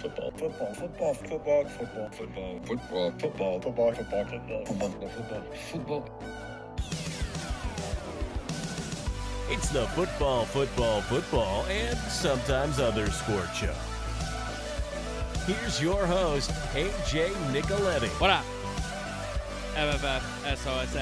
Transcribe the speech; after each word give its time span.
football, 0.00 0.30
football, 0.30 0.72
football, 0.74 1.14
football, 1.14 1.64
football, 1.64 2.08
football, 2.10 2.60
football, 2.64 3.12
football, 3.18 3.60
football, 3.60 3.60
football, 3.60 4.24
football, 4.24 4.64
football, 4.64 5.08
football, 5.08 5.42
football. 5.70 6.04
It's 9.50 9.68
the 9.70 9.86
football, 9.88 10.44
football, 10.46 11.02
football, 11.02 11.64
and 11.66 11.98
sometimes 12.10 12.78
other 12.78 13.10
sport 13.10 13.48
show. 13.54 13.74
Here's 15.46 15.82
your 15.82 16.06
host, 16.06 16.50
AJ 16.72 17.32
Nicoletti. 17.52 18.08
What 18.20 18.30
up? 18.30 18.44
FFFSOSS.com. 19.74 20.96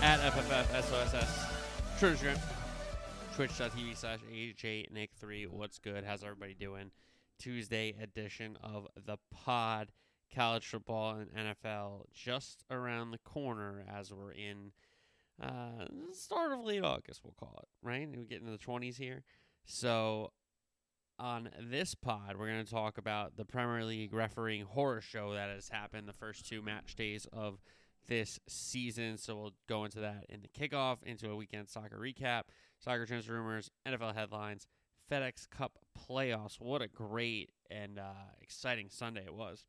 At 0.00 0.20
FFFSOSS. 0.20 1.48
Twitter, 1.98 2.34
twitch.tv 3.34 3.96
slash 3.96 4.18
AJ 4.30 4.92
Nick3. 4.92 5.48
What's 5.48 5.78
good? 5.78 6.04
How's 6.04 6.22
everybody 6.22 6.52
doing? 6.52 6.90
Tuesday 7.38 7.94
edition 8.00 8.58
of 8.62 8.86
the 9.06 9.16
pod. 9.30 9.88
College 10.34 10.66
football 10.66 11.16
and 11.16 11.30
NFL 11.32 12.04
just 12.12 12.62
around 12.70 13.10
the 13.10 13.18
corner 13.18 13.84
as 13.90 14.12
we're 14.12 14.32
in 14.32 14.72
uh, 15.42 15.86
start 16.12 16.52
of 16.52 16.62
late 16.62 16.84
August, 16.84 17.22
we'll 17.24 17.34
call 17.38 17.58
it, 17.62 17.68
right? 17.82 18.06
We 18.06 18.18
get 18.24 18.40
into 18.40 18.52
the 18.52 18.58
20s 18.58 18.98
here. 18.98 19.22
So 19.64 20.32
on 21.18 21.48
this 21.58 21.94
pod, 21.94 22.36
we're 22.38 22.48
going 22.48 22.64
to 22.64 22.70
talk 22.70 22.98
about 22.98 23.36
the 23.36 23.46
Premier 23.46 23.84
League 23.84 24.12
refereeing 24.12 24.66
horror 24.66 25.00
show 25.00 25.32
that 25.32 25.48
has 25.48 25.70
happened 25.70 26.06
the 26.06 26.12
first 26.12 26.46
two 26.46 26.60
match 26.60 26.96
days 26.96 27.26
of 27.32 27.62
this 28.08 28.38
season. 28.46 29.16
So 29.16 29.36
we'll 29.36 29.54
go 29.68 29.84
into 29.84 30.00
that 30.00 30.26
in 30.28 30.42
the 30.42 30.48
kickoff, 30.48 31.02
into 31.02 31.30
a 31.30 31.36
weekend 31.36 31.70
soccer 31.70 31.98
recap, 31.98 32.42
soccer 32.82 33.06
transfer 33.06 33.34
rumors, 33.34 33.70
NFL 33.86 34.14
headlines, 34.14 34.66
FedEx 35.10 35.48
Cup 35.50 35.78
playoffs. 36.08 36.60
What 36.60 36.82
a 36.82 36.88
great 36.88 37.50
and 37.70 37.98
uh, 37.98 38.30
exciting 38.40 38.88
Sunday 38.90 39.24
it 39.24 39.34
was 39.34 39.64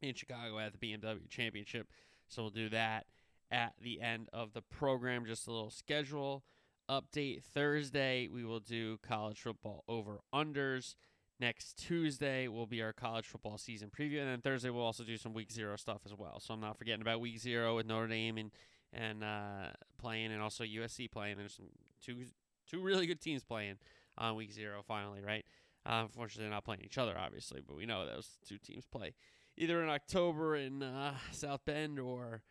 in 0.00 0.14
Chicago 0.14 0.58
at 0.58 0.72
the 0.72 0.78
BMW 0.78 1.28
Championship. 1.28 1.88
So 2.28 2.42
we'll 2.42 2.50
do 2.50 2.68
that 2.70 3.06
at 3.50 3.74
the 3.82 4.00
end 4.00 4.28
of 4.32 4.52
the 4.52 4.62
program. 4.62 5.26
Just 5.26 5.46
a 5.46 5.50
little 5.50 5.70
schedule 5.70 6.44
update. 6.88 7.42
Thursday, 7.42 8.28
we 8.28 8.44
will 8.44 8.60
do 8.60 8.98
college 8.98 9.40
football 9.40 9.84
over 9.88 10.20
unders. 10.34 10.94
Next 11.40 11.74
Tuesday 11.78 12.48
will 12.48 12.66
be 12.66 12.82
our 12.82 12.92
college 12.92 13.26
football 13.26 13.58
season 13.58 13.90
preview, 13.96 14.20
and 14.20 14.28
then 14.28 14.40
Thursday 14.40 14.70
we'll 14.70 14.82
also 14.82 15.04
do 15.04 15.16
some 15.16 15.34
week 15.34 15.52
zero 15.52 15.76
stuff 15.76 16.00
as 16.04 16.12
well. 16.12 16.40
So 16.40 16.52
I'm 16.52 16.60
not 16.60 16.76
forgetting 16.78 17.00
about 17.00 17.20
week 17.20 17.38
zero 17.38 17.76
with 17.76 17.86
Notre 17.86 18.08
Dame 18.08 18.38
and 18.38 18.50
and 18.92 19.22
uh, 19.22 19.68
playing, 19.98 20.32
and 20.32 20.42
also 20.42 20.64
USC 20.64 21.10
playing. 21.10 21.36
There's 21.36 21.54
some 21.54 21.66
two 22.04 22.24
two 22.68 22.80
really 22.80 23.06
good 23.06 23.20
teams 23.20 23.44
playing 23.44 23.76
on 24.16 24.36
week 24.36 24.52
zero 24.52 24.82
finally, 24.86 25.20
right? 25.20 25.44
Uh, 25.86 26.02
unfortunately, 26.02 26.44
they're 26.44 26.54
not 26.54 26.64
playing 26.64 26.82
each 26.84 26.98
other, 26.98 27.16
obviously, 27.18 27.62
but 27.66 27.76
we 27.76 27.86
know 27.86 28.04
those 28.04 28.38
two 28.46 28.58
teams 28.58 28.84
play 28.84 29.14
either 29.58 29.82
in 29.82 29.88
October 29.88 30.56
in 30.56 30.82
uh, 30.82 31.14
South 31.32 31.64
Bend 31.64 31.98
or 31.98 32.42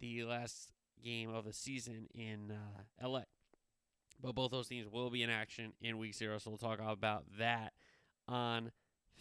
the 0.00 0.24
last 0.24 0.72
game 1.02 1.30
of 1.32 1.44
the 1.44 1.52
season 1.52 2.08
in 2.14 2.52
uh, 2.52 3.06
LA. 3.06 3.22
But 4.22 4.34
both 4.34 4.50
those 4.50 4.68
teams 4.68 4.88
will 4.90 5.10
be 5.10 5.22
in 5.22 5.30
action 5.30 5.74
in 5.80 5.98
week 5.98 6.14
zero, 6.14 6.38
so 6.38 6.50
we'll 6.50 6.58
talk 6.58 6.80
about 6.80 7.24
that 7.38 7.74
on 8.26 8.72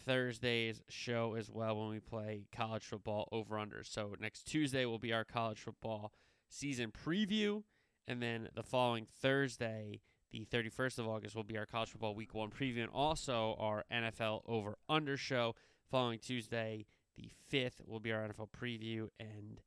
Thursday's 0.05 0.81
show 0.88 1.35
as 1.38 1.50
well 1.52 1.77
when 1.77 1.89
we 1.89 2.00
play 2.00 2.45
college 2.55 2.85
football 2.85 3.27
over 3.31 3.59
under. 3.59 3.83
So 3.83 4.16
next 4.19 4.44
Tuesday 4.44 4.85
will 4.85 5.00
be 5.00 5.11
our 5.11 5.25
college 5.25 5.59
football 5.59 6.13
season 6.49 6.91
preview, 6.91 7.63
and 8.07 8.21
then 8.21 8.49
the 8.55 8.63
following 8.63 9.07
Thursday, 9.21 10.01
the 10.31 10.45
31st 10.45 10.99
of 10.99 11.07
August, 11.07 11.35
will 11.35 11.43
be 11.43 11.57
our 11.57 11.65
college 11.65 11.89
football 11.89 12.15
week 12.15 12.33
one 12.33 12.50
preview, 12.50 12.81
and 12.81 12.91
also 12.94 13.56
our 13.59 13.85
NFL 13.91 14.41
over 14.47 14.78
under 14.89 15.17
show. 15.17 15.56
Following 15.89 16.19
Tuesday, 16.19 16.85
the 17.16 17.29
5th, 17.51 17.88
will 17.88 18.00
be 18.00 18.11
our 18.11 18.28
NFL 18.28 18.50
preview 18.50 19.09
and 19.19 19.61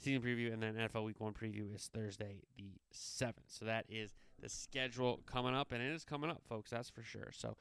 season 0.00 0.22
preview, 0.22 0.52
and 0.52 0.62
then 0.62 0.74
NFL 0.74 1.04
Week 1.04 1.20
One 1.20 1.32
preview 1.32 1.74
is 1.74 1.88
Thursday 1.92 2.42
the 2.56 2.72
seventh. 2.90 3.46
So 3.48 3.64
that 3.66 3.84
is 3.88 4.14
the 4.40 4.48
schedule 4.48 5.20
coming 5.26 5.54
up, 5.54 5.72
and 5.72 5.82
it 5.82 5.92
is 5.92 6.04
coming 6.04 6.30
up, 6.30 6.42
folks. 6.48 6.70
That's 6.70 6.90
for 6.90 7.02
sure. 7.02 7.30
So 7.32 7.56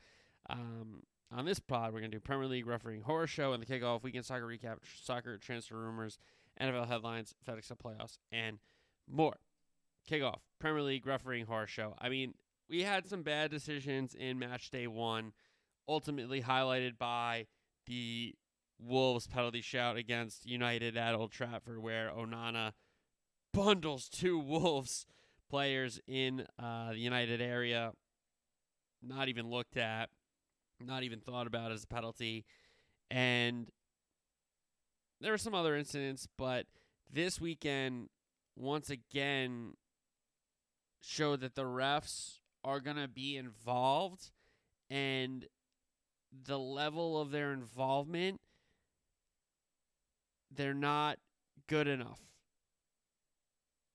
um, 0.50 1.04
on 1.32 1.46
this 1.46 1.60
pod, 1.60 1.94
we're 1.94 2.00
gonna 2.00 2.12
do 2.12 2.20
Premier 2.20 2.48
League 2.48 2.68
refereeing 2.68 3.02
horror 3.02 3.28
show 3.28 3.54
and 3.54 3.62
the 3.62 3.68
kickoff 3.68 4.04
weekend 4.04 4.26
soccer 4.26 4.48
recap, 4.48 4.78
soccer 5.02 5.38
transfer 5.38 5.78
rumors, 5.78 6.18
NFL 6.62 6.88
headlines, 6.88 7.34
FedEx 7.48 7.70
Cup 7.70 7.82
playoffs, 7.84 8.18
and 8.32 8.60
more. 9.08 9.38
Kickoff 10.10 10.40
Premier 10.60 10.82
League 10.82 11.06
refereeing 11.06 11.46
horror 11.46 11.68
show. 11.68 11.96
I 12.00 12.10
mean, 12.10 12.34
we 12.70 12.84
had 12.84 13.08
some 13.08 13.24
bad 13.24 13.52
decisions 13.52 14.16
in 14.16 14.40
match 14.40 14.70
day 14.72 14.88
one, 14.88 15.34
ultimately 15.88 16.42
highlighted 16.42 16.98
by 16.98 17.48
the 17.88 18.36
Wolves 18.80 19.28
penalty 19.28 19.62
shout 19.62 19.98
against 19.98 20.46
United 20.46 20.96
at 20.96 21.16
Old 21.16 21.32
Trafford, 21.32 21.80
where 21.80 22.10
Onana 22.10 22.74
bundles 23.54 24.08
two 24.10 24.40
Wolves 24.46 25.06
players 25.50 26.00
in 26.08 26.46
uh, 26.58 26.92
the 26.92 27.00
United 27.00 27.42
area, 27.42 27.92
not 29.02 29.28
even 29.28 29.50
looked 29.50 29.78
at, 29.78 30.10
not 30.80 31.04
even 31.04 31.20
thought 31.20 31.48
about 31.48 31.72
as 31.72 31.84
a 31.84 31.88
penalty. 31.88 32.46
And 33.12 33.70
there 35.22 35.32
were 35.32 35.38
some 35.38 35.56
other 35.56 35.76
incidents, 35.76 36.28
but 36.38 36.66
this 37.12 37.40
weekend, 37.42 38.10
once 38.56 38.90
again, 38.90 39.74
showed 41.02 41.42
that 41.42 41.56
the 41.56 41.64
refs 41.64 42.40
are 42.64 42.80
going 42.80 42.98
to 42.98 43.08
be 43.08 43.38
involved 43.38 44.32
and 44.90 45.46
the 46.46 46.60
level 46.60 47.20
of 47.20 47.32
their 47.32 47.52
involvement 47.54 48.40
they're 50.52 50.74
not 50.74 51.18
good 51.68 51.88
enough. 51.88 52.20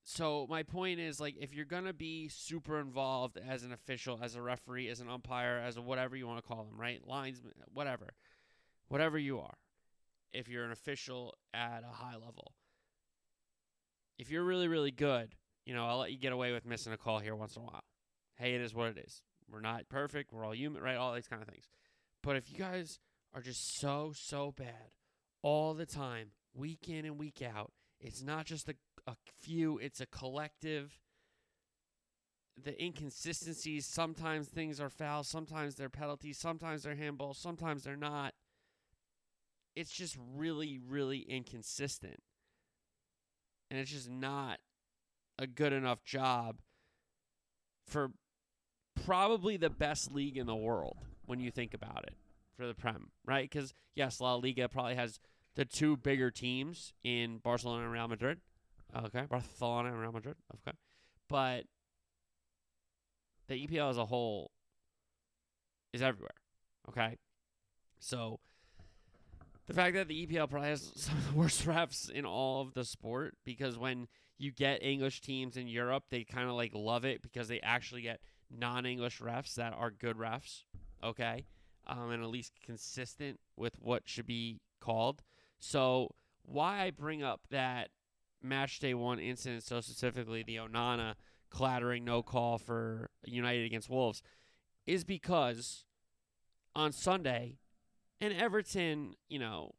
So 0.05 0.47
my 0.49 0.63
point 0.63 1.01
is 1.01 1.19
like 1.19 1.35
if 1.41 1.55
you're 1.55 1.65
going 1.65 1.87
to 1.87 1.95
be 1.95 2.29
super 2.29 2.79
involved 2.79 3.39
as 3.39 3.65
an 3.65 3.73
official, 3.73 4.21
as 4.23 4.35
a 4.35 4.43
referee, 4.43 4.89
as 4.89 5.01
an 5.01 5.09
umpire, 5.09 5.63
as 5.65 5.77
a 5.77 5.83
whatever 5.83 6.15
you 6.15 6.27
want 6.27 6.43
to 6.43 6.47
call 6.47 6.65
them, 6.65 6.79
right? 6.79 7.01
Linesman, 7.07 7.53
whatever. 7.73 8.11
Whatever 8.89 9.19
you 9.19 9.41
are. 9.41 9.57
If 10.35 10.49
you're 10.49 10.65
an 10.65 10.73
official 10.73 11.35
at 11.55 11.83
a 11.89 11.93
high 11.93 12.15
level. 12.15 12.55
If 14.19 14.31
you're 14.31 14.45
really 14.45 14.69
really 14.69 14.91
good, 14.91 15.35
you 15.65 15.75
know, 15.75 15.87
I'll 15.87 15.99
let 15.99 16.13
you 16.13 16.19
get 16.19 16.33
away 16.33 16.53
with 16.53 16.67
missing 16.67 16.93
a 16.93 16.97
call 16.97 17.21
here 17.21 17.35
once 17.35 17.57
in 17.57 17.63
a 17.63 17.65
while. 17.65 17.85
Hey, 18.37 18.55
it 18.55 18.61
is 18.61 18.75
what 18.75 18.89
it 18.89 18.99
is. 18.99 19.23
We're 19.51 19.61
not 19.61 19.89
perfect. 19.89 20.33
We're 20.33 20.45
all 20.45 20.55
human, 20.55 20.83
right? 20.83 20.97
All 20.97 21.15
these 21.15 21.29
kind 21.29 21.41
of 21.41 21.49
things. 21.49 21.69
But 22.23 22.37
if 22.37 22.51
you 22.51 22.59
guys 22.59 22.99
are 23.35 23.41
just 23.41 23.79
so 23.79 24.13
so 24.15 24.53
bad 24.57 24.93
all 25.43 25.75
the 25.75 25.87
time, 25.87 26.31
week 26.55 26.89
in 26.89 27.05
and 27.05 27.19
week 27.19 27.43
out. 27.43 27.73
It's 28.01 28.23
not 28.23 28.47
just 28.47 28.69
a, 28.69 28.75
a 29.07 29.15
few, 29.43 29.79
it's 29.79 30.01
a 30.01 30.07
collective. 30.07 30.99
The 32.63 32.81
inconsistencies, 32.83 33.87
sometimes 33.87 34.49
things 34.49 34.81
are 34.81 34.89
fouls, 34.89 35.29
sometimes 35.29 35.75
they're 35.75 35.89
penalties, 35.89 36.39
sometimes 36.39 36.85
they're 36.85 36.95
handballs, 36.95 37.37
sometimes 37.37 37.83
they're 37.83 37.97
not. 37.97 38.35
It's 39.75 39.91
just 39.91 40.17
really, 40.35 40.79
really 40.79 41.21
inconsistent. 41.21 42.23
And 43.71 43.81
it's 43.81 43.91
just 43.91 44.11
not 44.11 44.59
a 45.39 45.47
good 45.47 45.73
enough 45.73 46.05
job 46.05 46.57
for 47.87 48.13
probably 49.05 49.57
the 49.57 49.71
best 49.71 50.13
league 50.13 50.37
in 50.37 50.47
the 50.47 50.55
world 50.55 50.99
when 51.27 51.41
you 51.41 51.51
think 51.51 51.75
about 51.75 52.05
it 52.07 52.15
for 52.57 52.67
the 52.67 52.75
Prem, 52.75 53.11
right? 53.27 53.51
Because, 53.51 53.75
yes, 53.95 54.21
La 54.21 54.35
Liga 54.35 54.69
probably 54.69 54.95
has– 54.95 55.19
the 55.55 55.65
two 55.65 55.97
bigger 55.97 56.31
teams 56.31 56.93
in 57.03 57.39
Barcelona 57.39 57.85
and 57.85 57.93
Real 57.93 58.09
Madrid. 58.09 58.41
Okay, 58.97 59.25
Barcelona 59.29 59.91
and 59.91 60.01
Real 60.01 60.13
Madrid. 60.13 60.37
Okay, 60.55 60.77
but 61.29 61.65
the 63.49 63.67
EPL 63.67 63.91
as 63.91 63.99
a 63.99 64.07
whole 64.07 64.51
is 65.93 66.03
everywhere. 66.03 66.35
Okay, 66.89 67.19
so 67.99 68.41
the 69.67 69.75
fact 69.75 69.95
that 69.95 70.09
the 70.09 70.27
EPL 70.27 70.49
probably 70.49 70.69
has 70.69 70.93
some 70.97 71.17
of 71.17 71.33
the 71.33 71.39
worst 71.39 71.67
refs 71.67 72.11
in 72.11 72.25
all 72.25 72.63
of 72.63 72.75
the 72.75 72.85
sport 72.85 73.37
because 73.45 73.79
when 73.79 74.09
you 74.39 74.51
get 74.51 74.83
English 74.83 75.21
teams 75.21 75.57
in 75.57 75.69
Europe, 75.69 76.05
they 76.11 76.25
kind 76.25 76.49
of 76.49 76.55
like 76.55 76.73
love 76.75 77.05
it 77.05 77.23
because 77.23 77.49
they 77.49 77.61
actually 77.61 78.03
get 78.03 78.21
non-English 78.51 79.21
refs 79.21 79.55
that 79.55 79.73
are 79.73 79.91
good 79.91 80.17
refs. 80.17 80.63
Okay, 81.03 81.45
um, 81.87 82.11
and 82.11 82.23
at 82.23 82.31
least 82.31 82.53
consistent 82.65 83.39
with 83.57 83.77
what 83.81 84.03
should 84.07 84.27
be 84.27 84.61
called. 84.81 85.23
So 85.59 86.15
why 86.45 86.83
I 86.83 86.91
bring 86.91 87.23
up 87.23 87.43
that 87.51 87.91
match 88.43 88.79
day 88.79 88.93
one 88.93 89.19
incident 89.19 89.63
so 89.63 89.81
specifically 89.81 90.43
the 90.43 90.57
Onana 90.57 91.15
clattering 91.51 92.05
no 92.05 92.23
call 92.23 92.59
for 92.59 93.09
United 93.25 93.65
against 93.65 93.89
Wolves 93.89 94.23
is 94.87 95.05
because 95.05 95.85
on 96.77 96.93
Sunday 96.93 97.57
and 98.25 98.33
Everton, 98.41 99.17
you 99.29 99.39
know, 99.39 99.73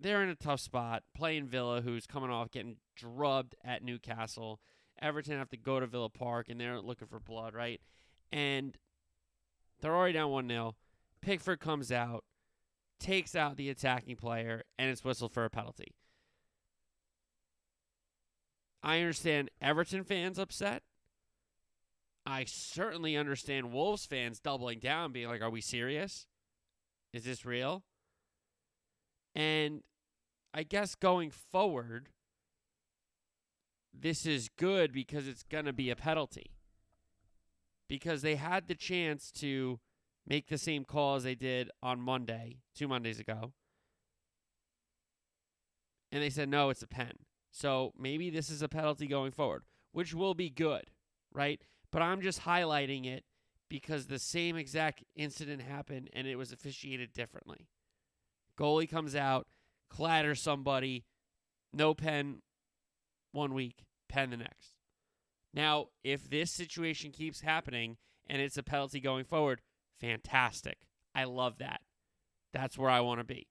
they're 0.00 0.24
in 0.24 0.28
a 0.28 0.34
tough 0.34 0.58
spot 0.58 1.04
playing 1.14 1.46
Villa, 1.46 1.80
who's 1.80 2.04
coming 2.04 2.30
off 2.30 2.50
getting 2.50 2.78
drubbed 2.96 3.54
at 3.64 3.84
Newcastle. 3.84 4.60
Everton 5.00 5.38
have 5.38 5.50
to 5.50 5.56
go 5.56 5.78
to 5.78 5.86
Villa 5.86 6.10
Park 6.10 6.48
and 6.48 6.60
they're 6.60 6.80
looking 6.80 7.06
for 7.06 7.20
blood, 7.20 7.54
right? 7.54 7.80
And 8.32 8.76
they're 9.80 9.94
already 9.94 10.14
down 10.14 10.32
1 10.32 10.48
0. 10.48 10.74
Pickford 11.20 11.60
comes 11.60 11.92
out, 11.92 12.24
takes 12.98 13.36
out 13.36 13.56
the 13.56 13.70
attacking 13.70 14.16
player, 14.16 14.64
and 14.76 14.90
it's 14.90 15.04
whistled 15.04 15.32
for 15.32 15.44
a 15.44 15.50
penalty. 15.50 15.94
I 18.82 18.98
understand 18.98 19.50
Everton 19.62 20.02
fans 20.02 20.40
upset. 20.40 20.82
I 22.26 22.44
certainly 22.46 23.16
understand 23.16 23.72
Wolves 23.72 24.06
fans 24.06 24.40
doubling 24.40 24.80
down, 24.80 25.12
being 25.12 25.28
like, 25.28 25.42
Are 25.42 25.50
we 25.50 25.60
serious? 25.60 26.26
Is 27.12 27.24
this 27.24 27.44
real? 27.44 27.84
And 29.34 29.82
I 30.52 30.62
guess 30.62 30.94
going 30.94 31.30
forward, 31.30 32.08
this 33.92 34.26
is 34.26 34.50
good 34.56 34.92
because 34.92 35.26
it's 35.26 35.42
going 35.42 35.64
to 35.64 35.72
be 35.72 35.90
a 35.90 35.96
penalty. 35.96 36.52
Because 37.88 38.22
they 38.22 38.36
had 38.36 38.68
the 38.68 38.74
chance 38.74 39.30
to 39.32 39.80
make 40.26 40.48
the 40.48 40.58
same 40.58 40.84
call 40.84 41.16
as 41.16 41.24
they 41.24 41.34
did 41.34 41.70
on 41.82 42.00
Monday, 42.00 42.58
two 42.74 42.86
Mondays 42.86 43.18
ago. 43.18 43.52
And 46.12 46.22
they 46.22 46.30
said, 46.30 46.48
no, 46.48 46.70
it's 46.70 46.82
a 46.82 46.86
pen. 46.86 47.12
So 47.50 47.92
maybe 47.98 48.30
this 48.30 48.50
is 48.50 48.62
a 48.62 48.68
penalty 48.68 49.06
going 49.06 49.30
forward, 49.30 49.64
which 49.92 50.14
will 50.14 50.34
be 50.34 50.50
good, 50.50 50.84
right? 51.32 51.60
But 51.90 52.02
I'm 52.02 52.20
just 52.20 52.42
highlighting 52.42 53.06
it 53.06 53.24
because 53.68 54.06
the 54.06 54.18
same 54.18 54.56
exact 54.56 55.04
incident 55.14 55.62
happened 55.62 56.10
and 56.12 56.26
it 56.26 56.36
was 56.36 56.52
officiated 56.52 57.12
differently. 57.12 57.68
Goalie 58.58 58.90
comes 58.90 59.14
out, 59.14 59.46
clatters 59.90 60.40
somebody, 60.40 61.04
no 61.72 61.94
pen 61.94 62.42
one 63.32 63.54
week, 63.54 63.84
pen 64.08 64.30
the 64.30 64.36
next. 64.36 64.74
Now, 65.54 65.86
if 66.02 66.28
this 66.28 66.50
situation 66.50 67.10
keeps 67.10 67.40
happening 67.40 67.96
and 68.26 68.40
it's 68.42 68.58
a 68.58 68.62
penalty 68.62 69.00
going 69.00 69.24
forward, 69.24 69.60
fantastic. 70.00 70.78
I 71.14 71.24
love 71.24 71.58
that. 71.58 71.80
That's 72.52 72.78
where 72.78 72.90
I 72.90 73.00
want 73.00 73.20
to 73.20 73.24
be. 73.24 73.48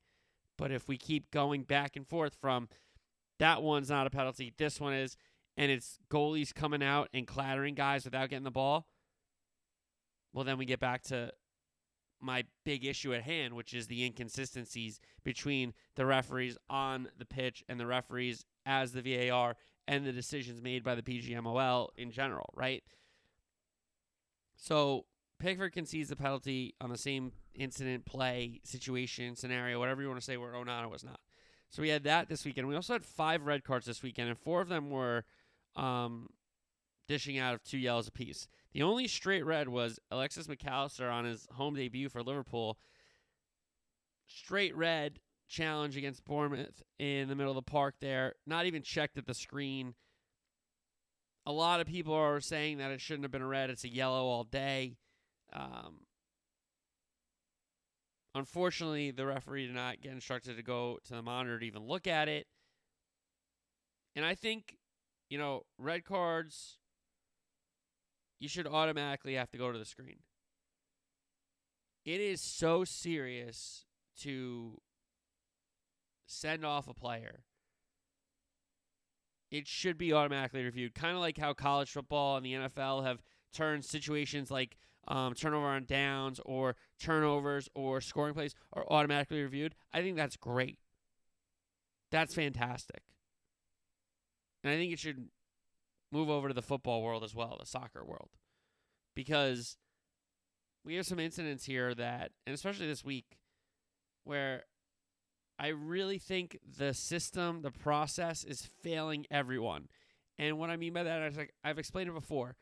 But 0.58 0.72
if 0.72 0.88
we 0.88 0.98
keep 0.98 1.32
going 1.32 1.64
back 1.64 1.96
and 1.96 2.08
forth 2.08 2.36
from 2.40 2.70
that 3.40 3.62
one's 3.62 3.90
not 3.90 4.08
a 4.08 4.12
penalty, 4.12 4.54
this 4.58 4.80
one 4.80 4.94
is, 4.94 5.16
and 5.56 5.72
it's 5.72 6.00
goalies 6.10 6.54
coming 6.54 6.82
out 6.82 7.10
and 7.14 7.28
clattering 7.28 7.76
guys 7.76 8.06
without 8.06 8.30
getting 8.30 8.44
the 8.44 8.52
ball, 8.52 8.88
well, 10.38 10.44
then 10.44 10.60
we 10.60 10.66
get 10.66 10.80
back 10.80 11.02
to 11.02 11.32
my 12.22 12.44
big 12.64 12.86
issue 12.86 13.12
at 13.12 13.24
hand, 13.24 13.56
which 13.56 13.74
is 13.74 13.88
the 13.88 14.06
inconsistencies 14.06 15.00
between 15.24 15.74
the 15.96 16.06
referees 16.06 16.60
on 16.70 17.08
the 17.18 17.26
pitch 17.26 17.64
and 17.68 17.80
the 17.80 17.88
referees 17.88 18.46
as 18.64 18.92
the 18.92 19.02
VAR 19.02 19.56
and 19.88 20.06
the 20.06 20.12
decisions 20.12 20.62
made 20.62 20.84
by 20.84 20.94
the 20.94 21.02
PGMOL 21.02 21.88
in 21.98 22.12
general, 22.12 22.54
right? 22.56 22.84
So 24.56 25.06
Pickford 25.40 25.74
concedes 25.74 26.10
the 26.10 26.16
penalty 26.16 26.76
on 26.80 26.92
the 26.92 27.00
same 27.00 27.32
incident, 27.56 28.06
play, 28.06 28.62
situation, 28.64 29.36
scenario, 29.36 29.80
whatever 29.80 30.04
you 30.04 30.08
want 30.08 30.20
to 30.20 30.26
say, 30.26 30.38
where 30.38 30.54
Onana 30.54 30.88
was 30.88 31.04
not. 31.04 31.20
So 31.72 31.82
we 31.82 31.90
had 31.90 32.04
that 32.04 32.30
this 32.30 32.46
weekend. 32.46 32.68
We 32.68 32.76
also 32.76 32.94
had 32.94 33.04
five 33.04 33.48
red 33.48 33.64
cards 33.64 33.88
this 33.88 34.04
weekend, 34.04 34.30
and 34.30 34.38
four 34.38 34.62
of 34.62 34.70
them 34.70 34.92
were 34.92 35.26
um, 35.76 36.30
dishing 37.08 37.38
out 37.38 37.54
of 37.54 37.64
two 37.64 37.78
yellows 37.78 38.08
apiece. 38.08 38.48
The 38.74 38.84
only 38.84 39.08
straight 39.08 39.46
red 39.46 39.70
was 39.70 40.00
Alexis 40.12 40.48
Mac 40.48 40.66
Allister 40.66 41.10
on 41.10 41.26
his 41.26 41.48
home 41.54 41.76
debut 41.76 42.10
for 42.10 42.22
Liverpool. 42.22 42.78
Straight 44.28 44.76
red 44.76 45.20
challenge 45.48 45.96
against 45.96 46.26
Bournemouth 46.26 46.84
in 47.00 47.30
the 47.30 47.36
middle 47.36 47.52
of 47.52 47.56
the 47.56 47.72
park 47.72 47.96
there. 48.02 48.36
Not 48.46 48.66
even 48.66 48.82
checked 48.82 49.18
at 49.18 49.26
the 49.26 49.34
screen. 49.34 49.96
A 51.46 51.52
lot 51.52 51.80
of 51.80 51.88
people 51.88 52.14
are 52.14 52.42
saying 52.42 52.80
that 52.80 52.92
it 52.92 53.00
shouldn't 53.00 53.24
have 53.24 53.32
been 53.32 53.42
a 53.42 53.48
red. 53.48 53.70
It's 53.70 53.86
a 53.86 53.90
yellow 53.90 54.26
all 54.26 54.44
day. 54.44 54.98
Um, 55.54 56.02
unfortunately, 58.36 59.12
the 59.12 59.26
referee 59.26 59.68
did 59.68 59.76
not 59.76 60.02
get 60.02 60.12
instructed 60.12 60.58
to 60.58 60.64
go 60.64 61.00
to 61.06 61.14
the 61.14 61.22
monitor 61.22 61.58
to 61.58 61.66
even 61.66 61.84
look 61.84 62.06
at 62.06 62.28
it. 62.28 62.48
And 64.14 64.26
I 64.26 64.36
think, 64.36 64.76
you 65.30 65.38
know, 65.38 65.64
red 65.78 66.04
cards, 66.04 66.80
you 68.40 68.48
should 68.48 68.68
automatically 68.68 69.36
have 69.36 69.50
to 69.52 69.58
go 69.58 69.72
to 69.72 69.80
the 69.80 69.86
screen. 69.86 70.20
It 72.06 72.22
is 72.22 72.42
so 72.42 72.84
serious 72.84 73.86
to 74.22 74.80
send 76.26 76.66
off 76.66 76.88
a 76.88 76.94
player, 76.94 77.44
it 79.50 79.68
should 79.68 79.98
be 79.98 80.14
automatically 80.14 80.64
reviewed. 80.64 80.94
Kind 80.94 81.16
of 81.16 81.22
like 81.22 81.38
how 81.38 81.54
college 81.54 81.90
football 81.90 82.38
and 82.38 82.46
the 82.46 82.54
NFL 82.54 83.06
have 83.06 83.22
turned 83.54 83.86
situations 83.86 84.52
like 84.52 84.78
um, 85.08 85.34
turnover 85.34 85.68
on 85.68 85.86
downs 85.86 86.40
or 86.46 86.76
turnovers 87.00 87.70
or 87.74 88.02
scoring 88.02 88.34
plays 88.34 88.54
are 88.74 88.86
automatically 88.90 89.42
reviewed. 89.42 89.74
I 89.94 90.02
think 90.02 90.18
that's 90.18 90.36
great. 90.36 90.80
That's 92.12 92.34
fantastic. 92.34 93.04
And 94.64 94.74
I 94.74 94.76
think 94.76 94.92
it 94.92 95.00
should 95.00 95.30
move 96.12 96.30
over 96.30 96.48
to 96.48 96.54
the 96.54 96.62
football 96.62 97.02
world 97.02 97.24
as 97.24 97.36
well, 97.36 97.58
the 97.60 97.66
soccer 97.66 98.04
world. 98.04 98.30
Because 99.16 99.78
we 100.86 100.96
have 100.96 101.06
some 101.06 101.20
incidents 101.20 101.66
here 101.66 101.94
that, 101.96 102.32
and 102.46 102.54
especially 102.54 102.88
this 102.88 103.04
week, 103.04 103.38
where 104.24 104.64
I 105.60 105.68
really 105.70 106.20
think 106.20 106.60
the 106.78 106.94
system, 106.94 107.62
the 107.62 107.72
process 107.72 108.44
is 108.44 108.70
failing 108.82 109.26
everyone. 109.32 109.88
And 110.38 110.60
what 110.60 110.70
I 110.70 110.78
mean 110.78 110.94
by 110.94 111.04
that 111.04 111.22
is 111.24 111.38
like 111.38 111.54
I've 111.64 111.80
explained 111.80 112.10
it 112.10 112.14
before. 112.14 112.56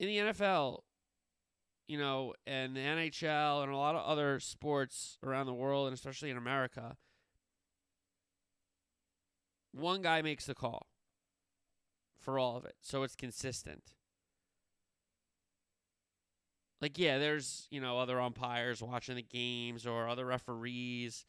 In 0.00 0.08
the 0.08 0.32
NFL, 0.32 0.80
you 1.88 1.98
know, 1.98 2.34
and 2.46 2.74
the 2.74 2.80
NHL 2.80 3.62
and 3.62 3.72
a 3.72 3.76
lot 3.76 3.94
of 3.94 4.04
other 4.06 4.40
sports 4.40 5.18
around 5.22 5.46
the 5.46 5.54
world 5.54 5.86
and 5.86 5.94
especially 5.94 6.30
in 6.30 6.36
America, 6.36 6.96
one 9.72 10.00
guy 10.00 10.22
makes 10.22 10.46
the 10.46 10.54
call 10.54 10.86
for 12.26 12.38
all 12.38 12.56
of 12.56 12.64
it. 12.64 12.74
So 12.82 13.04
it's 13.04 13.14
consistent. 13.16 13.94
Like 16.82 16.98
yeah, 16.98 17.18
there's, 17.18 17.68
you 17.70 17.80
know, 17.80 17.98
other 17.98 18.20
umpires 18.20 18.82
watching 18.82 19.16
the 19.16 19.22
games 19.22 19.86
or 19.86 20.08
other 20.08 20.26
referees 20.26 21.24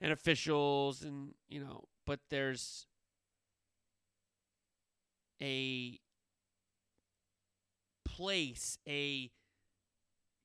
and 0.00 0.12
officials 0.12 1.02
and 1.02 1.34
you 1.48 1.60
know 1.60 1.84
but 2.06 2.20
there's 2.30 2.86
a 5.42 5.98
place 8.04 8.78
a 8.86 9.30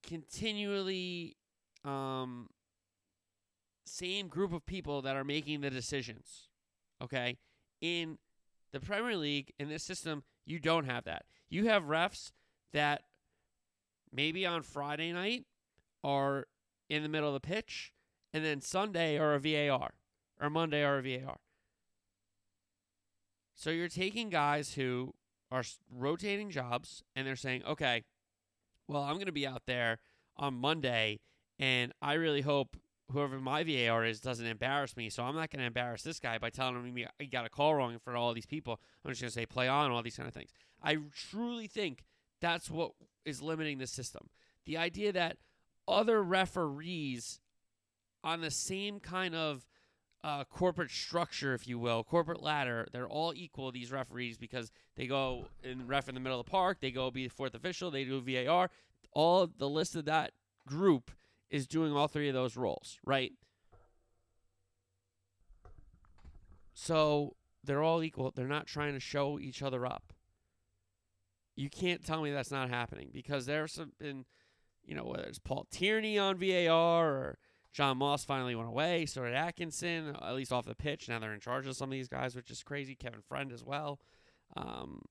continually 0.03 1.35
um 1.83 2.47
same 3.85 4.27
group 4.27 4.53
of 4.53 4.65
people 4.65 5.01
that 5.01 5.15
are 5.15 5.25
making 5.25 5.61
the 5.61 5.69
decisions 5.69 6.47
okay 7.01 7.37
in 7.81 8.17
the 8.71 8.79
premier 8.79 9.15
league 9.15 9.51
in 9.59 9.69
this 9.69 9.83
system 9.83 10.23
you 10.45 10.59
don't 10.59 10.85
have 10.85 11.03
that 11.03 11.25
you 11.49 11.67
have 11.67 11.83
refs 11.83 12.31
that 12.73 13.03
maybe 14.11 14.45
on 14.45 14.61
friday 14.61 15.11
night 15.11 15.45
are 16.03 16.45
in 16.89 17.03
the 17.03 17.09
middle 17.09 17.33
of 17.33 17.39
the 17.41 17.47
pitch 17.47 17.93
and 18.33 18.45
then 18.45 18.61
Sunday 18.61 19.17
are 19.17 19.33
a 19.33 19.39
VAR 19.39 19.91
or 20.41 20.49
Monday 20.49 20.83
are 20.83 20.99
a 20.99 21.01
VAR. 21.01 21.37
So 23.55 23.71
you're 23.71 23.89
taking 23.89 24.29
guys 24.29 24.73
who 24.73 25.13
are 25.51 25.63
rotating 25.93 26.49
jobs 26.49 27.03
and 27.15 27.27
they're 27.27 27.35
saying, 27.35 27.63
okay, 27.65 28.03
well, 28.87 29.03
I'm 29.03 29.15
going 29.15 29.25
to 29.25 29.31
be 29.31 29.47
out 29.47 29.63
there 29.65 29.99
on 30.37 30.53
Monday 30.55 31.19
and 31.57 31.91
I 32.01 32.13
really 32.13 32.41
hope 32.41 32.77
whoever 33.11 33.39
my 33.39 33.63
VAR 33.63 34.05
is 34.05 34.19
doesn't 34.19 34.45
embarrass 34.45 34.95
me. 34.95 35.09
So 35.09 35.23
I'm 35.23 35.35
not 35.35 35.49
going 35.49 35.59
to 35.59 35.65
embarrass 35.65 36.03
this 36.03 36.19
guy 36.19 36.37
by 36.37 36.49
telling 36.49 36.75
him 36.75 37.07
he 37.17 37.25
got 37.27 37.45
a 37.45 37.49
call 37.49 37.75
wrong 37.75 37.95
of 37.95 38.15
all 38.15 38.33
these 38.33 38.45
people. 38.45 38.79
I'm 39.03 39.11
just 39.11 39.21
going 39.21 39.29
to 39.29 39.33
say 39.33 39.45
play 39.45 39.67
on, 39.67 39.91
all 39.91 40.03
these 40.03 40.17
kind 40.17 40.27
of 40.27 40.33
things. 40.33 40.51
I 40.83 40.97
truly 41.31 41.67
think 41.67 42.05
that's 42.41 42.69
what 42.69 42.91
is 43.25 43.41
limiting 43.41 43.79
the 43.79 43.87
system. 43.87 44.29
The 44.65 44.77
idea 44.77 45.11
that 45.13 45.37
other 45.87 46.23
referees 46.23 47.39
on 48.23 48.41
the 48.41 48.51
same 48.51 48.99
kind 48.99 49.33
of 49.35 49.65
uh, 50.23 50.43
corporate 50.43 50.91
structure, 50.91 51.53
if 51.53 51.67
you 51.67 51.79
will, 51.79 52.03
corporate 52.03 52.43
ladder. 52.43 52.87
They're 52.91 53.07
all 53.07 53.33
equal, 53.35 53.71
these 53.71 53.91
referees, 53.91 54.37
because 54.37 54.71
they 54.95 55.07
go 55.07 55.45
in 55.63 55.87
ref 55.87 56.09
in 56.09 56.15
the 56.15 56.21
middle 56.21 56.39
of 56.39 56.45
the 56.45 56.51
park, 56.51 56.79
they 56.81 56.91
go 56.91 57.09
be 57.09 57.27
the 57.27 57.33
fourth 57.33 57.55
official, 57.55 57.89
they 57.89 58.03
do 58.03 58.21
VAR. 58.21 58.69
All 59.13 59.47
the 59.47 59.69
list 59.69 59.95
of 59.95 60.05
that 60.05 60.31
group 60.67 61.11
is 61.49 61.67
doing 61.67 61.93
all 61.93 62.07
three 62.07 62.27
of 62.27 62.33
those 62.33 62.55
roles, 62.55 62.99
right? 63.05 63.33
So 66.73 67.35
they're 67.63 67.83
all 67.83 68.03
equal. 68.03 68.31
They're 68.31 68.47
not 68.47 68.67
trying 68.67 68.93
to 68.93 68.99
show 68.99 69.39
each 69.39 69.61
other 69.61 69.85
up. 69.85 70.13
You 71.55 71.69
can't 71.69 72.05
tell 72.05 72.21
me 72.21 72.31
that's 72.31 72.51
not 72.51 72.69
happening 72.69 73.09
because 73.11 73.45
there's 73.45 73.79
been, 73.99 74.25
you 74.85 74.95
know, 74.95 75.03
whether 75.03 75.23
it's 75.23 75.39
Paul 75.39 75.67
Tierney 75.69 76.17
on 76.17 76.37
VAR 76.37 77.09
or 77.09 77.37
John 77.73 77.97
Moss 77.97 78.23
finally 78.23 78.55
went 78.55 78.69
away. 78.69 79.05
So 79.05 79.23
did 79.23 79.33
Atkinson, 79.33 80.15
at 80.21 80.35
least 80.35 80.53
off 80.53 80.65
the 80.65 80.75
pitch. 80.75 81.09
Now 81.09 81.19
they're 81.19 81.33
in 81.33 81.41
charge 81.41 81.67
of 81.67 81.75
some 81.75 81.89
of 81.89 81.93
these 81.93 82.07
guys, 82.07 82.35
which 82.35 82.49
is 82.49 82.63
crazy. 82.63 82.95
Kevin 82.95 83.21
Friend 83.21 83.51
as 83.51 83.63
well. 83.63 83.99
Um, 84.55 85.01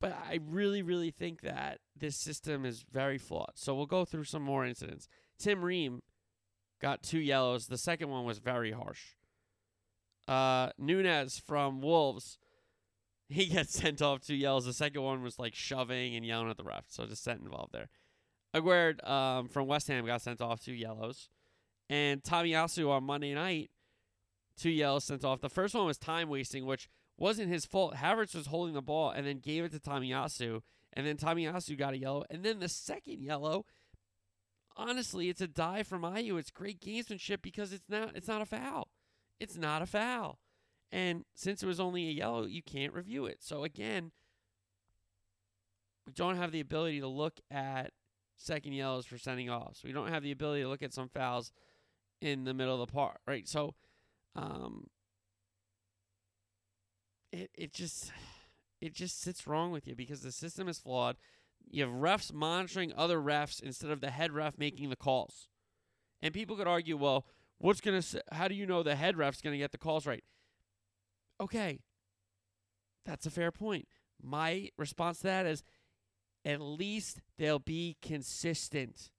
But 0.00 0.12
I 0.28 0.40
really, 0.46 0.82
really 0.82 1.10
think 1.10 1.40
that 1.40 1.78
this 1.96 2.16
system 2.16 2.64
is 2.66 2.84
very 2.92 3.18
flawed. 3.18 3.52
So 3.54 3.74
we'll 3.74 3.86
go 3.86 4.04
through 4.04 4.24
some 4.24 4.42
more 4.42 4.66
incidents. 4.66 5.08
Tim 5.38 5.64
Ream 5.64 6.02
got 6.80 7.02
two 7.02 7.18
yellows. 7.18 7.66
The 7.66 7.78
second 7.78 8.10
one 8.10 8.24
was 8.24 8.38
very 8.38 8.72
harsh. 8.72 9.14
Uh, 10.28 10.70
Nunes 10.78 11.38
from 11.38 11.80
Wolves, 11.80 12.38
he 13.28 13.46
gets 13.52 13.72
sent 13.72 14.02
off 14.02 14.20
two 14.20 14.34
yellows. 14.34 14.66
The 14.66 14.72
second 14.72 15.02
one 15.02 15.22
was 15.22 15.38
like 15.38 15.54
shoving 15.54 16.14
and 16.14 16.26
yelling 16.26 16.50
at 16.50 16.56
the 16.56 16.64
ref. 16.64 16.84
So 16.88 17.06
just 17.06 17.24
set 17.24 17.38
involved 17.38 17.72
there. 17.72 17.88
Aguerd 18.54 19.06
um, 19.08 19.48
from 19.48 19.66
West 19.66 19.88
Ham 19.88 20.04
got 20.06 20.22
sent 20.22 20.40
off 20.40 20.60
two 20.60 20.74
yellows. 20.74 21.28
And 21.88 22.22
Tomiyasu 22.22 22.90
on 22.90 23.04
Monday 23.04 23.32
night, 23.34 23.70
two 24.56 24.70
yellows 24.70 25.04
sent 25.04 25.24
off. 25.24 25.40
The 25.40 25.48
first 25.48 25.74
one 25.74 25.86
was 25.86 25.98
time 25.98 26.28
wasting, 26.28 26.66
which 26.66 26.88
wasn't 27.18 27.50
his 27.50 27.64
fault. 27.64 27.94
Havertz 27.94 28.34
was 28.34 28.46
holding 28.46 28.74
the 28.74 28.82
ball 28.82 29.10
and 29.10 29.26
then 29.26 29.38
gave 29.38 29.64
it 29.64 29.72
to 29.72 29.78
Tomiyasu. 29.78 30.60
And 30.92 31.06
then 31.06 31.16
Tomiyasu 31.16 31.76
got 31.78 31.94
a 31.94 31.98
yellow. 31.98 32.24
And 32.30 32.42
then 32.42 32.58
the 32.58 32.68
second 32.68 33.22
yellow, 33.22 33.64
honestly, 34.76 35.28
it's 35.28 35.40
a 35.40 35.48
dive 35.48 35.86
from 35.86 36.02
Ayew. 36.02 36.38
It's 36.38 36.50
great 36.50 36.80
gamesmanship 36.80 37.42
because 37.42 37.72
it's 37.72 37.88
not 37.88 38.14
it's 38.14 38.28
not 38.28 38.42
a 38.42 38.46
foul. 38.46 38.88
It's 39.40 39.56
not 39.56 39.82
a 39.82 39.86
foul. 39.86 40.38
And 40.92 41.24
since 41.34 41.62
it 41.62 41.66
was 41.66 41.80
only 41.80 42.08
a 42.08 42.12
yellow, 42.12 42.44
you 42.44 42.62
can't 42.62 42.94
review 42.94 43.26
it. 43.26 43.38
So 43.40 43.64
again, 43.64 44.12
we 46.06 46.12
don't 46.12 46.36
have 46.36 46.52
the 46.52 46.60
ability 46.60 47.00
to 47.00 47.08
look 47.08 47.40
at 47.50 47.90
second 48.36 48.72
yellows 48.72 49.06
for 49.06 49.18
sending 49.18 49.50
off. 49.50 49.76
So 49.76 49.82
we 49.86 49.92
don't 49.92 50.08
have 50.08 50.22
the 50.22 50.32
ability 50.32 50.62
to 50.62 50.68
look 50.68 50.82
at 50.82 50.92
some 50.92 51.08
fouls 51.08 51.52
in 52.20 52.44
the 52.44 52.54
middle 52.54 52.80
of 52.80 52.86
the 52.86 52.92
park, 52.92 53.18
right? 53.26 53.48
So 53.48 53.74
um 54.34 54.86
it 57.36 57.50
it 57.54 57.72
just 57.72 58.12
it 58.80 58.94
just 58.94 59.20
sits 59.20 59.46
wrong 59.46 59.72
with 59.72 59.86
you 59.86 59.94
because 59.94 60.20
the 60.20 60.32
system 60.32 60.68
is 60.68 60.78
flawed. 60.78 61.16
You 61.68 61.84
have 61.84 61.92
refs 61.92 62.32
monitoring 62.32 62.92
other 62.96 63.18
refs 63.18 63.62
instead 63.62 63.90
of 63.90 64.00
the 64.00 64.10
head 64.10 64.32
ref 64.32 64.58
making 64.58 64.90
the 64.90 64.96
calls. 64.96 65.48
And 66.22 66.32
people 66.32 66.56
could 66.56 66.68
argue, 66.68 66.96
well, 66.96 67.26
what's 67.58 67.80
going 67.80 68.00
to 68.00 68.22
how 68.32 68.48
do 68.48 68.54
you 68.54 68.66
know 68.66 68.82
the 68.82 68.96
head 68.96 69.16
ref's 69.16 69.40
going 69.40 69.52
to 69.52 69.58
get 69.58 69.72
the 69.72 69.78
calls 69.78 70.06
right? 70.06 70.24
Okay. 71.40 71.80
That's 73.04 73.26
a 73.26 73.30
fair 73.30 73.52
point. 73.52 73.86
My 74.22 74.70
response 74.76 75.18
to 75.18 75.24
that 75.24 75.46
is 75.46 75.62
at 76.44 76.60
least 76.60 77.20
they'll 77.38 77.58
be 77.58 77.96
consistent. 78.00 79.10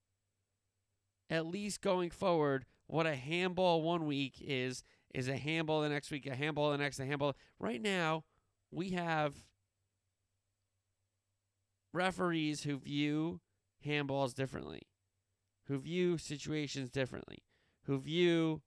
At 1.29 1.45
least 1.45 1.81
going 1.81 2.09
forward, 2.09 2.65
what 2.87 3.05
a 3.05 3.15
handball 3.15 3.81
one 3.81 4.05
week 4.05 4.35
is 4.39 4.83
is 5.17 5.27
a 5.27 5.35
handball 5.35 5.81
the 5.81 5.89
next 5.89 6.11
week, 6.11 6.27
a 6.27 6.35
handball 6.35 6.69
the 6.69 6.77
next, 6.77 6.99
a 6.99 7.05
handball. 7.05 7.35
Right 7.57 7.81
now, 7.81 8.23
we 8.69 8.91
have 8.91 9.33
referees 11.91 12.63
who 12.63 12.77
view 12.77 13.39
handballs 13.83 14.35
differently, 14.35 14.83
who 15.65 15.79
view 15.79 16.19
situations 16.19 16.91
differently, 16.91 17.39
who 17.85 17.97
view 17.97 18.61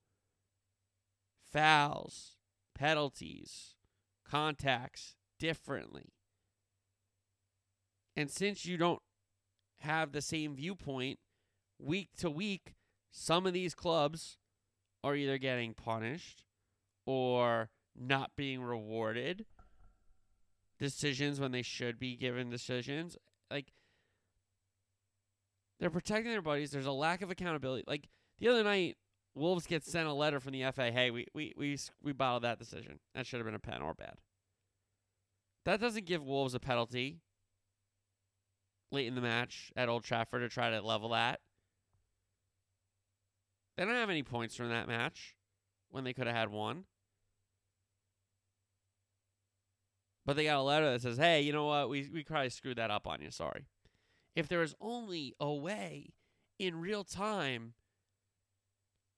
fouls, 1.53 2.33
penalties, 2.75 3.77
contacts 4.29 5.15
differently. 5.39 6.15
And 8.17 8.29
since 8.29 8.67
you 8.67 8.77
don't 8.77 9.03
have 9.79 10.11
the 10.11 10.21
same 10.21 10.57
viewpoint 10.57 11.21
week 11.79 12.09
to 12.19 12.29
week, 12.29 12.75
some 13.13 13.47
of 13.47 13.53
these 13.53 13.77
clubs 13.77 14.37
are 15.03 15.17
either 15.17 15.39
getting 15.39 15.75
punished 15.75 16.45
or 17.07 17.71
not 17.97 18.33
being 18.37 18.63
rewarded 18.63 19.47
decisions 20.79 21.41
when 21.41 21.53
they 21.53 21.63
should 21.63 21.99
be 21.99 22.17
given 22.17 22.51
decisions. 22.51 23.17
Like 23.51 23.73
they're 25.79 25.91
protecting 25.91 26.33
their 26.33 26.43
buddies. 26.43 26.71
There's 26.71 26.87
a 26.87 26.93
lack 26.93 27.23
of 27.23 27.31
accountability. 27.31 27.85
Like 27.87 28.09
the 28.39 28.49
other 28.49 28.63
night, 28.65 28.97
Wolves 29.35 29.67
get 29.67 29.85
sent 29.85 30.09
a 30.09 30.13
letter 30.13 30.41
from 30.41 30.53
the 30.53 30.71
FA. 30.73 30.91
Hey, 30.91 31.11
we 31.11 31.27
we 31.35 31.55
we 31.57 31.79
we 32.03 32.13
bottled 32.13 32.45
that 32.45 32.59
decision. 32.59 32.99
That 33.15 33.27
should 33.27 33.39
have 33.39 33.47
been 33.47 33.55
a 33.55 33.61
pen 33.61 33.83
or 33.83 33.95
bad. 33.95 34.15
That 35.65 35.81
doesn't 35.81 36.07
give 36.07 36.25
Wolves 36.25 36.55
a 36.55 36.61
penalty 36.61 37.21
late 38.91 39.07
in 39.07 39.15
the 39.15 39.21
match 39.21 39.71
at 39.77 39.89
Old 39.89 40.05
Trafford 40.05 40.43
to 40.43 40.49
try 40.49 40.71
to 40.71 40.81
level 40.81 41.11
that. 41.11 41.41
They 43.81 43.87
don't 43.87 43.95
have 43.95 44.11
any 44.11 44.23
points 44.23 44.55
from 44.55 44.69
that 44.69 44.89
match 44.89 45.35
when 45.89 46.05
they 46.05 46.13
could 46.13 46.27
have 46.27 46.37
had 46.37 46.51
one. 46.51 46.85
But 50.27 50.37
they 50.37 50.45
got 50.45 50.59
a 50.59 50.63
letter 50.63 50.93
that 50.93 51.01
says, 51.01 51.17
hey, 51.17 51.41
you 51.41 51.55
know 51.55 51.65
what? 51.65 51.89
We, 51.89 52.07
we 52.13 52.23
probably 52.23 52.51
screwed 52.51 52.77
that 52.77 52.91
up 52.91 53.07
on 53.07 53.23
you. 53.23 53.31
Sorry. 53.31 53.65
If 54.37 54.49
there 54.49 54.59
was 54.59 54.75
only 54.83 55.35
a 55.41 55.51
way 55.51 56.13
in 56.59 56.79
real 56.79 57.05
time 57.05 57.73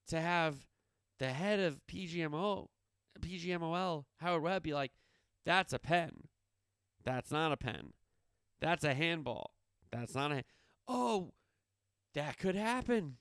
to 0.07 0.21
have 0.21 0.69
the 1.19 1.33
head 1.33 1.59
of 1.59 1.81
PGMO, 1.91 2.69
PGMOL, 3.21 4.05
Howard 4.19 4.43
Webb, 4.45 4.63
be 4.63 4.75
like, 4.75 4.93
that's 5.45 5.73
a 5.73 5.81
pen. 5.81 6.29
That's 7.03 7.33
not 7.33 7.51
a 7.51 7.57
pen. 7.57 7.95
That's 8.61 8.85
a 8.85 8.95
handball. 8.95 9.55
That's 9.91 10.15
not 10.15 10.31
a. 10.31 10.45
Oh, 10.87 11.33
that 12.15 12.39
could 12.39 12.55
happen. 12.55 13.17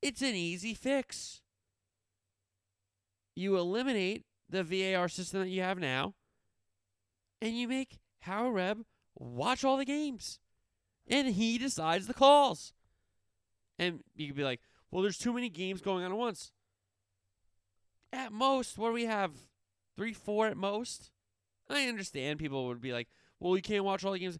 It's 0.00 0.22
an 0.22 0.34
easy 0.34 0.74
fix. 0.74 1.40
You 3.34 3.56
eliminate 3.56 4.24
the 4.48 4.62
VAR 4.62 5.08
system 5.08 5.40
that 5.40 5.48
you 5.48 5.62
have 5.62 5.78
now, 5.78 6.14
and 7.40 7.56
you 7.56 7.68
make 7.68 7.98
Howard 8.20 8.54
Webb 8.54 8.84
watch 9.14 9.64
all 9.64 9.76
the 9.76 9.84
games. 9.84 10.38
And 11.08 11.28
he 11.28 11.58
decides 11.58 12.06
the 12.06 12.14
calls. 12.14 12.72
And 13.78 14.00
you 14.14 14.28
could 14.28 14.36
be 14.36 14.44
like, 14.44 14.60
well, 14.90 15.02
there's 15.02 15.18
too 15.18 15.32
many 15.32 15.48
games 15.48 15.80
going 15.80 16.04
on 16.04 16.12
at 16.12 16.18
once. 16.18 16.52
At 18.12 18.32
most, 18.32 18.78
what 18.78 18.88
do 18.88 18.94
we 18.94 19.06
have? 19.06 19.32
Three, 19.96 20.12
four 20.12 20.46
at 20.46 20.56
most? 20.56 21.10
I 21.68 21.86
understand 21.88 22.38
people 22.38 22.66
would 22.66 22.80
be 22.80 22.92
like, 22.92 23.08
well, 23.38 23.56
you 23.56 23.62
can't 23.62 23.84
watch 23.84 24.04
all 24.04 24.12
the 24.12 24.18
games. 24.18 24.38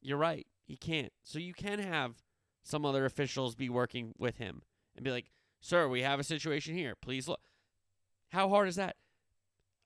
You're 0.00 0.18
right. 0.18 0.46
You 0.66 0.76
can't. 0.76 1.12
So 1.22 1.38
you 1.38 1.54
can 1.54 1.78
have 1.78 2.14
some 2.66 2.84
other 2.84 3.04
officials 3.04 3.54
be 3.54 3.68
working 3.68 4.12
with 4.18 4.38
him 4.38 4.60
and 4.96 5.04
be 5.04 5.12
like, 5.12 5.30
sir, 5.60 5.86
we 5.86 6.02
have 6.02 6.18
a 6.18 6.24
situation 6.24 6.74
here. 6.74 6.96
Please 7.00 7.28
look. 7.28 7.42
How 8.30 8.48
hard 8.48 8.66
is 8.66 8.74
that? 8.74 8.96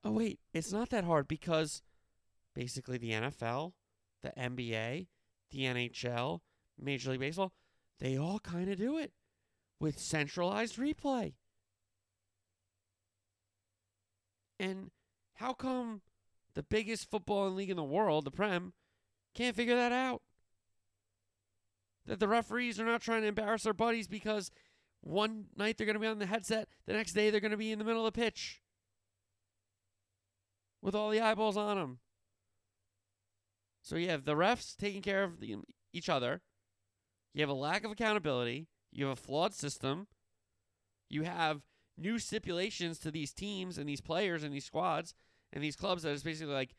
Oh, 0.02 0.12
wait, 0.12 0.40
it's 0.54 0.72
not 0.72 0.88
that 0.88 1.04
hard 1.04 1.28
because 1.28 1.82
basically 2.54 2.96
the 2.96 3.10
NFL, 3.10 3.72
the 4.22 4.30
NBA, 4.30 5.08
the 5.50 5.58
NHL, 5.58 6.40
Major 6.80 7.10
League 7.10 7.20
Baseball, 7.20 7.52
they 7.98 8.16
all 8.16 8.38
kind 8.38 8.70
of 8.70 8.78
do 8.78 8.96
it 8.96 9.12
with 9.78 9.98
centralized 9.98 10.78
replay. 10.78 11.34
And 14.58 14.90
how 15.34 15.52
come 15.52 16.00
the 16.54 16.62
biggest 16.62 17.10
football 17.10 17.50
league 17.50 17.70
in 17.70 17.76
the 17.76 17.84
world, 17.84 18.24
the 18.24 18.30
Prem, 18.30 18.72
can't 19.34 19.54
figure 19.54 19.76
that 19.76 19.92
out? 19.92 20.22
That 22.06 22.20
the 22.20 22.28
referees 22.28 22.80
are 22.80 22.84
not 22.84 23.02
trying 23.02 23.22
to 23.22 23.28
embarrass 23.28 23.64
their 23.64 23.72
buddies 23.72 24.08
because 24.08 24.50
one 25.02 25.46
night 25.56 25.76
they're 25.76 25.86
going 25.86 25.94
to 25.94 26.00
be 26.00 26.06
on 26.06 26.18
the 26.18 26.26
headset, 26.26 26.68
the 26.86 26.92
next 26.92 27.12
day 27.12 27.30
they're 27.30 27.40
going 27.40 27.50
to 27.50 27.56
be 27.56 27.72
in 27.72 27.78
the 27.78 27.84
middle 27.84 28.06
of 28.06 28.12
the 28.12 28.20
pitch 28.20 28.62
with 30.82 30.94
all 30.94 31.10
the 31.10 31.20
eyeballs 31.20 31.56
on 31.56 31.76
them. 31.76 31.98
So 33.82 33.96
you 33.96 34.08
have 34.08 34.24
the 34.24 34.34
refs 34.34 34.76
taking 34.76 35.02
care 35.02 35.24
of 35.24 35.40
the, 35.40 35.56
each 35.92 36.08
other. 36.08 36.42
You 37.34 37.42
have 37.42 37.50
a 37.50 37.54
lack 37.54 37.84
of 37.84 37.90
accountability. 37.90 38.66
You 38.92 39.06
have 39.06 39.18
a 39.18 39.20
flawed 39.20 39.54
system. 39.54 40.06
You 41.08 41.22
have 41.22 41.62
new 41.96 42.18
stipulations 42.18 42.98
to 43.00 43.10
these 43.10 43.32
teams 43.32 43.78
and 43.78 43.88
these 43.88 44.00
players 44.00 44.42
and 44.42 44.54
these 44.54 44.64
squads 44.64 45.14
and 45.52 45.62
these 45.62 45.76
clubs 45.76 46.02
that 46.02 46.12
is 46.12 46.22
basically 46.22 46.54
like 46.54 46.74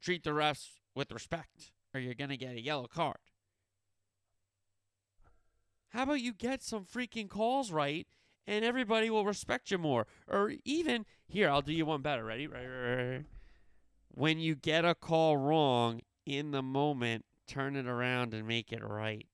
treat 0.00 0.24
the 0.24 0.30
refs 0.30 0.68
with 0.94 1.12
respect 1.12 1.72
or 1.94 2.00
you're 2.00 2.14
going 2.14 2.30
to 2.30 2.36
get 2.36 2.54
a 2.54 2.60
yellow 2.60 2.86
card. 2.86 3.18
How 5.90 6.02
about 6.02 6.20
you 6.20 6.32
get 6.32 6.62
some 6.62 6.84
freaking 6.84 7.28
calls 7.28 7.72
right 7.72 8.06
and 8.46 8.64
everybody 8.64 9.10
will 9.10 9.24
respect 9.24 9.70
you 9.70 9.78
more? 9.78 10.06
Or 10.26 10.52
even, 10.64 11.06
here, 11.26 11.48
I'll 11.50 11.62
do 11.62 11.72
you 11.72 11.86
one 11.86 12.02
better. 12.02 12.24
Ready? 12.24 12.46
Right, 12.46 12.66
right, 12.66 13.06
right. 13.12 13.24
When 14.10 14.38
you 14.38 14.54
get 14.54 14.84
a 14.84 14.94
call 14.94 15.36
wrong 15.36 16.00
in 16.26 16.50
the 16.50 16.62
moment, 16.62 17.24
turn 17.46 17.76
it 17.76 17.86
around 17.86 18.34
and 18.34 18.46
make 18.46 18.72
it 18.72 18.82
right. 18.84 19.26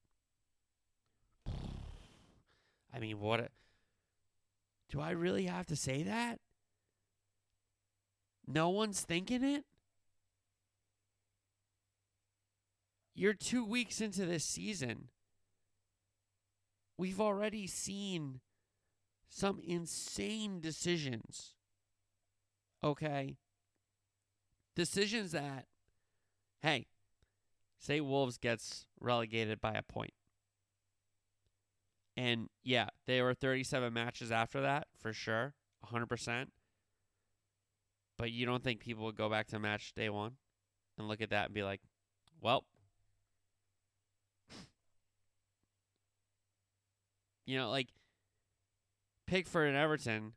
I 2.94 2.99
mean, 3.00 3.18
what? 3.20 3.40
A, 3.40 3.49
do 4.90 5.00
I 5.00 5.11
really 5.11 5.46
have 5.46 5.66
to 5.66 5.76
say 5.76 6.02
that? 6.04 6.38
No 8.46 8.68
one's 8.68 9.00
thinking 9.00 9.42
it? 9.42 9.64
You're 13.14 13.32
two 13.32 13.64
weeks 13.64 14.00
into 14.00 14.26
this 14.26 14.44
season. 14.44 15.08
We've 16.96 17.20
already 17.20 17.66
seen 17.66 18.40
some 19.28 19.60
insane 19.64 20.60
decisions. 20.60 21.54
Okay? 22.82 23.36
decisions 24.74 25.32
that, 25.32 25.66
hey, 26.62 26.86
say 27.78 28.00
Wolves 28.00 28.38
gets 28.38 28.86
relegated 29.00 29.60
by 29.60 29.72
a 29.72 29.82
point. 29.82 30.14
And 32.16 32.48
yeah, 32.62 32.88
there 33.06 33.24
were 33.24 33.34
37 33.34 33.92
matches 33.92 34.30
after 34.30 34.60
that, 34.60 34.86
for 35.00 35.12
sure, 35.12 35.54
100%. 35.92 36.46
But 38.16 38.30
you 38.30 38.46
don't 38.46 38.62
think 38.62 38.80
people 38.80 39.04
would 39.04 39.16
go 39.16 39.28
back 39.28 39.48
to 39.48 39.58
match 39.58 39.92
day 39.94 40.08
one 40.08 40.36
and 40.96 41.08
look 41.08 41.20
at 41.20 41.30
that 41.30 41.46
and 41.46 41.54
be 41.54 41.64
like, 41.64 41.80
well, 42.40 42.64
you 47.46 47.58
know, 47.58 47.70
like 47.70 47.88
Pickford 49.26 49.68
and 49.68 49.76
Everton, 49.76 50.32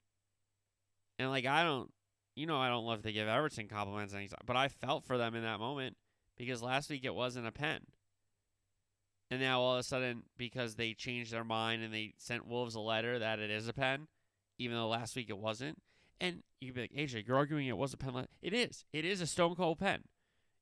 and 1.19 1.29
like 1.29 1.45
I 1.45 1.63
don't, 1.63 1.91
you 2.35 2.45
know, 2.45 2.57
I 2.57 2.69
don't 2.69 2.85
love 2.85 3.03
to 3.03 3.11
give 3.11 3.27
Everton 3.27 3.67
compliments 3.67 4.13
anytime, 4.13 4.39
but 4.45 4.55
I 4.55 4.67
felt 4.67 5.05
for 5.05 5.17
them 5.17 5.35
in 5.35 5.43
that 5.43 5.59
moment 5.59 5.97
because 6.37 6.61
last 6.61 6.89
week 6.89 7.03
it 7.03 7.15
wasn't 7.15 7.47
a 7.47 7.51
pen. 7.51 7.81
And 9.29 9.41
now 9.41 9.59
all 9.59 9.73
of 9.73 9.79
a 9.79 9.83
sudden, 9.83 10.23
because 10.37 10.75
they 10.75 10.93
changed 10.93 11.33
their 11.33 11.43
mind 11.43 11.83
and 11.83 11.93
they 11.93 12.13
sent 12.17 12.47
Wolves 12.47 12.75
a 12.75 12.79
letter 12.79 13.19
that 13.19 13.39
it 13.39 13.49
is 13.49 13.67
a 13.67 13.73
pen, 13.73 14.07
even 14.57 14.77
though 14.77 14.87
last 14.87 15.15
week 15.15 15.29
it 15.29 15.37
wasn't. 15.37 15.81
And 16.19 16.43
you 16.61 16.69
would 16.69 16.75
be 16.75 16.81
like, 16.81 16.93
AJ, 16.93 17.27
you're 17.27 17.37
arguing 17.37 17.67
it 17.67 17.77
was 17.77 17.93
a 17.93 17.97
pen. 17.97 18.27
It 18.41 18.53
is. 18.53 18.85
It 18.93 19.03
is 19.03 19.19
a 19.19 19.27
stone 19.27 19.55
cold 19.55 19.79
pen. 19.79 20.03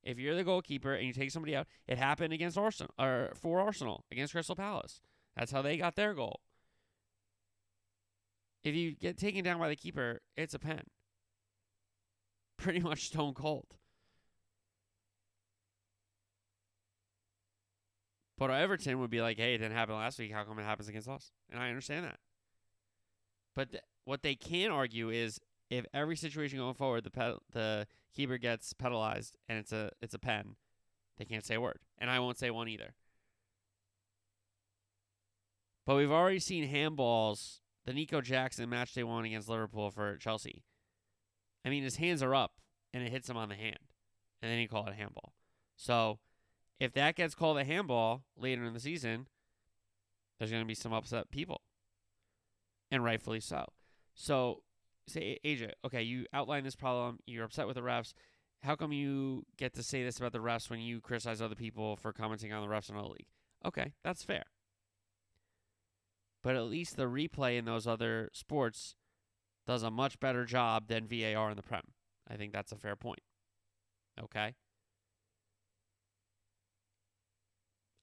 If 0.02 0.18
you're 0.18 0.34
the 0.34 0.44
goalkeeper 0.44 0.94
and 0.94 1.06
you 1.06 1.12
take 1.12 1.30
somebody 1.30 1.54
out, 1.56 1.66
it 1.86 1.98
happened 1.98 2.32
against 2.32 2.58
Arsenal 2.58 2.92
or 2.98 3.32
for 3.34 3.60
Arsenal 3.60 4.04
against 4.10 4.32
Crystal 4.32 4.56
Palace. 4.56 5.00
That's 5.36 5.52
how 5.52 5.62
they 5.62 5.76
got 5.76 5.96
their 5.96 6.14
goal. 6.14 6.40
If 8.64 8.74
you 8.74 8.92
get 8.92 9.18
taken 9.18 9.44
down 9.44 9.58
by 9.58 9.68
the 9.68 9.76
keeper, 9.76 10.20
it's 10.36 10.54
a 10.54 10.58
pen. 10.58 10.82
Pretty 12.58 12.80
much 12.80 13.06
stone 13.06 13.34
cold. 13.34 13.66
But 18.38 18.50
Everton 18.50 18.98
would 19.00 19.10
be 19.10 19.22
like, 19.22 19.38
hey, 19.38 19.54
it 19.54 19.58
didn't 19.58 19.76
happen 19.76 19.94
last 19.94 20.18
week. 20.18 20.32
How 20.32 20.44
come 20.44 20.58
it 20.58 20.64
happens 20.64 20.88
against 20.88 21.08
us? 21.08 21.30
And 21.50 21.60
I 21.60 21.68
understand 21.68 22.04
that. 22.04 22.18
But 23.54 23.72
th- 23.72 23.84
what 24.04 24.22
they 24.22 24.34
can 24.34 24.70
argue 24.70 25.10
is 25.10 25.40
if 25.70 25.86
every 25.94 26.16
situation 26.16 26.58
going 26.58 26.74
forward, 26.74 27.04
the 27.04 27.38
the 27.52 27.86
keeper 28.14 28.38
gets 28.38 28.72
penalized 28.72 29.36
and 29.48 29.58
it's 29.58 29.72
a 29.72 29.90
it's 30.02 30.14
a 30.14 30.18
pen, 30.18 30.56
they 31.18 31.24
can't 31.24 31.44
say 31.44 31.54
a 31.54 31.60
word, 31.60 31.78
and 31.98 32.10
I 32.10 32.18
won't 32.18 32.38
say 32.38 32.50
one 32.50 32.68
either. 32.68 32.94
But 35.86 35.96
we've 35.96 36.10
already 36.10 36.40
seen 36.40 36.68
handballs. 36.68 37.60
The 37.84 37.92
Nico 37.92 38.20
Jackson 38.20 38.68
match 38.68 38.92
day 38.92 39.04
one 39.04 39.24
against 39.24 39.48
Liverpool 39.48 39.92
for 39.92 40.16
Chelsea. 40.16 40.64
I 41.64 41.68
mean, 41.68 41.84
his 41.84 41.96
hands 41.96 42.22
are 42.22 42.34
up 42.34 42.54
and 42.92 43.04
it 43.04 43.10
hits 43.10 43.30
him 43.30 43.36
on 43.36 43.48
the 43.48 43.54
hand, 43.54 43.78
and 44.42 44.50
then 44.50 44.58
he 44.58 44.66
call 44.66 44.86
it 44.86 44.92
a 44.92 44.96
handball. 44.96 45.34
So 45.76 46.18
if 46.80 46.92
that 46.94 47.14
gets 47.14 47.34
called 47.34 47.58
a 47.58 47.64
handball 47.64 48.24
later 48.36 48.64
in 48.64 48.74
the 48.74 48.80
season, 48.80 49.28
there's 50.38 50.50
going 50.50 50.62
to 50.62 50.66
be 50.66 50.74
some 50.74 50.92
upset 50.92 51.30
people, 51.30 51.62
and 52.90 53.04
rightfully 53.04 53.40
so. 53.40 53.66
So, 54.14 54.62
say, 55.06 55.38
AJ, 55.44 55.72
okay, 55.84 56.02
you 56.02 56.26
outline 56.32 56.64
this 56.64 56.76
problem. 56.76 57.18
You're 57.26 57.44
upset 57.44 57.66
with 57.66 57.76
the 57.76 57.82
refs. 57.82 58.12
How 58.62 58.76
come 58.76 58.92
you 58.92 59.44
get 59.56 59.74
to 59.74 59.82
say 59.82 60.02
this 60.02 60.18
about 60.18 60.32
the 60.32 60.38
refs 60.38 60.70
when 60.70 60.80
you 60.80 61.00
criticize 61.00 61.40
other 61.40 61.54
people 61.54 61.96
for 61.96 62.12
commenting 62.12 62.52
on 62.52 62.66
the 62.66 62.74
refs 62.74 62.90
in 62.90 62.96
the 62.96 63.02
league? 63.02 63.28
Okay, 63.64 63.92
that's 64.02 64.22
fair. 64.22 64.44
But 66.46 66.54
at 66.54 66.66
least 66.66 66.94
the 66.94 67.06
replay 67.08 67.58
in 67.58 67.64
those 67.64 67.88
other 67.88 68.30
sports 68.32 68.94
does 69.66 69.82
a 69.82 69.90
much 69.90 70.20
better 70.20 70.44
job 70.44 70.86
than 70.86 71.08
VAR 71.08 71.50
in 71.50 71.56
the 71.56 71.62
Prem. 71.64 71.82
I 72.30 72.36
think 72.36 72.52
that's 72.52 72.70
a 72.70 72.76
fair 72.76 72.94
point. 72.94 73.18
Okay? 74.22 74.54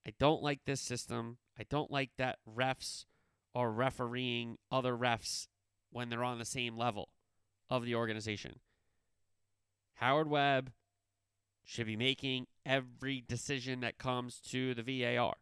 I 0.05 0.13
don't 0.19 0.43
like 0.43 0.59
this 0.65 0.81
system. 0.81 1.37
I 1.57 1.63
don't 1.69 1.89
like 1.89 2.09
that 2.17 2.39
refs 2.45 3.05
are 3.55 3.71
refereeing 3.71 4.57
other 4.69 4.97
refs 4.97 5.47
when 5.89 6.09
they're 6.09 6.21
on 6.21 6.37
the 6.37 6.43
same 6.43 6.77
level 6.77 7.07
of 7.69 7.85
the 7.85 7.95
organization. 7.95 8.59
Howard 9.93 10.29
Webb 10.29 10.73
should 11.63 11.85
be 11.85 11.95
making 11.95 12.47
every 12.65 13.23
decision 13.25 13.79
that 13.79 13.97
comes 13.97 14.41
to 14.41 14.73
the 14.73 14.83
VAR. 14.83 15.35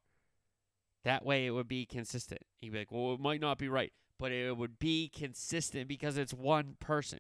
That 1.04 1.26
way 1.26 1.46
it 1.46 1.52
would 1.52 1.68
be 1.68 1.86
consistent. 1.86 2.42
He'd 2.58 2.72
be 2.72 2.80
like, 2.80 2.92
well, 2.92 3.14
it 3.14 3.20
might 3.20 3.42
not 3.42 3.58
be 3.58 3.68
right, 3.68 3.92
but 4.20 4.32
it 4.32 4.56
would 4.56 4.78
be 4.78 5.10
consistent 5.10 5.88
because 5.88 6.18
it's 6.18 6.34
one 6.34 6.76
person. 6.80 7.20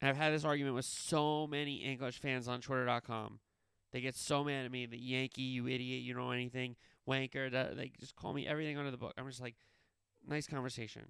And 0.00 0.08
I've 0.10 0.16
had 0.16 0.32
this 0.32 0.44
argument 0.44 0.74
with 0.74 0.84
so 0.84 1.46
many 1.46 1.76
English 1.76 2.18
fans 2.20 2.48
on 2.48 2.60
Twitter.com. 2.60 3.40
They 3.92 4.00
get 4.00 4.14
so 4.14 4.44
mad 4.44 4.64
at 4.64 4.70
me, 4.70 4.86
the 4.86 4.98
Yankee, 4.98 5.42
you 5.42 5.66
idiot, 5.68 6.02
you 6.02 6.14
don't 6.14 6.24
know 6.24 6.30
anything, 6.32 6.76
wanker. 7.08 7.50
That, 7.50 7.76
they 7.76 7.92
just 7.98 8.16
call 8.16 8.32
me 8.32 8.46
everything 8.46 8.76
under 8.76 8.90
the 8.90 8.96
book. 8.96 9.14
I'm 9.16 9.28
just 9.28 9.40
like, 9.40 9.54
nice 10.26 10.46
conversation. 10.46 11.02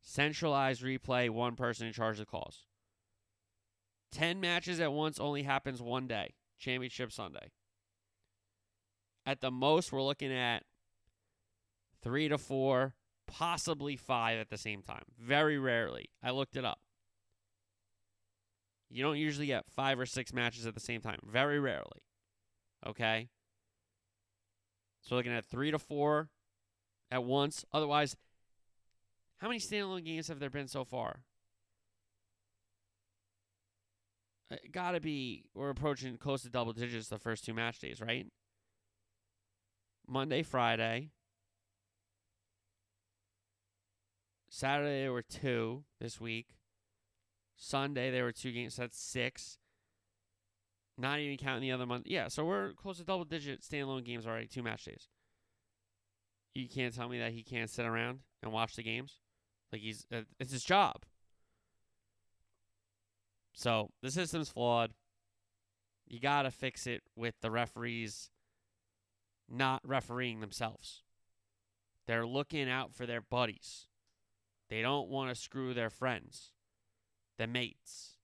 Centralized 0.00 0.82
replay, 0.82 1.28
one 1.28 1.56
person 1.56 1.86
in 1.86 1.92
charge 1.92 2.16
of 2.16 2.26
the 2.26 2.30
calls. 2.30 2.66
10 4.12 4.40
matches 4.40 4.80
at 4.80 4.92
once 4.92 5.18
only 5.18 5.42
happens 5.42 5.82
one 5.82 6.06
day, 6.06 6.34
Championship 6.58 7.12
Sunday. 7.12 7.50
At 9.28 9.42
the 9.42 9.50
most, 9.50 9.92
we're 9.92 10.02
looking 10.02 10.32
at 10.32 10.62
three 12.02 12.28
to 12.28 12.38
four, 12.38 12.94
possibly 13.26 13.94
five 13.94 14.38
at 14.38 14.48
the 14.48 14.56
same 14.56 14.80
time. 14.80 15.02
Very 15.20 15.58
rarely. 15.58 16.06
I 16.22 16.30
looked 16.30 16.56
it 16.56 16.64
up. 16.64 16.78
You 18.88 19.02
don't 19.02 19.18
usually 19.18 19.46
get 19.46 19.68
five 19.68 20.00
or 20.00 20.06
six 20.06 20.32
matches 20.32 20.66
at 20.66 20.72
the 20.72 20.80
same 20.80 21.02
time. 21.02 21.18
Very 21.30 21.60
rarely. 21.60 22.06
Okay? 22.86 23.28
So 25.02 25.14
we're 25.14 25.18
looking 25.18 25.32
at 25.32 25.44
three 25.44 25.72
to 25.72 25.78
four 25.78 26.30
at 27.10 27.22
once. 27.22 27.66
Otherwise, 27.70 28.16
how 29.36 29.48
many 29.48 29.60
standalone 29.60 30.06
games 30.06 30.28
have 30.28 30.40
there 30.40 30.48
been 30.48 30.68
so 30.68 30.86
far? 30.86 31.20
It 34.50 34.60
uh, 34.64 34.68
gotta 34.72 35.00
be, 35.00 35.44
we're 35.54 35.68
approaching 35.68 36.16
close 36.16 36.40
to 36.44 36.48
double 36.48 36.72
digits 36.72 37.08
the 37.08 37.18
first 37.18 37.44
two 37.44 37.52
match 37.52 37.78
days, 37.78 38.00
right? 38.00 38.26
Monday, 40.08 40.42
Friday. 40.42 41.10
Saturday, 44.48 45.02
there 45.02 45.12
were 45.12 45.22
two 45.22 45.84
this 46.00 46.20
week. 46.20 46.56
Sunday 47.56 48.10
there 48.10 48.24
were 48.24 48.32
two 48.32 48.52
games. 48.52 48.74
So 48.74 48.82
that's 48.82 48.98
six. 48.98 49.58
Not 50.96 51.20
even 51.20 51.36
counting 51.36 51.62
the 51.62 51.72
other 51.72 51.86
month. 51.86 52.06
Yeah, 52.06 52.28
so 52.28 52.44
we're 52.44 52.72
close 52.72 52.98
to 52.98 53.04
double 53.04 53.24
digit 53.24 53.60
standalone 53.60 54.04
games 54.04 54.26
already. 54.26 54.46
Two 54.46 54.62
match 54.62 54.84
days. 54.84 55.08
You 56.54 56.68
can't 56.68 56.94
tell 56.94 57.08
me 57.08 57.18
that 57.18 57.32
he 57.32 57.42
can't 57.42 57.70
sit 57.70 57.86
around 57.86 58.20
and 58.42 58.50
watch 58.50 58.74
the 58.74 58.82
games. 58.82 59.20
Like 59.72 59.82
he's 59.82 60.06
uh, 60.12 60.22
it's 60.40 60.52
his 60.52 60.64
job. 60.64 61.04
So 63.52 63.90
the 64.02 64.10
system's 64.10 64.48
flawed. 64.48 64.92
You 66.06 66.18
gotta 66.20 66.50
fix 66.50 66.86
it 66.86 67.02
with 67.14 67.34
the 67.42 67.50
referees 67.50 68.30
not 69.50 69.80
refereeing 69.84 70.40
themselves. 70.40 71.02
They're 72.06 72.26
looking 72.26 72.68
out 72.68 72.94
for 72.94 73.06
their 73.06 73.20
buddies. 73.20 73.86
They 74.68 74.82
don't 74.82 75.08
want 75.08 75.30
to 75.30 75.40
screw 75.40 75.74
their 75.74 75.90
friends 75.90 76.52
the 77.38 77.46
mates. 77.46 78.16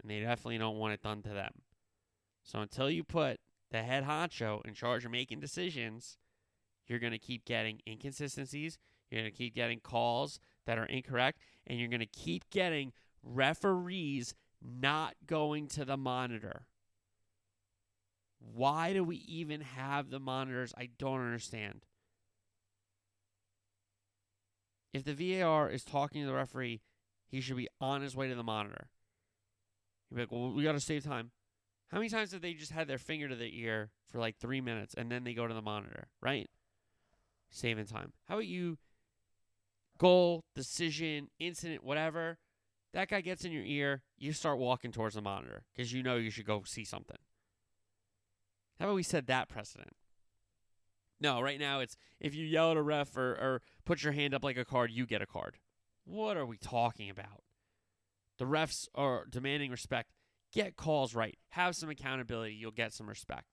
And 0.00 0.10
they 0.10 0.20
definitely 0.20 0.58
don't 0.58 0.78
want 0.78 0.92
it 0.92 1.02
done 1.02 1.22
to 1.22 1.30
them. 1.30 1.62
So 2.42 2.60
until 2.60 2.90
you 2.90 3.02
put 3.02 3.40
the 3.70 3.82
head 3.82 4.04
honcho 4.04 4.64
in 4.66 4.74
charge 4.74 5.04
of 5.04 5.10
making 5.10 5.40
decisions, 5.40 6.18
you're 6.86 6.98
going 6.98 7.12
to 7.12 7.18
keep 7.18 7.44
getting 7.44 7.80
inconsistencies. 7.88 8.78
You're 9.10 9.22
going 9.22 9.32
to 9.32 9.36
keep 9.36 9.54
getting 9.54 9.80
calls 9.80 10.38
that 10.66 10.78
are 10.78 10.84
incorrect. 10.84 11.38
And 11.66 11.78
you're 11.78 11.88
going 11.88 12.00
to 12.00 12.06
keep 12.06 12.50
getting 12.50 12.92
referees 13.22 14.34
not 14.62 15.14
going 15.26 15.68
to 15.68 15.84
the 15.84 15.96
monitor. 15.96 16.66
Why 18.52 18.92
do 18.92 19.02
we 19.02 19.16
even 19.16 19.62
have 19.62 20.10
the 20.10 20.20
monitors? 20.20 20.74
I 20.76 20.90
don't 20.98 21.20
understand. 21.20 21.86
If 24.92 25.04
the 25.04 25.14
VAR 25.14 25.68
is 25.68 25.84
talking 25.84 26.22
to 26.22 26.26
the 26.26 26.34
referee, 26.34 26.82
he 27.26 27.40
should 27.40 27.56
be 27.56 27.68
on 27.80 28.02
his 28.02 28.14
way 28.14 28.28
to 28.28 28.34
the 28.34 28.44
monitor. 28.44 28.88
He'd 30.08 30.16
be 30.16 30.22
like, 30.22 30.32
well, 30.32 30.52
we 30.52 30.62
got 30.62 30.72
to 30.72 30.80
save 30.80 31.04
time. 31.04 31.32
How 31.88 31.98
many 31.98 32.08
times 32.08 32.32
have 32.32 32.42
they 32.42 32.54
just 32.54 32.72
had 32.72 32.86
their 32.86 32.98
finger 32.98 33.28
to 33.28 33.36
the 33.36 33.60
ear 33.60 33.90
for 34.08 34.18
like 34.18 34.36
three 34.36 34.60
minutes 34.60 34.94
and 34.94 35.10
then 35.10 35.24
they 35.24 35.34
go 35.34 35.46
to 35.46 35.54
the 35.54 35.62
monitor, 35.62 36.08
right? 36.20 36.48
Saving 37.50 37.86
time. 37.86 38.12
How 38.28 38.36
about 38.36 38.46
you 38.46 38.78
goal, 39.98 40.44
decision, 40.54 41.28
incident, 41.38 41.82
whatever? 41.82 42.38
That 42.92 43.08
guy 43.08 43.20
gets 43.20 43.44
in 43.44 43.52
your 43.52 43.64
ear, 43.64 44.02
you 44.16 44.32
start 44.32 44.58
walking 44.58 44.92
towards 44.92 45.16
the 45.16 45.22
monitor 45.22 45.64
because 45.74 45.92
you 45.92 46.02
know 46.02 46.16
you 46.16 46.30
should 46.30 46.46
go 46.46 46.62
see 46.64 46.84
something. 46.84 47.18
How 48.78 48.86
about 48.86 48.96
we 48.96 49.02
set 49.02 49.26
that 49.26 49.48
precedent? 49.48 49.96
No, 51.20 51.40
right 51.40 51.60
now 51.60 51.80
it's 51.80 51.96
if 52.20 52.34
you 52.34 52.44
yell 52.44 52.72
at 52.72 52.76
a 52.76 52.82
ref 52.82 53.16
or, 53.16 53.30
or 53.32 53.62
put 53.84 54.02
your 54.02 54.12
hand 54.12 54.34
up 54.34 54.44
like 54.44 54.56
a 54.56 54.64
card, 54.64 54.90
you 54.90 55.06
get 55.06 55.22
a 55.22 55.26
card. 55.26 55.58
What 56.04 56.36
are 56.36 56.46
we 56.46 56.58
talking 56.58 57.08
about? 57.08 57.44
The 58.38 58.44
refs 58.44 58.88
are 58.94 59.26
demanding 59.30 59.70
respect. 59.70 60.10
Get 60.52 60.76
calls 60.76 61.14
right. 61.14 61.38
Have 61.50 61.76
some 61.76 61.88
accountability. 61.88 62.54
You'll 62.54 62.72
get 62.72 62.92
some 62.92 63.08
respect. 63.08 63.46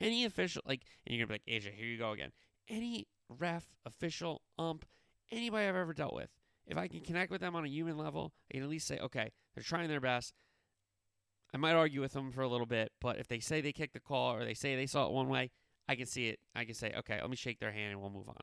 Any 0.00 0.24
official, 0.24 0.62
like, 0.66 0.82
and 1.06 1.16
you're 1.16 1.26
going 1.26 1.38
to 1.38 1.44
be 1.44 1.52
like, 1.52 1.62
AJ, 1.62 1.74
here 1.74 1.86
you 1.86 1.98
go 1.98 2.12
again. 2.12 2.32
Any 2.68 3.06
ref, 3.28 3.64
official, 3.86 4.42
ump, 4.58 4.84
anybody 5.30 5.66
I've 5.66 5.76
ever 5.76 5.94
dealt 5.94 6.14
with, 6.14 6.28
if 6.66 6.76
I 6.76 6.88
can 6.88 7.00
connect 7.00 7.30
with 7.30 7.40
them 7.40 7.56
on 7.56 7.64
a 7.64 7.68
human 7.68 7.96
level, 7.96 8.32
I 8.50 8.54
can 8.54 8.62
at 8.64 8.68
least 8.68 8.86
say, 8.86 8.98
okay, 8.98 9.30
they're 9.54 9.64
trying 9.64 9.88
their 9.88 10.00
best. 10.00 10.34
I 11.54 11.58
might 11.58 11.72
argue 11.72 12.00
with 12.00 12.12
them 12.12 12.32
for 12.32 12.42
a 12.42 12.48
little 12.48 12.66
bit, 12.66 12.92
but 13.00 13.18
if 13.18 13.28
they 13.28 13.40
say 13.40 13.60
they 13.60 13.72
kicked 13.72 13.94
the 13.94 14.00
call 14.00 14.34
or 14.34 14.44
they 14.44 14.54
say 14.54 14.76
they 14.76 14.86
saw 14.86 15.06
it 15.06 15.12
one 15.12 15.28
way, 15.28 15.50
I 15.88 15.94
can 15.94 16.06
see 16.06 16.28
it. 16.28 16.40
I 16.54 16.64
can 16.64 16.74
say, 16.74 16.92
okay, 16.98 17.20
let 17.20 17.30
me 17.30 17.36
shake 17.36 17.60
their 17.60 17.72
hand 17.72 17.92
and 17.92 18.00
we'll 18.00 18.10
move 18.10 18.28
on. 18.28 18.36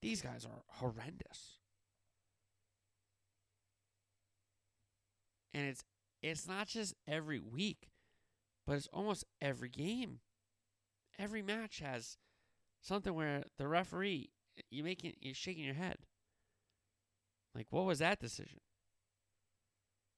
These 0.00 0.22
guys 0.22 0.44
are 0.44 0.62
horrendous. 0.68 1.58
And 5.54 5.68
it's 5.68 5.84
it's 6.22 6.48
not 6.48 6.68
just 6.68 6.94
every 7.06 7.38
week, 7.38 7.90
but 8.66 8.76
it's 8.76 8.88
almost 8.92 9.24
every 9.40 9.68
game. 9.68 10.20
Every 11.18 11.42
match 11.42 11.80
has 11.80 12.16
something 12.80 13.14
where 13.14 13.44
the 13.58 13.68
referee 13.68 14.30
you 14.70 14.82
making 14.82 15.14
you're 15.20 15.34
shaking 15.34 15.64
your 15.64 15.74
head. 15.74 15.98
Like 17.54 17.66
what 17.70 17.84
was 17.84 17.98
that 17.98 18.18
decision? 18.18 18.60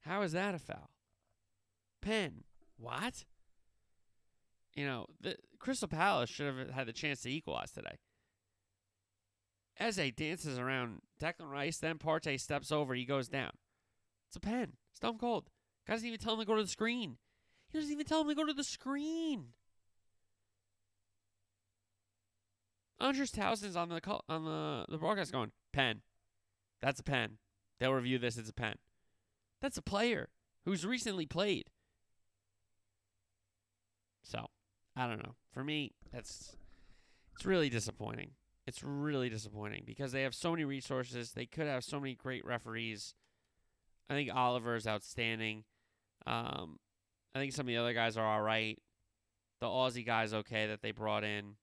How 0.04 0.22
is 0.22 0.32
that 0.32 0.54
a 0.54 0.58
foul? 0.58 0.90
Pen. 2.02 2.44
What? 2.76 3.24
You 4.74 4.86
know, 4.86 5.06
the 5.20 5.36
Crystal 5.58 5.88
Palace 5.88 6.28
should 6.28 6.46
have 6.46 6.70
had 6.70 6.86
the 6.86 6.92
chance 6.92 7.22
to 7.22 7.30
equalize 7.30 7.70
today. 7.70 7.98
Eze 9.78 10.12
dances 10.14 10.58
around 10.58 11.00
Declan 11.20 11.50
Rice, 11.50 11.78
then 11.78 11.98
Partey 11.98 12.40
steps 12.40 12.70
over, 12.70 12.94
he 12.94 13.04
goes 13.04 13.28
down. 13.28 13.52
It's 14.28 14.36
a 14.36 14.40
pen. 14.40 14.74
Stone 14.92 15.18
cold. 15.18 15.48
Guy 15.86 15.94
doesn't 15.94 16.06
even 16.06 16.20
tell 16.20 16.34
him 16.34 16.40
to 16.40 16.46
go 16.46 16.56
to 16.56 16.62
the 16.62 16.68
screen. 16.68 17.16
He 17.70 17.78
doesn't 17.78 17.92
even 17.92 18.06
tell 18.06 18.20
him 18.20 18.28
to 18.28 18.34
go 18.34 18.44
to 18.44 18.52
the 18.52 18.64
screen. 18.64 19.46
Andros 23.00 23.30
Townsend's 23.30 23.76
on 23.76 23.88
the 23.88 24.00
call, 24.00 24.24
on 24.28 24.44
the 24.44 24.86
the 24.88 24.98
broadcast 24.98 25.32
going 25.32 25.50
pen. 25.72 26.02
That's 26.80 27.00
a 27.00 27.02
pen. 27.02 27.38
They'll 27.80 27.92
review 27.92 28.18
this. 28.18 28.38
It's 28.38 28.48
a 28.48 28.54
pen. 28.54 28.76
That's 29.60 29.78
a 29.78 29.82
player 29.82 30.28
who's 30.64 30.84
recently 30.84 31.26
played. 31.26 31.64
So, 34.22 34.46
I 34.96 35.06
don't 35.06 35.22
know. 35.22 35.34
For 35.52 35.62
me, 35.64 35.92
that's 36.12 36.56
it's 37.34 37.44
really 37.44 37.68
disappointing. 37.68 38.30
It's 38.66 38.82
really 38.82 39.28
disappointing 39.28 39.82
because 39.86 40.12
they 40.12 40.22
have 40.22 40.34
so 40.34 40.50
many 40.52 40.64
resources. 40.64 41.32
They 41.32 41.46
could 41.46 41.66
have 41.66 41.84
so 41.84 42.00
many 42.00 42.14
great 42.14 42.44
referees. 42.44 43.14
I 44.08 44.14
think 44.14 44.30
Oliver 44.34 44.76
is 44.76 44.86
outstanding. 44.86 45.64
Um, 46.26 46.78
I 47.34 47.38
think 47.38 47.52
some 47.52 47.64
of 47.64 47.68
the 47.68 47.76
other 47.76 47.92
guys 47.92 48.16
are 48.16 48.26
all 48.26 48.40
right. 48.40 48.78
The 49.60 49.66
Aussie 49.66 50.06
guy's 50.06 50.32
okay 50.32 50.66
that 50.66 50.82
they 50.82 50.92
brought 50.92 51.24
in. 51.24 51.56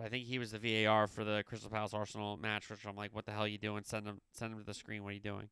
But 0.00 0.06
I 0.06 0.08
think 0.08 0.24
he 0.24 0.38
was 0.38 0.52
the 0.52 0.58
VAR 0.58 1.06
for 1.06 1.24
the 1.24 1.44
Crystal 1.46 1.68
Palace 1.68 1.92
Arsenal 1.92 2.38
match, 2.38 2.70
which 2.70 2.86
I'm 2.86 2.96
like, 2.96 3.14
what 3.14 3.26
the 3.26 3.32
hell 3.32 3.42
are 3.42 3.48
you 3.48 3.58
doing? 3.58 3.82
Send 3.84 4.06
him 4.06 4.22
send 4.32 4.54
him 4.54 4.58
to 4.58 4.64
the 4.64 4.72
screen. 4.72 5.04
What 5.04 5.10
are 5.10 5.14
you 5.14 5.20
doing? 5.20 5.50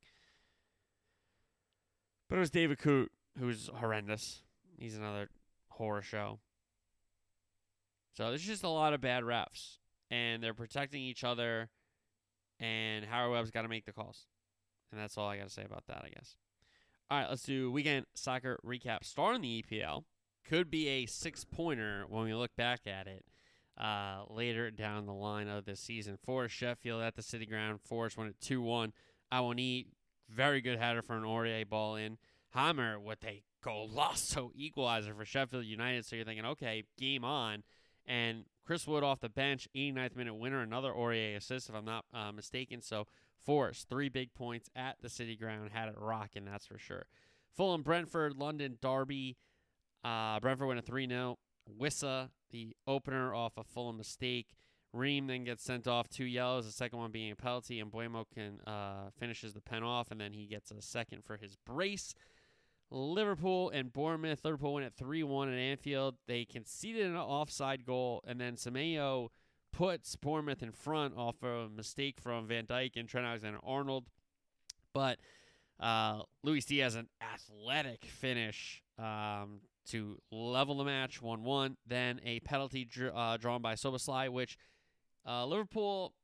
But 2.30 2.36
it 2.36 2.38
was 2.38 2.50
David 2.50 2.78
Coote, 2.78 3.12
who's 3.38 3.68
horrendous. 3.68 4.42
He's 4.78 4.96
another 4.96 5.28
horror 5.68 6.00
show. 6.00 6.38
So 8.14 8.30
there's 8.30 8.42
just 8.42 8.64
a 8.64 8.70
lot 8.70 8.94
of 8.94 9.02
bad 9.02 9.22
refs. 9.22 9.76
And 10.10 10.42
they're 10.42 10.54
protecting 10.54 11.02
each 11.02 11.24
other. 11.24 11.68
And 12.58 13.04
Howard 13.04 13.32
Webb's 13.32 13.50
got 13.50 13.62
to 13.62 13.68
make 13.68 13.84
the 13.84 13.92
calls. 13.92 14.28
And 14.90 14.98
that's 14.98 15.18
all 15.18 15.28
I 15.28 15.36
got 15.36 15.48
to 15.48 15.52
say 15.52 15.64
about 15.64 15.86
that, 15.88 16.02
I 16.06 16.08
guess. 16.08 16.36
All 17.10 17.18
right, 17.18 17.28
let's 17.28 17.42
do 17.42 17.70
weekend 17.70 18.06
soccer 18.14 18.58
recap. 18.64 19.04
Starting 19.04 19.42
the 19.42 19.62
EPL 19.62 20.04
could 20.46 20.70
be 20.70 20.88
a 20.88 21.04
six 21.04 21.44
pointer 21.44 22.04
when 22.08 22.24
we 22.24 22.32
look 22.32 22.56
back 22.56 22.86
at 22.86 23.06
it 23.06 23.26
uh, 23.78 24.22
later 24.28 24.70
down 24.70 25.06
the 25.06 25.12
line 25.12 25.48
of 25.48 25.64
this 25.64 25.80
season. 25.80 26.18
Forest 26.22 26.54
Sheffield 26.54 27.02
at 27.02 27.16
the 27.16 27.22
City 27.22 27.46
Ground. 27.46 27.80
Forest 27.80 28.16
won 28.16 28.28
it 28.28 28.36
2 28.40 28.60
1. 28.60 28.92
Awoniyi, 29.32 29.86
very 30.28 30.60
good 30.60 30.78
header 30.78 31.02
for 31.02 31.16
an 31.16 31.22
Aurier 31.22 31.68
ball 31.68 31.96
in. 31.96 32.18
Hamer 32.54 32.98
with 32.98 33.22
a 33.24 33.42
golazo 33.64 34.50
equalizer 34.54 35.14
for 35.14 35.24
Sheffield 35.24 35.64
United. 35.64 36.04
So 36.06 36.16
you're 36.16 36.24
thinking, 36.24 36.46
okay, 36.46 36.84
game 36.98 37.24
on. 37.24 37.62
And 38.06 38.44
Chris 38.66 38.86
Wood 38.86 39.04
off 39.04 39.20
the 39.20 39.28
bench, 39.28 39.68
89th 39.76 40.16
minute 40.16 40.34
winner, 40.34 40.60
another 40.60 40.92
Aurier 40.92 41.36
assist, 41.36 41.68
if 41.68 41.74
I'm 41.74 41.84
not 41.84 42.04
uh, 42.12 42.32
mistaken. 42.32 42.80
So 42.80 43.06
Forest, 43.44 43.88
three 43.88 44.08
big 44.08 44.34
points 44.34 44.70
at 44.74 44.96
the 45.00 45.08
City 45.08 45.36
Ground, 45.36 45.70
had 45.72 45.88
it 45.88 45.94
rocking, 45.98 46.44
that's 46.44 46.66
for 46.66 46.78
sure. 46.78 47.06
Fulham, 47.54 47.82
Brentford, 47.82 48.36
London 48.36 48.78
Derby. 48.80 49.36
Uh, 50.04 50.38
Brentford 50.40 50.68
win 50.68 50.78
a 50.78 50.82
3 50.82 51.08
0. 51.08 51.38
Wissa, 51.68 52.30
the 52.50 52.74
opener, 52.86 53.34
off 53.34 53.56
a 53.56 53.64
Fulham 53.64 53.96
mistake. 53.96 54.54
Ream 54.92 55.26
then 55.26 55.44
gets 55.44 55.62
sent 55.62 55.86
off 55.86 56.08
two 56.08 56.24
yellows, 56.24 56.64
the 56.64 56.72
second 56.72 56.98
one 56.98 57.10
being 57.10 57.30
a 57.30 57.36
penalty, 57.36 57.78
and 57.78 57.92
Mbeumo 57.92 58.24
can 58.32 58.60
uh, 58.66 59.10
finishes 59.18 59.52
the 59.52 59.60
pen 59.60 59.82
off, 59.82 60.10
and 60.10 60.20
then 60.20 60.32
he 60.32 60.46
gets 60.46 60.70
a 60.70 60.80
second 60.80 61.24
for 61.24 61.36
his 61.36 61.56
brace. 61.66 62.14
Liverpool 62.90 63.70
and 63.70 63.92
Bournemouth. 63.92 64.44
Liverpool 64.44 64.74
win 64.74 64.84
at 64.84 64.94
3 64.94 65.22
1 65.22 65.52
at 65.52 65.58
Anfield. 65.58 66.16
They 66.26 66.44
conceded 66.44 67.06
an 67.06 67.16
offside 67.16 67.84
goal, 67.84 68.22
and 68.26 68.40
then 68.40 68.56
Semenyo 68.56 69.28
puts 69.72 70.16
Bournemouth 70.16 70.62
in 70.62 70.72
front 70.72 71.14
off 71.16 71.42
a 71.42 71.68
mistake 71.68 72.18
from 72.20 72.46
Van 72.46 72.64
Dijk 72.64 72.96
and 72.96 73.08
Trent 73.08 73.26
Alexander 73.26 73.58
Arnold. 73.62 74.06
But 74.94 75.18
uh, 75.78 76.22
Luis 76.42 76.64
Diaz, 76.64 76.94
an 76.94 77.08
athletic 77.20 78.06
finish 78.06 78.82
um, 78.98 79.60
to 79.90 80.20
level 80.30 80.76
the 80.78 80.84
match 80.84 81.20
1 81.22 81.42
1. 81.42 81.76
Then 81.86 82.20
a 82.24 82.40
penalty 82.40 82.84
dr- 82.84 83.14
uh, 83.14 83.36
drawn 83.36 83.62
by 83.62 83.74
Szoboszlai, 83.74 84.28
which 84.28 84.56
uh, 85.26 85.46
Liverpool 85.46 86.14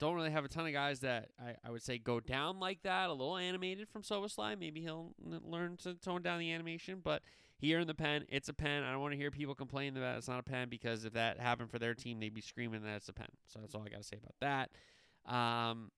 don't 0.00 0.14
really 0.14 0.30
have 0.30 0.44
a 0.44 0.48
ton 0.48 0.66
of 0.66 0.72
guys 0.72 1.00
that 1.00 1.28
I, 1.40 1.54
I 1.64 1.70
would 1.70 1.82
say 1.82 1.98
go 1.98 2.20
down 2.20 2.58
like 2.58 2.82
that. 2.82 3.08
A 3.08 3.12
little 3.12 3.36
animated 3.36 3.88
from 3.88 4.02
Szoboszlai. 4.02 4.58
Maybe 4.58 4.80
he'll 4.80 5.14
learn 5.22 5.76
to 5.78 5.94
tone 5.94 6.22
down 6.22 6.38
the 6.38 6.52
animation, 6.52 7.00
but 7.02 7.22
here 7.56 7.78
in 7.78 7.86
the 7.86 7.94
pen, 7.94 8.24
it's 8.28 8.48
a 8.48 8.54
pen. 8.54 8.82
I 8.82 8.92
don't 8.92 9.00
want 9.00 9.12
to 9.12 9.18
hear 9.18 9.30
people 9.30 9.54
complain 9.54 9.94
that 9.94 10.16
it's 10.16 10.28
not 10.28 10.40
a 10.40 10.42
pen 10.42 10.68
because 10.68 11.04
if 11.04 11.12
that 11.12 11.38
happened 11.38 11.70
for 11.70 11.78
their 11.78 11.94
team, 11.94 12.20
they'd 12.20 12.34
be 12.34 12.40
screaming 12.40 12.82
that 12.82 12.96
it's 12.96 13.08
a 13.08 13.12
pen. 13.12 13.28
So 13.46 13.60
that's 13.60 13.74
all 13.74 13.82
I 13.86 13.90
got 13.90 14.02
to 14.02 14.06
say 14.06 14.18
about 14.18 14.34
that. 14.40 15.32
Um, 15.32 15.90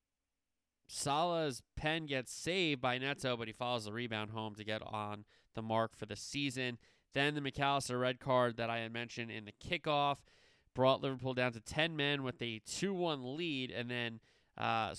Salah's 0.89 1.63
pen 1.77 2.07
gets 2.07 2.33
saved 2.33 2.81
by 2.81 2.99
Neto, 2.99 3.37
but 3.37 3.49
he 3.49 3.53
follows 3.53 3.87
the 3.87 3.93
rebound 3.93 4.31
home 4.31 4.55
to 4.55 4.65
get 4.65 4.83
on 4.83 5.25
the 5.55 5.63
mark 5.63 5.97
for 5.97 6.07
the 6.07 6.17
season. 6.17 6.79
Then 7.17 7.35
the 7.35 7.41
Mac 7.41 7.59
Allister 7.59 7.99
red 7.99 8.21
card 8.21 8.59
that 8.59 8.69
I 8.69 8.81
had 8.81 8.93
mentioned 8.93 9.31
in 9.31 9.47
the 9.47 9.53
kickoff 9.53 10.19
brought 10.75 11.01
Liverpool 11.01 11.33
down 11.33 11.51
to 11.55 11.61
10 11.61 11.97
men 11.97 12.23
with 12.23 12.43
a 12.43 12.61
2 12.67 12.93
1 12.93 13.39
lead. 13.39 13.71
And 13.71 13.91
then 13.91 14.21
uh, 14.59 14.95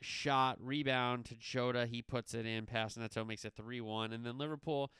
shot, 0.00 0.56
rebound 0.58 1.26
to 1.26 1.34
Jota. 1.34 1.84
He 1.84 2.00
puts 2.00 2.32
it 2.32 2.46
in. 2.46 2.64
Pass 2.64 2.96
Neto 2.96 3.26
makes 3.26 3.44
it 3.44 3.52
3 3.58 3.82
1. 3.82 4.14
And 4.14 4.24
then 4.24 4.38
Liverpool 4.38 4.90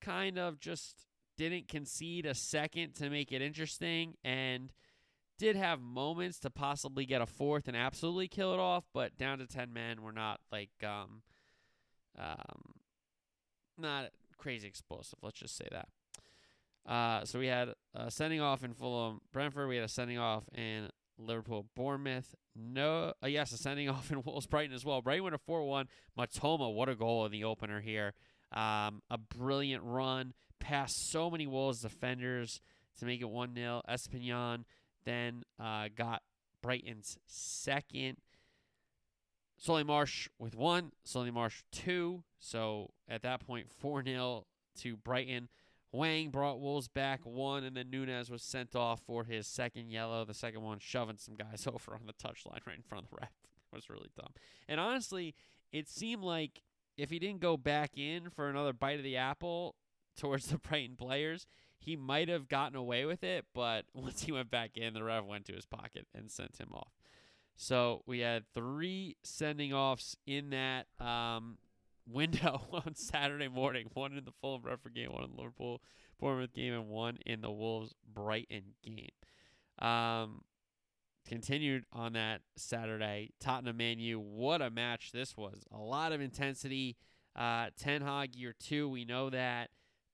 kind 0.00 0.38
of 0.38 0.58
just 0.58 1.04
didn't 1.36 1.68
concede 1.68 2.24
a 2.24 2.34
second 2.34 2.94
to 2.94 3.10
make 3.10 3.30
it 3.30 3.42
interesting 3.42 4.14
and 4.24 4.72
did 5.38 5.54
have 5.54 5.82
moments 5.82 6.38
to 6.38 6.48
possibly 6.48 7.04
get 7.04 7.20
a 7.20 7.26
fourth 7.26 7.68
and 7.68 7.76
absolutely 7.76 8.28
kill 8.28 8.54
it 8.54 8.58
off, 8.58 8.84
but 8.94 9.18
down 9.18 9.38
to 9.38 9.46
10 9.46 9.70
men, 9.70 10.00
we're 10.00 10.12
not 10.12 10.40
like, 10.50 10.70
um, 10.82 11.20
um, 12.18 12.72
not 13.76 14.08
crazy 14.40 14.66
explosive. 14.66 15.18
Let's 15.22 15.38
just 15.38 15.56
say 15.56 15.68
that. 15.70 15.88
Uh, 16.90 17.24
so 17.24 17.38
we 17.38 17.46
had 17.46 17.74
a 17.94 18.10
sending 18.10 18.40
off 18.40 18.64
in 18.64 18.72
Fulham, 18.72 19.20
Brentford. 19.32 19.68
We 19.68 19.76
had 19.76 19.84
a 19.84 19.88
sending 19.88 20.18
off 20.18 20.44
in 20.54 20.88
Liverpool, 21.18 21.66
Bournemouth. 21.76 22.34
No, 22.56 23.12
uh, 23.22 23.26
yes, 23.26 23.52
a 23.52 23.58
sending 23.58 23.88
off 23.90 24.10
in 24.10 24.22
Wolves, 24.22 24.46
Brighton 24.46 24.74
as 24.74 24.84
well. 24.84 25.02
Brighton 25.02 25.24
went 25.24 25.34
a 25.34 25.38
four-one. 25.38 25.86
Mitoma, 26.18 26.72
what 26.72 26.88
a 26.88 26.94
goal 26.94 27.26
in 27.26 27.32
the 27.32 27.44
opener 27.44 27.80
here. 27.80 28.14
Um, 28.52 29.02
a 29.10 29.18
brilliant 29.18 29.84
run 29.84 30.34
past 30.58 31.10
so 31.10 31.30
many 31.30 31.46
Wolves 31.46 31.82
defenders 31.82 32.60
to 32.98 33.06
make 33.06 33.20
it 33.20 33.30
one 33.30 33.54
0 33.54 33.82
Estupiñán 33.88 34.64
then 35.04 35.44
uh, 35.58 35.88
got 35.94 36.22
Brighton's 36.62 37.18
second. 37.26 38.18
Solly 39.60 39.84
March 39.84 40.30
with 40.38 40.56
one, 40.56 40.92
Solly 41.04 41.30
March 41.30 41.62
two. 41.70 42.24
So 42.38 42.90
at 43.06 43.22
that 43.22 43.46
point, 43.46 43.70
4 43.78 44.02
0 44.02 44.46
to 44.80 44.96
Brighton. 44.96 45.48
Hwang 45.92 46.30
brought 46.30 46.60
Wolves 46.60 46.88
back 46.88 47.20
one, 47.24 47.64
and 47.64 47.76
then 47.76 47.90
Nunes 47.90 48.30
was 48.30 48.42
sent 48.42 48.74
off 48.74 49.00
for 49.00 49.24
his 49.24 49.46
second 49.46 49.90
yellow. 49.90 50.24
The 50.24 50.34
second 50.34 50.62
one 50.62 50.78
shoving 50.78 51.18
some 51.18 51.34
guys 51.34 51.66
over 51.72 51.94
on 51.94 52.06
the 52.06 52.12
touchline 52.12 52.66
right 52.66 52.76
in 52.76 52.82
front 52.82 53.04
of 53.04 53.10
the 53.10 53.16
ref. 53.20 53.32
It 53.72 53.76
was 53.76 53.90
really 53.90 54.08
dumb. 54.16 54.32
And 54.68 54.80
honestly, 54.80 55.34
it 55.72 55.88
seemed 55.88 56.22
like 56.22 56.62
if 56.96 57.10
he 57.10 57.18
didn't 57.18 57.40
go 57.40 57.56
back 57.56 57.98
in 57.98 58.30
for 58.30 58.48
another 58.48 58.72
bite 58.72 58.98
of 58.98 59.04
the 59.04 59.16
apple 59.16 59.74
towards 60.16 60.46
the 60.50 60.58
Brighton 60.58 60.96
players, 60.96 61.46
he 61.78 61.96
might 61.96 62.28
have 62.28 62.48
gotten 62.48 62.76
away 62.76 63.04
with 63.04 63.22
it. 63.22 63.44
But 63.52 63.84
once 63.92 64.22
he 64.22 64.32
went 64.32 64.50
back 64.50 64.76
in, 64.76 64.94
the 64.94 65.04
ref 65.04 65.24
went 65.24 65.44
to 65.46 65.52
his 65.52 65.66
pocket 65.66 66.06
and 66.14 66.30
sent 66.30 66.58
him 66.58 66.70
off. 66.72 66.92
So 67.62 68.02
we 68.06 68.20
had 68.20 68.44
three 68.54 69.18
sending 69.22 69.74
offs 69.74 70.16
in 70.26 70.48
that 70.48 70.86
um, 70.98 71.58
window 72.08 72.62
on 72.72 72.94
Saturday 72.94 73.48
morning. 73.48 73.90
One 73.92 74.16
in 74.16 74.24
the 74.24 74.32
Fulham 74.40 74.62
Brentford 74.62 74.94
game, 74.94 75.12
one 75.12 75.24
in 75.24 75.30
the 75.32 75.36
Liverpool 75.36 75.82
Bournemouth 76.18 76.54
game, 76.54 76.72
and 76.72 76.88
one 76.88 77.18
in 77.26 77.42
the 77.42 77.50
Wolves 77.50 77.94
Brighton 78.10 78.72
game. 78.82 79.10
Um, 79.78 80.40
continued 81.28 81.84
on 81.92 82.14
that 82.14 82.40
Saturday. 82.56 83.32
Tottenham 83.40 83.76
Man 83.76 83.98
U. 83.98 84.18
What 84.18 84.62
a 84.62 84.70
match 84.70 85.12
this 85.12 85.36
was! 85.36 85.62
A 85.70 85.78
lot 85.78 86.12
of 86.12 86.22
intensity. 86.22 86.96
Uh, 87.36 87.66
Ten 87.78 88.00
Hag 88.00 88.36
year 88.36 88.54
two. 88.58 88.88
We 88.88 89.04
know 89.04 89.28
that. 89.28 89.68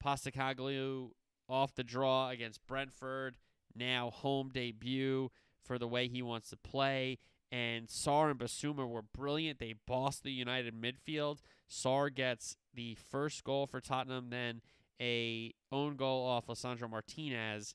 Postecoglou 0.04 1.10
off 1.48 1.76
the 1.76 1.84
draw 1.84 2.28
against 2.30 2.66
Brentford. 2.66 3.36
Now 3.72 4.10
home 4.10 4.50
debut 4.52 5.30
for 5.62 5.78
the 5.78 5.86
way 5.86 6.08
he 6.08 6.22
wants 6.22 6.50
to 6.50 6.56
play. 6.56 7.18
And 7.52 7.86
Sarr 7.88 8.30
and 8.30 8.40
Bissouma 8.40 8.88
were 8.88 9.02
brilliant. 9.02 9.58
They 9.58 9.74
bossed 9.86 10.24
the 10.24 10.32
United 10.32 10.74
midfield. 10.74 11.38
Sarr 11.70 12.12
gets 12.14 12.56
the 12.74 12.96
first 13.10 13.44
goal 13.44 13.66
for 13.66 13.80
Tottenham, 13.80 14.30
then 14.30 14.60
a 15.00 15.54
own 15.70 15.96
goal 15.96 16.26
off 16.26 16.46
Lisandro 16.46 16.90
Martinez 16.90 17.74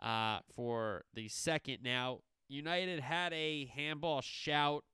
uh, 0.00 0.40
for 0.54 1.04
the 1.14 1.28
second. 1.28 1.78
Now 1.82 2.20
United 2.48 3.00
had 3.00 3.32
a 3.32 3.66
handball 3.66 4.20
shout. 4.20 4.84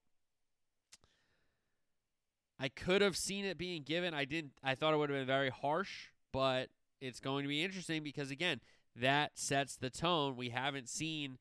I 2.59 2.69
could 2.69 3.03
have 3.03 3.17
seen 3.17 3.45
it 3.45 3.59
being 3.59 3.83
given. 3.83 4.15
I 4.15 4.25
didn't. 4.25 4.53
I 4.63 4.75
thought 4.75 4.95
it 4.95 4.97
would 4.97 5.11
have 5.11 5.19
been 5.19 5.27
very 5.27 5.51
harsh, 5.51 6.09
but 6.33 6.69
it's 7.01 7.21
going 7.21 7.43
to 7.43 7.49
be 7.49 7.63
interesting 7.63 8.03
because 8.03 8.31
again, 8.31 8.61
that 8.97 9.33
sets 9.35 9.77
the 9.77 9.91
tone. 9.91 10.37
We 10.37 10.51
haven't 10.51 10.89
seen 10.89 11.39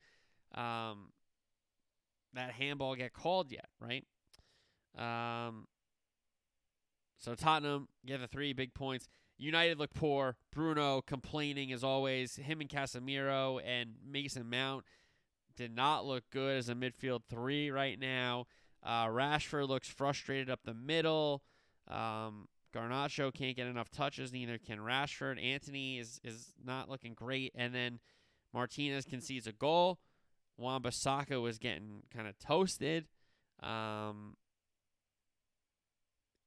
um, 0.54 1.12
that 2.34 2.52
handball 2.52 2.94
get 2.94 3.12
called 3.12 3.50
yet, 3.50 3.68
right? 3.80 4.04
Um, 4.96 5.66
so 7.18 7.34
Tottenham 7.34 7.88
get 8.04 8.20
the 8.20 8.26
three 8.26 8.52
big 8.52 8.74
points. 8.74 9.08
United 9.38 9.78
look 9.78 9.94
poor. 9.94 10.36
Bruno 10.52 11.02
complaining 11.02 11.72
as 11.72 11.82
always. 11.82 12.36
Him 12.36 12.60
and 12.60 12.68
Casemiro 12.70 13.60
and 13.64 13.94
Mason 14.06 14.48
Mount 14.48 14.84
did 15.56 15.74
not 15.74 16.04
look 16.04 16.24
good 16.30 16.56
as 16.58 16.68
a 16.68 16.74
midfield 16.74 17.20
three 17.28 17.70
right 17.70 17.98
now. 17.98 18.46
Uh, 18.82 19.06
Rashford 19.06 19.68
looks 19.68 19.88
frustrated 19.88 20.50
up 20.50 20.60
the 20.64 20.74
middle. 20.74 21.42
Um, 21.88 22.48
Garnacho 22.74 23.32
can't 23.32 23.56
get 23.56 23.66
enough 23.66 23.90
touches. 23.90 24.32
Neither 24.32 24.58
can 24.58 24.78
Rashford. 24.78 25.42
Antony 25.42 25.98
is 25.98 26.20
is 26.24 26.52
not 26.62 26.90
looking 26.90 27.14
great. 27.14 27.52
And 27.54 27.74
then 27.74 28.00
Martinez 28.52 29.04
concedes 29.04 29.46
a 29.46 29.52
goal. 29.52 29.98
Wan-Bissaka 30.56 31.40
was 31.40 31.58
getting 31.58 32.02
kind 32.14 32.28
of 32.28 32.38
toasted. 32.38 33.06
Um, 33.62 34.36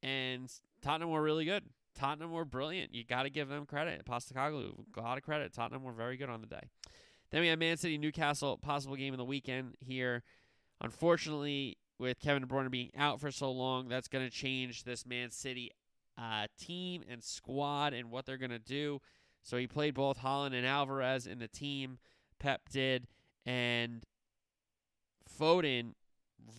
and 0.03 0.51
Tottenham 0.81 1.11
were 1.11 1.21
really 1.21 1.45
good. 1.45 1.63
Tottenham 1.95 2.31
were 2.31 2.45
brilliant. 2.45 2.93
You 2.93 3.03
got 3.03 3.23
to 3.23 3.29
give 3.29 3.49
them 3.49 3.65
credit. 3.65 4.05
Postecoglou, 4.05 4.85
a 4.95 5.01
lot 5.01 5.17
of 5.17 5.23
credit. 5.23 5.53
Tottenham 5.53 5.83
were 5.83 5.93
very 5.93 6.15
good 6.15 6.29
on 6.29 6.41
the 6.41 6.47
day. 6.47 6.69
Then 7.31 7.41
we 7.41 7.47
have 7.47 7.59
Man 7.59 7.77
City, 7.77 7.97
Newcastle, 7.97 8.57
possible 8.57 8.95
game 8.95 9.13
of 9.13 9.17
the 9.17 9.25
weekend 9.25 9.75
here. 9.79 10.23
Unfortunately, 10.79 11.77
with 11.99 12.19
Kevin 12.19 12.43
De 12.43 12.47
Bruyne 12.47 12.69
being 12.69 12.91
out 12.95 13.19
for 13.19 13.31
so 13.31 13.51
long, 13.51 13.89
that's 13.89 14.07
going 14.07 14.23
to 14.23 14.31
change 14.31 14.83
this 14.83 15.05
Man 15.05 15.31
City 15.31 15.71
uh, 16.17 16.47
team 16.59 17.03
and 17.09 17.23
squad 17.23 17.93
and 17.93 18.11
what 18.11 18.25
they're 18.25 18.37
going 18.37 18.51
to 18.51 18.59
do. 18.59 19.01
So 19.43 19.57
he 19.57 19.67
played 19.67 19.95
both 19.95 20.19
Haaland 20.19 20.53
and 20.53 20.65
Alvarez 20.65 21.25
in 21.25 21.39
the 21.39 21.47
team. 21.47 21.97
Pep 22.39 22.69
did. 22.69 23.07
And 23.47 24.03
Foden, 25.39 25.93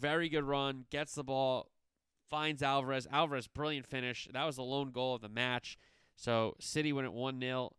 very 0.00 0.30
good 0.30 0.44
run, 0.44 0.86
gets 0.90 1.14
the 1.14 1.22
ball, 1.22 1.70
finds 2.30 2.62
Alvarez. 2.62 3.06
Alvarez, 3.12 3.46
brilliant 3.46 3.86
finish. 3.86 4.26
That 4.32 4.46
was 4.46 4.56
the 4.56 4.62
lone 4.62 4.90
goal 4.90 5.14
of 5.14 5.20
the 5.20 5.28
match. 5.28 5.76
So 6.16 6.56
City 6.58 6.92
win 6.92 7.04
at 7.04 7.12
1 7.12 7.40
0. 7.40 7.72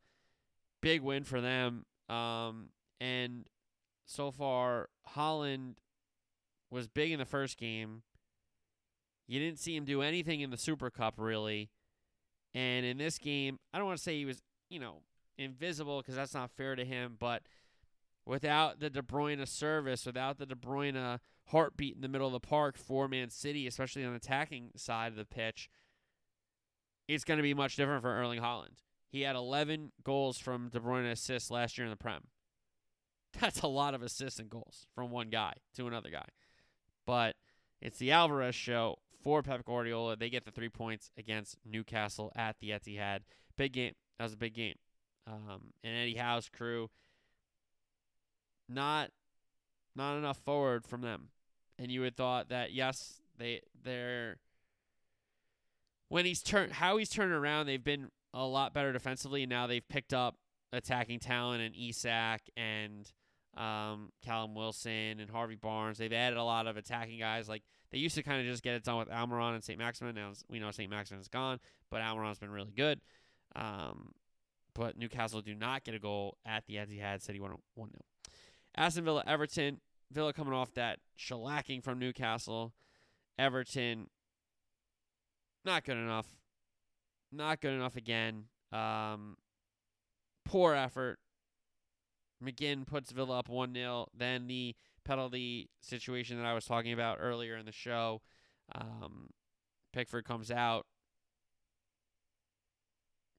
Big 0.82 1.02
win 1.02 1.24
for 1.24 1.42
them. 1.42 1.86
Um, 2.08 2.70
and 3.02 3.46
so 4.06 4.32
far, 4.32 4.90
Haaland 5.16 5.76
was 6.70 6.88
big 6.88 7.12
in 7.12 7.20
the 7.20 7.26
first 7.26 7.58
game. 7.58 8.04
You 9.28 9.40
didn't 9.40 9.60
see 9.60 9.76
him 9.76 9.86
do 9.86 10.02
anything 10.02 10.42
in 10.42 10.52
the 10.52 10.58
Super 10.58 10.90
Cup, 10.90 11.16
really. 11.18 11.70
And 12.54 12.86
in 12.86 12.98
this 12.98 13.18
game, 13.18 13.60
I 13.74 13.78
don't 13.78 13.88
want 13.88 13.98
to 13.98 14.04
say 14.04 14.18
he 14.18 14.26
was, 14.26 14.42
you 14.70 14.80
know, 14.80 15.02
invisible 15.38 16.00
because 16.02 16.16
that's 16.16 16.34
not 16.34 16.52
fair 16.52 16.76
to 16.76 16.86
him, 16.86 17.16
but 17.20 17.44
without 18.30 18.80
the 18.80 18.92
De 18.92 19.02
Bruyne 19.02 19.46
service, 19.48 20.06
without 20.06 20.38
the 20.38 20.46
De 20.46 20.54
Bruyne 20.54 21.20
heartbeat 21.48 21.96
in 21.96 22.02
the 22.02 22.08
middle 22.08 22.28
of 22.28 22.34
the 22.34 22.40
park 22.40 22.78
for 22.78 23.08
Man 23.08 23.32
City, 23.32 23.66
especially 23.66 24.06
on 24.06 24.12
the 24.12 24.18
attacking 24.18 24.70
side 24.76 25.12
of 25.12 25.18
the 25.18 25.26
pitch, 25.26 25.68
it's 27.08 27.24
going 27.24 27.38
to 27.38 27.44
be 27.44 27.56
much 27.56 27.76
different 27.76 28.04
for 28.04 28.16
Erling 28.16 28.40
Haaland. 28.40 28.84
He 29.10 29.22
had 29.22 29.36
11 29.36 29.94
goals 30.04 30.38
from 30.38 30.70
De 30.70 30.80
Bruyne 30.80 31.12
assists 31.12 31.50
last 31.50 31.76
year 31.80 31.86
in 31.86 31.90
the 31.90 31.98
Prem. 31.98 32.22
That's 33.40 33.62
a 33.62 33.68
lot 33.68 33.96
of 33.96 34.04
assists 34.04 34.40
and 34.40 34.50
goals 34.50 34.86
from 34.94 35.10
one 35.10 35.30
guy 35.30 35.54
to 35.76 35.88
another 35.88 36.12
guy. 36.12 36.28
But 37.08 37.36
it's 37.82 37.98
the 37.98 38.12
Alvarez 38.12 38.54
show 38.54 38.98
for 39.24 39.42
Pep 39.42 39.66
Guardiola. 39.66 40.16
They 40.16 40.30
get 40.30 40.46
the 40.46 40.52
three 40.52 40.70
points 40.70 41.10
against 41.18 41.58
Newcastle 41.66 42.32
at 42.36 42.58
the 42.60 42.70
Etihad. 42.70 43.22
Big 43.58 43.74
game. 43.74 43.94
That 44.20 44.26
was 44.26 44.34
a 44.34 44.38
big 44.38 44.54
game. 44.54 44.76
Um, 45.26 45.74
and 45.84 45.96
Eddie 45.96 46.16
Howe's 46.16 46.50
crew, 46.50 46.90
not 48.70 49.12
not 49.96 50.18
enough 50.18 50.38
forward 50.38 50.86
from 50.86 51.02
them. 51.02 51.30
And 51.78 51.92
you 51.92 52.02
would 52.02 52.16
thought 52.16 52.50
that 52.50 52.72
yes, 52.74 53.22
they 53.38 53.62
they're 53.84 54.38
when 56.10 56.26
he's 56.26 56.42
turned 56.42 56.74
how 56.74 56.98
he's 56.98 57.10
turned 57.10 57.32
around, 57.32 57.66
they've 57.66 57.84
been 57.84 58.10
a 58.34 58.46
lot 58.46 58.74
better 58.74 58.94
defensively. 58.94 59.44
And 59.44 59.50
now 59.50 59.68
they've 59.68 59.88
picked 59.88 60.14
up 60.14 60.36
attacking 60.72 61.20
talent 61.20 61.62
and 61.62 61.76
Isak 61.76 62.42
and 62.56 63.12
um, 63.58 64.12
Callum 64.24 64.56
Wilson 64.56 65.20
and 65.20 65.30
Harvey 65.30 65.56
Barnes. 65.56 65.98
They've 65.98 66.14
added 66.14 66.38
a 66.38 66.44
lot 66.44 66.68
of 66.68 66.78
attacking 66.78 67.20
guys. 67.20 67.50
Like 67.50 67.64
they 67.92 67.98
used 67.98 68.16
to 68.16 68.24
kind 68.24 68.40
of 68.40 68.46
just 68.46 68.64
get 68.64 68.76
it 68.76 68.84
done 68.84 68.98
with 68.98 69.10
Almiron 69.10 69.56
and 69.56 69.64
St. 69.64 69.80
Maximin. 69.80 70.16
Now 70.16 70.32
we 70.50 70.60
know 70.60 70.72
St. 70.72 70.90
Maximin's 70.90 71.28
gone, 71.28 71.60
but 71.90 72.02
Almiron's 72.02 72.40
been 72.40 72.52
really 72.52 72.74
good. 72.76 73.02
Um, 73.56 74.14
but 74.76 74.98
Newcastle 74.98 75.42
do 75.42 75.56
not 75.56 75.84
get 75.84 75.96
a 75.96 76.00
goal 76.00 76.38
at 76.46 76.66
the 76.66 76.76
Etihad. 76.76 77.22
City 77.22 77.40
won 77.40 77.52
1 77.76 77.90
0. 77.90 78.02
Aston 78.76 79.06
Villa, 79.06 79.24
Everton. 79.26 79.80
Villa 80.12 80.34
coming 80.34 80.54
off 80.54 80.74
that 80.74 81.00
shellacking 81.18 81.84
from 81.84 82.00
Newcastle. 82.00 82.74
Everton, 83.38 84.08
not 85.64 85.86
good 85.86 85.98
enough. 85.98 86.28
Not 87.32 87.62
good 87.62 87.74
enough 87.74 87.96
again. 87.96 88.46
Um, 88.72 89.38
poor 90.46 90.74
effort. 90.74 91.20
McGinn 92.44 92.88
puts 92.88 93.12
Villa 93.12 93.40
up 93.40 93.50
1 93.50 93.74
0. 93.74 94.08
Then 94.18 94.48
the 94.48 94.76
penalty 95.04 95.70
situation 95.82 96.38
that 96.38 96.46
I 96.46 96.54
was 96.54 96.66
talking 96.66 96.94
about 96.94 97.18
earlier 97.20 97.56
in 97.56 97.66
the 97.66 97.72
show. 97.72 98.22
Um, 98.74 99.30
Pickford 99.94 100.26
comes 100.26 100.52
out, 100.52 100.86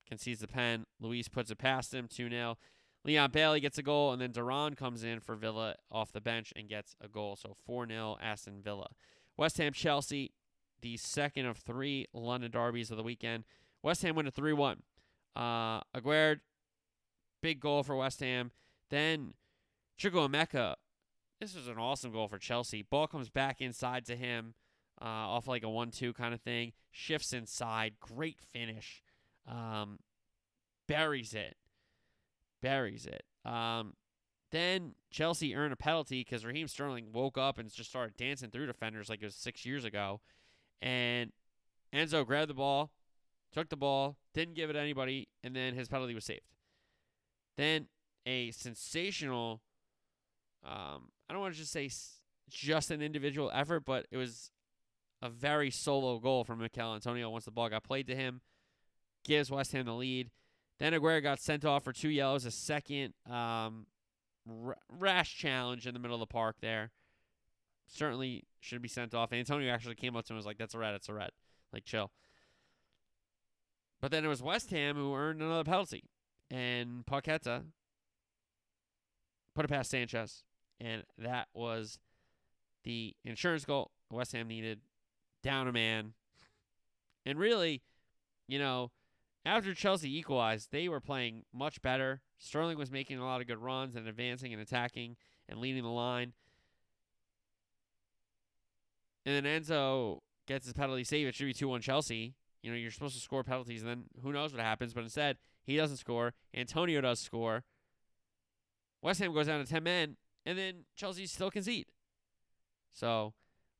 concedes 0.08 0.40
the 0.40 0.48
pen. 0.48 0.84
Luiz 1.00 1.28
puts 1.28 1.50
it 1.50 1.58
past 1.58 1.94
him 1.94 2.08
2 2.08 2.28
0. 2.28 2.58
Leon 3.04 3.30
Bailey 3.30 3.60
gets 3.60 3.78
a 3.78 3.82
goal, 3.82 4.12
and 4.12 4.20
then 4.20 4.32
Duran 4.32 4.74
comes 4.74 5.02
in 5.02 5.20
for 5.20 5.34
Villa 5.34 5.76
off 5.90 6.12
the 6.12 6.20
bench 6.20 6.52
and 6.54 6.68
gets 6.68 6.94
a 7.00 7.08
goal. 7.08 7.36
So 7.36 7.56
4 7.66 7.86
0 7.86 8.18
Aston 8.20 8.60
Villa. 8.62 8.88
West 9.36 9.56
Ham 9.58 9.72
Chelsea, 9.72 10.32
the 10.82 10.96
second 10.98 11.46
of 11.46 11.56
three 11.56 12.06
London 12.12 12.50
derbies 12.50 12.90
of 12.90 12.96
the 12.96 13.02
weekend. 13.02 13.44
West 13.82 14.02
Ham 14.02 14.16
win 14.16 14.26
a 14.26 14.30
3 14.30 14.52
1. 14.52 14.82
Uh, 15.34 15.80
Aguerd, 15.96 16.40
big 17.42 17.60
goal 17.60 17.82
for 17.82 17.96
West 17.96 18.20
Ham. 18.20 18.50
Then 18.90 19.34
Chukwuemeka, 19.98 20.74
this 21.40 21.54
was 21.54 21.68
an 21.68 21.78
awesome 21.78 22.12
goal 22.12 22.28
for 22.28 22.38
Chelsea. 22.38 22.82
Ball 22.82 23.06
comes 23.06 23.30
back 23.30 23.62
inside 23.62 24.04
to 24.06 24.16
him 24.16 24.54
uh, 25.00 25.06
off 25.06 25.48
like 25.48 25.62
a 25.62 25.70
1 25.70 25.90
2 25.90 26.12
kind 26.12 26.34
of 26.34 26.40
thing. 26.42 26.72
Shifts 26.90 27.32
inside. 27.32 27.94
Great 27.98 28.40
finish. 28.52 29.02
Um, 29.48 30.00
buries 30.86 31.32
it. 31.32 31.56
Buries 32.62 33.06
it. 33.06 33.24
Um, 33.44 33.94
then 34.50 34.94
Chelsea 35.10 35.54
earned 35.54 35.72
a 35.72 35.76
penalty 35.76 36.20
because 36.22 36.44
Raheem 36.44 36.68
Sterling 36.68 37.12
woke 37.12 37.38
up 37.38 37.58
and 37.58 37.72
just 37.72 37.90
started 37.90 38.16
dancing 38.16 38.50
through 38.50 38.66
defenders 38.66 39.08
like 39.08 39.22
it 39.22 39.26
was 39.26 39.34
six 39.34 39.64
years 39.64 39.84
ago. 39.84 40.20
And 40.82 41.32
Enzo 41.92 42.26
grabbed 42.26 42.50
the 42.50 42.54
ball, 42.54 42.90
took 43.52 43.68
the 43.68 43.76
ball, 43.76 44.16
didn't 44.34 44.54
give 44.54 44.70
it 44.70 44.74
to 44.74 44.80
anybody, 44.80 45.28
and 45.44 45.54
then 45.54 45.74
his 45.74 45.88
penalty 45.88 46.14
was 46.14 46.24
saved. 46.24 46.42
Then 47.56 47.86
a 48.26 48.50
sensational, 48.50 49.62
um, 50.64 51.10
I 51.28 51.32
don't 51.32 51.40
want 51.40 51.54
to 51.54 51.60
just 51.60 51.72
say 51.72 51.90
just 52.50 52.90
an 52.90 53.02
individual 53.02 53.50
effort, 53.54 53.84
but 53.84 54.06
it 54.10 54.16
was 54.16 54.50
a 55.22 55.28
very 55.28 55.70
solo 55.70 56.18
goal 56.18 56.44
from 56.44 56.58
Michail 56.60 56.94
Antonio 56.94 57.30
once 57.30 57.44
the 57.44 57.50
ball 57.50 57.68
got 57.68 57.84
played 57.84 58.06
to 58.08 58.16
him, 58.16 58.40
gives 59.24 59.50
West 59.50 59.72
Ham 59.72 59.86
the 59.86 59.94
lead. 59.94 60.30
Then 60.80 60.94
Aguerd 60.94 61.22
got 61.22 61.38
sent 61.38 61.66
off 61.66 61.84
for 61.84 61.92
two 61.92 62.08
yellows, 62.08 62.46
a 62.46 62.50
second 62.50 63.12
um, 63.30 63.86
rash 64.88 65.36
challenge 65.36 65.86
in 65.86 65.92
the 65.92 66.00
middle 66.00 66.16
of 66.16 66.20
the 66.20 66.26
park 66.26 66.56
there. 66.60 66.90
certainly 67.86 68.44
should 68.60 68.80
be 68.80 68.88
sent 68.88 69.14
off. 69.14 69.32
Antonio 69.32 69.70
actually 69.72 69.94
came 69.94 70.16
up 70.16 70.24
to 70.24 70.32
him 70.32 70.36
and 70.36 70.38
was 70.38 70.46
like, 70.46 70.56
"That's 70.58 70.74
a 70.74 70.78
red. 70.78 70.94
It's 70.94 71.08
a 71.08 71.14
red. 71.14 71.30
Like 71.72 71.84
chill." 71.84 72.10
But 74.00 74.10
then 74.10 74.24
it 74.24 74.28
was 74.28 74.42
West 74.42 74.70
Ham 74.70 74.96
who 74.96 75.14
earned 75.14 75.42
another 75.42 75.64
penalty, 75.64 76.04
and 76.50 77.04
Paqueta 77.04 77.64
put 79.54 79.66
it 79.66 79.68
past 79.68 79.90
Sanchez, 79.90 80.44
and 80.80 81.04
that 81.18 81.48
was 81.52 81.98
the 82.84 83.14
insurance 83.22 83.66
goal 83.66 83.90
West 84.10 84.32
Ham 84.32 84.48
needed. 84.48 84.80
Down 85.42 85.68
a 85.68 85.72
man, 85.72 86.12
and 87.24 87.38
really, 87.38 87.82
you 88.46 88.58
know, 88.58 88.90
after 89.44 89.74
Chelsea 89.74 90.16
equalized, 90.16 90.68
they 90.70 90.88
were 90.88 91.00
playing 91.00 91.44
much 91.52 91.80
better. 91.80 92.20
Sterling 92.38 92.76
was 92.76 92.90
making 92.90 93.18
a 93.18 93.24
lot 93.24 93.40
of 93.40 93.46
good 93.46 93.58
runs 93.58 93.96
and 93.96 94.06
advancing 94.06 94.52
and 94.52 94.60
attacking 94.60 95.16
and 95.48 95.58
leading 95.58 95.82
the 95.82 95.88
line. 95.88 96.34
And 99.24 99.44
then 99.44 99.62
Enzo 99.62 100.20
gets 100.46 100.66
his 100.66 100.74
penalty 100.74 101.04
save. 101.04 101.26
It 101.26 101.34
should 101.34 101.46
be 101.46 101.54
2 101.54 101.68
1 101.68 101.80
Chelsea. 101.80 102.34
You 102.62 102.70
know, 102.70 102.76
you're 102.76 102.90
supposed 102.90 103.14
to 103.14 103.20
score 103.20 103.42
penalties, 103.42 103.80
and 103.82 103.90
then 103.90 104.04
who 104.22 104.32
knows 104.32 104.52
what 104.52 104.62
happens. 104.62 104.92
But 104.92 105.04
instead, 105.04 105.38
he 105.62 105.76
doesn't 105.76 105.96
score. 105.96 106.34
Antonio 106.54 107.00
does 107.00 107.20
score. 107.20 107.64
West 109.02 109.20
Ham 109.20 109.32
goes 109.32 109.46
down 109.46 109.64
to 109.64 109.70
10 109.70 109.82
men, 109.82 110.16
and 110.44 110.58
then 110.58 110.84
Chelsea 110.94 111.26
still 111.26 111.50
concede. 111.50 111.86
So, 112.92 113.32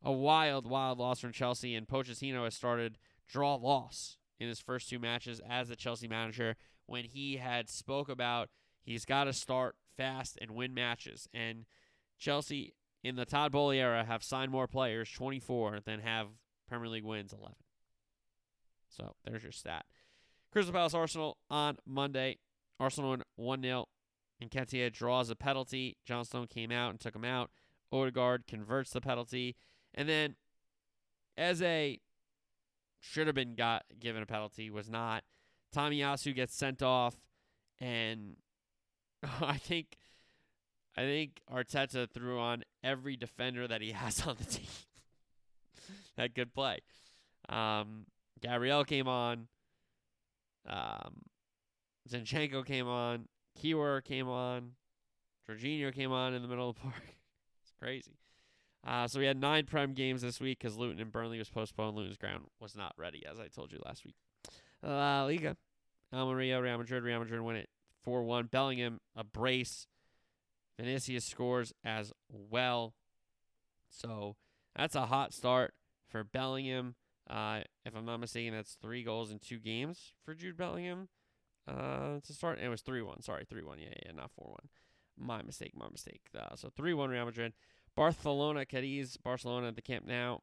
a 0.02 0.12
wild, 0.12 0.66
wild 0.66 0.98
loss 0.98 1.20
from 1.20 1.32
Chelsea, 1.32 1.74
and 1.74 1.86
Pochettino 1.86 2.44
has 2.44 2.54
started 2.54 2.96
draw 3.28 3.54
loss 3.56 4.16
in 4.40 4.48
his 4.48 4.58
first 4.58 4.88
two 4.88 4.98
matches 4.98 5.40
as 5.48 5.68
the 5.68 5.76
Chelsea 5.76 6.08
manager 6.08 6.56
when 6.86 7.04
he 7.04 7.36
had 7.36 7.68
spoke 7.68 8.08
about 8.08 8.48
he's 8.82 9.04
got 9.04 9.24
to 9.24 9.32
start 9.32 9.76
fast 9.96 10.38
and 10.40 10.52
win 10.52 10.74
matches. 10.74 11.28
And 11.32 11.66
Chelsea 12.18 12.74
in 13.04 13.16
the 13.16 13.24
Todd 13.24 13.52
Boehly 13.52 13.78
era 13.78 14.04
have 14.04 14.24
signed 14.24 14.50
more 14.50 14.66
players, 14.66 15.10
24, 15.10 15.80
than 15.84 16.00
have 16.00 16.28
Premier 16.68 16.88
League 16.88 17.04
wins, 17.04 17.32
11. 17.32 17.54
So 18.88 19.14
there's 19.24 19.42
your 19.42 19.52
stat. 19.52 19.84
Crystal 20.50 20.74
Palace 20.74 20.94
Arsenal 20.94 21.36
on 21.48 21.76
Monday. 21.86 22.38
Arsenal 22.80 23.10
won 23.10 23.22
1 23.36 23.62
0. 23.62 23.86
Nketiah 24.42 24.92
draws 24.92 25.30
a 25.30 25.36
penalty. 25.36 25.98
Johnstone 26.04 26.46
came 26.46 26.72
out 26.72 26.90
and 26.90 26.98
took 26.98 27.14
him 27.14 27.24
out. 27.24 27.50
Odegaard 27.92 28.46
converts 28.46 28.90
the 28.90 29.00
penalty. 29.00 29.56
And 29.94 30.08
then 30.08 30.36
Eze 31.36 31.98
should 33.00 33.26
have 33.26 33.34
been 33.34 33.54
got 33.54 33.84
given 33.98 34.22
a 34.22 34.26
penalty, 34.26 34.70
was 34.70 34.88
not. 34.88 35.24
Tomiyasu 35.74 36.34
gets 36.34 36.54
sent 36.54 36.82
off, 36.82 37.16
and 37.80 38.36
I 39.40 39.56
think 39.56 39.96
I 40.96 41.02
think 41.02 41.40
Arteta 41.52 42.10
threw 42.10 42.38
on 42.38 42.64
every 42.82 43.16
defender 43.16 43.66
that 43.66 43.80
he 43.80 43.92
has 43.92 44.26
on 44.26 44.36
the 44.38 44.44
team. 44.44 44.66
that 46.16 46.34
good 46.34 46.52
play. 46.52 46.80
Um, 47.48 48.06
Gabriel 48.40 48.84
came 48.84 49.08
on. 49.08 49.48
Um, 50.68 51.22
Zinchenko 52.08 52.64
came 52.64 52.86
on. 52.86 53.28
Kiwior 53.58 54.04
came 54.04 54.28
on. 54.28 54.72
Jorginho 55.48 55.92
came 55.92 56.12
on 56.12 56.34
in 56.34 56.42
the 56.42 56.48
middle 56.48 56.70
of 56.70 56.76
the 56.76 56.82
park. 56.82 57.02
it's 57.62 57.72
crazy. 57.80 58.18
Uh, 58.86 59.06
so 59.06 59.18
we 59.18 59.26
had 59.26 59.38
nine 59.38 59.66
Prem 59.66 59.92
games 59.92 60.22
this 60.22 60.40
week 60.40 60.58
because 60.58 60.76
Luton 60.76 61.00
and 61.00 61.12
Burnley 61.12 61.38
was 61.38 61.50
postponed. 61.50 61.96
Luton's 61.96 62.16
ground 62.16 62.44
was 62.60 62.74
not 62.74 62.94
ready, 62.96 63.24
as 63.30 63.38
I 63.38 63.48
told 63.48 63.72
you 63.72 63.78
last 63.84 64.04
week. 64.04 64.16
La 64.82 65.24
Liga. 65.24 65.56
Almeria, 66.12 66.60
Real 66.60 66.78
Madrid. 66.78 67.02
Real 67.02 67.18
Madrid 67.18 67.40
win 67.40 67.56
it 67.56 67.68
4 68.02 68.22
1. 68.22 68.46
Bellingham, 68.46 69.00
a 69.14 69.22
brace. 69.22 69.86
Vinicius 70.78 71.26
scores 71.26 71.74
as 71.84 72.12
well. 72.30 72.94
So 73.90 74.36
that's 74.74 74.94
a 74.94 75.06
hot 75.06 75.34
start 75.34 75.74
for 76.08 76.24
Bellingham. 76.24 76.94
Uh, 77.28 77.60
if 77.84 77.94
I'm 77.94 78.06
not 78.06 78.18
mistaken, 78.18 78.54
that's 78.54 78.76
three 78.80 79.04
goals 79.04 79.30
in 79.30 79.38
two 79.38 79.58
games 79.58 80.12
for 80.24 80.34
Jude 80.34 80.56
Bellingham 80.56 81.08
uh, 81.68 82.20
to 82.24 82.32
start. 82.32 82.58
It 82.58 82.68
was 82.68 82.80
3 82.80 83.02
1. 83.02 83.22
Sorry, 83.22 83.44
3 83.48 83.62
1. 83.62 83.78
Yeah, 83.78 83.88
yeah, 84.06 84.12
not 84.12 84.30
4 84.32 84.48
1. 84.48 84.58
My 85.18 85.42
mistake, 85.42 85.72
my 85.76 85.88
mistake. 85.90 86.22
Uh, 86.36 86.56
so 86.56 86.70
3 86.74 86.94
1 86.94 87.10
Real 87.10 87.26
Madrid. 87.26 87.52
Barcelona, 88.00 88.64
Cadiz, 88.64 89.18
Barcelona 89.18 89.68
at 89.68 89.76
the 89.76 89.82
Camp 89.82 90.06
Nou, 90.06 90.38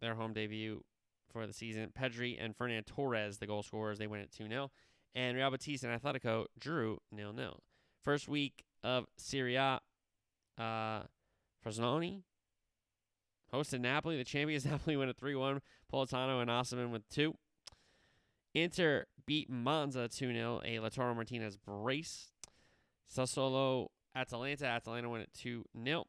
their 0.00 0.14
home 0.14 0.32
debut 0.32 0.82
for 1.30 1.46
the 1.46 1.52
season. 1.52 1.92
Pedri 1.94 2.42
and 2.42 2.56
Ferran 2.56 2.82
Torres, 2.86 3.36
the 3.36 3.46
goal 3.46 3.62
scorers, 3.62 3.98
they 3.98 4.06
win 4.06 4.22
at 4.22 4.32
2 4.32 4.48
0. 4.48 4.70
And 5.14 5.36
Real 5.36 5.50
Betis 5.50 5.82
and 5.82 6.00
Atletico 6.00 6.46
drew 6.58 6.96
0 7.14 7.34
0. 7.36 7.58
First 8.02 8.26
week 8.26 8.64
of 8.82 9.04
Serie 9.18 9.56
A, 9.56 9.80
uh, 10.56 11.02
Frosinone 11.62 12.22
hosted 13.52 13.80
Napoli. 13.80 14.16
The 14.16 14.24
champions 14.24 14.64
Napoli 14.70 14.96
win 14.96 15.10
at 15.10 15.18
3 15.18 15.34
1. 15.34 15.60
Politano 15.92 16.40
and 16.40 16.48
Osimhen 16.48 16.90
with 16.90 17.06
2. 17.10 17.34
Inter 18.54 19.04
beat 19.26 19.50
Monza 19.50 20.08
2 20.08 20.32
0. 20.32 20.62
A 20.64 20.78
Lautaro 20.78 21.14
Martinez 21.14 21.58
brace. 21.58 22.30
Sassuolo 23.14 23.88
Atalanta. 24.16 24.64
Atalanta 24.64 25.10
win 25.10 25.20
at 25.20 25.34
2 25.34 25.64
0. 25.84 26.06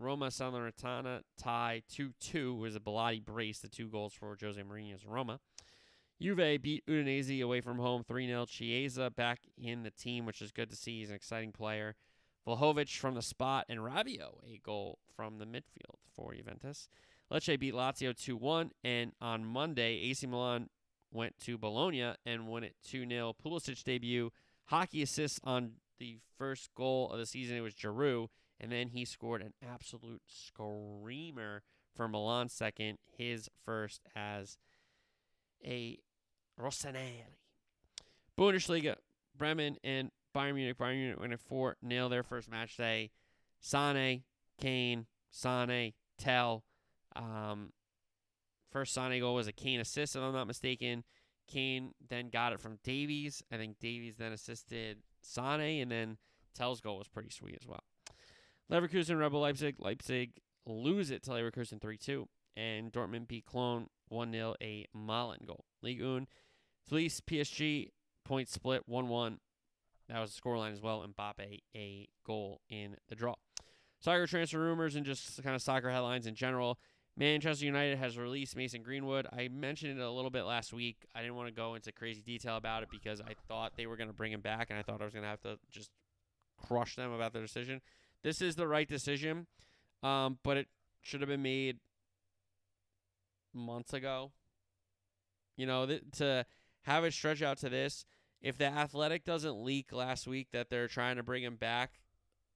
Roma 0.00 0.28
Salernitana 0.28 1.20
tie 1.36 1.82
2 1.90 2.14
2 2.18 2.54
was 2.54 2.74
a 2.74 2.80
Belotti 2.80 3.20
brace, 3.20 3.58
the 3.58 3.68
two 3.68 3.86
goals 3.86 4.14
for 4.14 4.34
Jose 4.40 4.60
Mourinho's 4.60 5.04
Roma. 5.04 5.40
Juve 6.20 6.60
beat 6.62 6.86
Udinese 6.86 7.42
away 7.42 7.60
from 7.60 7.78
home 7.78 8.02
3 8.02 8.26
0. 8.26 8.46
Chiesa 8.46 9.10
back 9.10 9.40
in 9.62 9.82
the 9.82 9.90
team, 9.90 10.24
which 10.24 10.40
is 10.40 10.52
good 10.52 10.70
to 10.70 10.76
see. 10.76 11.00
He's 11.00 11.10
an 11.10 11.16
exciting 11.16 11.52
player. 11.52 11.96
Vlahovic 12.48 12.96
from 12.96 13.14
the 13.14 13.20
spot, 13.20 13.66
and 13.68 13.80
Rabiot 13.80 14.42
a 14.42 14.58
goal 14.64 14.98
from 15.14 15.38
the 15.38 15.44
midfield 15.44 15.98
for 16.14 16.34
Juventus. 16.34 16.88
Lecce 17.30 17.60
beat 17.60 17.74
Lazio 17.74 18.16
2 18.16 18.38
1, 18.38 18.70
and 18.82 19.12
on 19.20 19.44
Monday, 19.44 19.98
AC 20.08 20.26
Milan 20.26 20.70
went 21.12 21.38
to 21.40 21.58
Bologna 21.58 22.14
and 22.24 22.48
won 22.48 22.64
it 22.64 22.74
2 22.88 23.06
0. 23.06 23.34
Pulisic 23.44 23.84
debut, 23.84 24.30
hockey 24.64 25.02
assists 25.02 25.40
on 25.44 25.72
the 25.98 26.18
first 26.38 26.70
goal 26.74 27.10
of 27.10 27.18
the 27.18 27.26
season. 27.26 27.58
It 27.58 27.60
was 27.60 27.74
Giroud, 27.74 28.28
and 28.60 28.70
then 28.70 28.88
he 28.88 29.04
scored 29.04 29.40
an 29.40 29.54
absolute 29.66 30.22
screamer 30.26 31.62
for 31.94 32.06
Milan 32.06 32.48
second, 32.48 32.98
his 33.16 33.48
first 33.64 34.02
as 34.14 34.58
a 35.64 35.98
Rossoneri. 36.60 37.24
Bundesliga, 38.38 38.96
Bremen 39.36 39.76
and 39.82 40.10
Bayern 40.34 40.54
Munich. 40.54 40.78
Bayern 40.78 40.96
Munich 40.96 41.20
win 41.20 41.32
it 41.32 41.40
4 41.40 41.76
0 41.86 42.08
their 42.08 42.22
first 42.22 42.50
match 42.50 42.76
day. 42.76 43.10
Sane, 43.60 44.22
Kane, 44.60 45.06
Sane, 45.30 45.92
Tel. 46.18 46.64
Um, 47.16 47.72
first 48.70 48.94
Sane 48.94 49.20
goal 49.20 49.34
was 49.34 49.48
a 49.48 49.52
Kane 49.52 49.80
assist, 49.80 50.16
if 50.16 50.22
I'm 50.22 50.32
not 50.32 50.46
mistaken. 50.46 51.04
Kane 51.48 51.94
then 52.08 52.28
got 52.30 52.52
it 52.52 52.60
from 52.60 52.78
Davies. 52.84 53.42
I 53.50 53.56
think 53.56 53.78
Davies 53.80 54.16
then 54.16 54.32
assisted 54.32 54.98
Sane, 55.20 55.82
and 55.82 55.90
then 55.90 56.18
Tel's 56.54 56.80
goal 56.80 56.98
was 56.98 57.08
pretty 57.08 57.30
sweet 57.30 57.58
as 57.60 57.66
well. 57.66 57.82
Leverkusen, 58.70 59.18
Rebel 59.18 59.40
Leipzig. 59.40 59.76
Leipzig 59.78 60.30
lose 60.66 61.10
it 61.10 61.22
to 61.24 61.30
Leverkusen 61.30 61.80
3 61.80 61.96
2. 61.96 62.28
And 62.56 62.92
Dortmund 62.92 63.28
beat 63.28 63.46
Cologne 63.46 63.86
1 64.08 64.32
0, 64.32 64.54
a 64.60 64.86
Malen 64.96 65.46
goal. 65.46 65.64
Ligue 65.82 66.02
1, 66.02 66.26
Fleece, 66.86 67.20
PSG, 67.20 67.88
point 68.24 68.48
split 68.48 68.82
1 68.86 69.08
1. 69.08 69.38
That 70.08 70.20
was 70.20 70.34
the 70.34 70.40
scoreline 70.40 70.72
as 70.72 70.80
well. 70.80 71.02
And 71.02 71.14
Mbappe, 71.14 71.60
a 71.74 72.08
goal 72.26 72.60
in 72.68 72.96
the 73.08 73.14
draw. 73.14 73.34
Soccer 74.00 74.26
transfer 74.26 74.58
rumors 74.58 74.96
and 74.96 75.04
just 75.04 75.42
kind 75.42 75.54
of 75.54 75.62
soccer 75.62 75.90
headlines 75.90 76.26
in 76.26 76.34
general. 76.34 76.78
Manchester 77.16 77.66
United 77.66 77.98
has 77.98 78.16
released 78.16 78.56
Mason 78.56 78.82
Greenwood. 78.82 79.26
I 79.32 79.48
mentioned 79.48 79.98
it 79.98 80.02
a 80.02 80.10
little 80.10 80.30
bit 80.30 80.44
last 80.44 80.72
week. 80.72 81.06
I 81.14 81.20
didn't 81.20 81.34
want 81.34 81.48
to 81.48 81.54
go 81.54 81.74
into 81.74 81.92
crazy 81.92 82.22
detail 82.22 82.56
about 82.56 82.82
it 82.82 82.88
because 82.90 83.20
I 83.20 83.34
thought 83.46 83.72
they 83.76 83.86
were 83.86 83.96
going 83.96 84.08
to 84.08 84.14
bring 84.14 84.32
him 84.32 84.40
back, 84.40 84.70
and 84.70 84.78
I 84.78 84.82
thought 84.82 85.02
I 85.02 85.04
was 85.04 85.12
going 85.12 85.24
to 85.24 85.28
have 85.28 85.42
to 85.42 85.58
just 85.70 85.90
crush 86.56 86.96
them 86.96 87.12
about 87.12 87.32
their 87.32 87.42
decision. 87.42 87.80
This 88.22 88.42
is 88.42 88.56
the 88.56 88.68
right 88.68 88.88
decision, 88.88 89.46
um, 90.02 90.38
but 90.42 90.56
it 90.56 90.68
should 91.00 91.20
have 91.20 91.28
been 91.28 91.42
made 91.42 91.78
months 93.54 93.92
ago. 93.92 94.32
You 95.56 95.66
know, 95.66 95.86
th- 95.86 96.02
to 96.18 96.46
have 96.82 97.04
it 97.04 97.12
stretch 97.12 97.42
out 97.42 97.58
to 97.58 97.68
this, 97.68 98.04
if 98.40 98.56
the 98.56 98.66
Athletic 98.66 99.24
doesn't 99.24 99.62
leak 99.62 99.92
last 99.92 100.26
week 100.26 100.48
that 100.52 100.70
they're 100.70 100.88
trying 100.88 101.16
to 101.16 101.22
bring 101.22 101.42
him 101.42 101.56
back, 101.56 102.00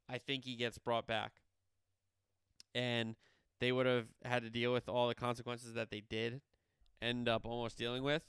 I 0.09 0.19
think 0.19 0.45
he 0.45 0.57
gets 0.57 0.79
brought 0.79 1.07
back. 1.07 1.33
And 2.75 3.17
they 3.61 3.73
would 3.73 3.87
have 3.87 4.07
had 4.25 4.43
to 4.43 4.51
deal 4.51 4.73
with 4.73 4.89
all 4.89 5.09
the 5.09 5.15
consequences 5.15 5.75
that 5.75 5.91
they 5.91 6.01
did 6.01 6.41
end 7.01 7.29
up 7.29 7.47
almost 7.47 7.79
dealing 7.79 8.03
with 8.03 8.23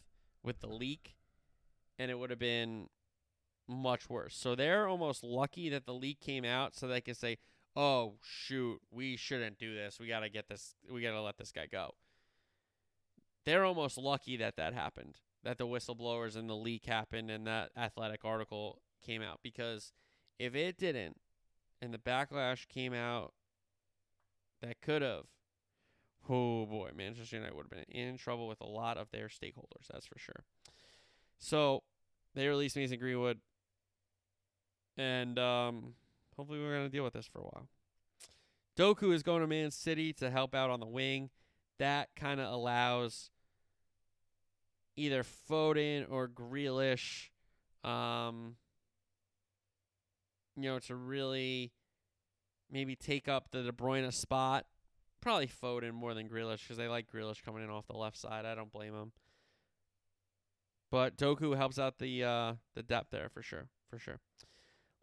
with 0.43 0.59
the 0.59 0.67
leak 0.67 1.15
and 1.97 2.11
it 2.11 2.19
would 2.19 2.29
have 2.29 2.39
been 2.39 2.87
much 3.67 4.09
worse. 4.09 4.35
So 4.35 4.55
they're 4.55 4.87
almost 4.87 5.23
lucky 5.23 5.69
that 5.69 5.85
the 5.85 5.93
leak 5.93 6.19
came 6.19 6.45
out 6.45 6.75
so 6.75 6.87
they 6.87 7.01
can 7.01 7.15
say, 7.15 7.37
"Oh 7.75 8.15
shoot, 8.23 8.81
we 8.91 9.17
shouldn't 9.17 9.57
do 9.57 9.73
this. 9.73 9.99
We 9.99 10.07
got 10.07 10.21
to 10.21 10.29
get 10.29 10.47
this 10.47 10.75
we 10.91 11.01
got 11.01 11.11
to 11.11 11.21
let 11.21 11.37
this 11.37 11.51
guy 11.51 11.67
go." 11.67 11.95
They're 13.45 13.65
almost 13.65 13.97
lucky 13.97 14.37
that 14.37 14.55
that 14.57 14.73
happened. 14.73 15.19
That 15.43 15.57
the 15.57 15.67
whistleblowers 15.67 16.35
and 16.35 16.49
the 16.49 16.55
leak 16.55 16.85
happened 16.85 17.29
and 17.29 17.45
that 17.45 17.69
athletic 17.77 18.25
article 18.25 18.81
came 19.03 19.21
out 19.21 19.39
because 19.43 19.93
if 20.39 20.55
it 20.55 20.77
didn't 20.77 21.17
and 21.81 21.93
the 21.93 21.99
backlash 21.99 22.67
came 22.67 22.93
out 22.93 23.33
that 24.61 24.81
could 24.81 25.01
have. 25.01 25.25
Oh 26.27 26.65
boy, 26.65 26.89
Manchester 26.95 27.35
United 27.35 27.55
would 27.55 27.67
have 27.69 27.87
been 27.87 27.95
in 27.95 28.17
trouble 28.17 28.47
with 28.47 28.61
a 28.61 28.65
lot 28.65 28.97
of 28.97 29.11
their 29.11 29.27
stakeholders, 29.27 29.87
that's 29.91 30.07
for 30.07 30.17
sure. 30.17 30.43
So 31.37 31.83
they 32.33 32.47
released 32.47 32.75
Mason 32.75 32.97
Greenwood, 32.97 33.39
and 34.97 35.37
um, 35.39 35.93
hopefully 36.35 36.59
we're 36.59 36.75
gonna 36.75 36.89
deal 36.89 37.03
with 37.03 37.13
this 37.13 37.25
for 37.25 37.39
a 37.39 37.43
while. 37.43 37.67
Doku 38.77 39.13
is 39.13 39.23
going 39.23 39.41
to 39.41 39.47
Man 39.47 39.71
City 39.71 40.11
to 40.13 40.29
help 40.29 40.53
out 40.53 40.69
on 40.69 40.79
the 40.79 40.85
wing. 40.85 41.29
That 41.79 42.09
kind 42.15 42.39
of 42.39 42.51
allows 42.51 43.29
either 44.97 45.23
Foden 45.23 46.05
or 46.09 46.27
Grealish, 46.27 47.29
um, 47.83 48.55
you 50.57 50.63
know, 50.63 50.79
to 50.79 50.95
really 50.95 51.71
maybe 52.71 52.95
take 52.95 53.27
up 53.27 53.51
the 53.51 53.63
De 53.63 53.71
Bruyne 53.71 54.11
spot. 54.13 54.65
Probably 55.21 55.47
Foden 55.47 55.93
more 55.93 56.13
than 56.13 56.29
Grealish 56.29 56.61
because 56.61 56.77
they 56.77 56.87
like 56.87 57.11
Grealish 57.11 57.43
coming 57.43 57.63
in 57.63 57.69
off 57.69 57.87
the 57.87 57.97
left 57.97 58.17
side. 58.17 58.45
I 58.45 58.55
don't 58.55 58.71
blame 58.71 58.93
him. 58.93 59.11
But 60.91 61.17
Doku 61.17 61.57
helps 61.57 61.79
out 61.79 61.97
the 61.97 62.23
uh, 62.23 62.53
the 62.75 62.83
depth 62.83 63.11
there 63.11 63.29
for 63.29 63.41
sure, 63.41 63.69
for 63.89 63.97
sure. 63.97 64.19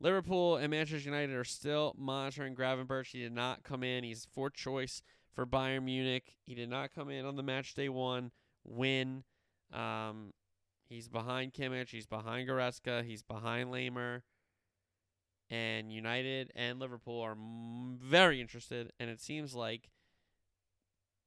Liverpool 0.03 0.57
and 0.57 0.73
Manchester 0.73 1.09
United 1.09 1.33
are 1.33 1.45
still 1.45 1.95
monitoring 1.97 2.57
Gravenberch. 2.57 3.13
He 3.13 3.21
did 3.21 3.33
not 3.33 3.63
come 3.63 3.85
in. 3.85 4.03
He's 4.03 4.27
fourth 4.35 4.55
choice 4.55 5.01
for 5.33 5.47
Bayern 5.47 5.85
Munich. 5.85 6.35
He 6.45 6.57
did 6.57 6.69
not 6.69 6.93
come 6.93 7.09
in 7.09 7.25
on 7.25 7.37
the 7.37 7.43
match 7.45 7.75
day 7.75 7.89
one 7.89 8.33
win. 8.65 9.23
Um, 9.73 10.33
he's 10.89 11.09
behind 11.09 11.55
Kimmich. 11.55 11.91
He's 11.91 12.07
behind 12.07 12.49
Goretzka. 12.49 13.05
He's 13.05 13.23
behind 13.23 13.71
Laimer. 13.71 14.23
And 15.49 15.93
United 15.93 16.51
and 16.57 16.81
Liverpool 16.81 17.21
are 17.21 17.37
very 17.39 18.41
interested. 18.41 18.93
And 18.99 19.09
it 19.09 19.21
seems 19.21 19.55
like 19.55 19.89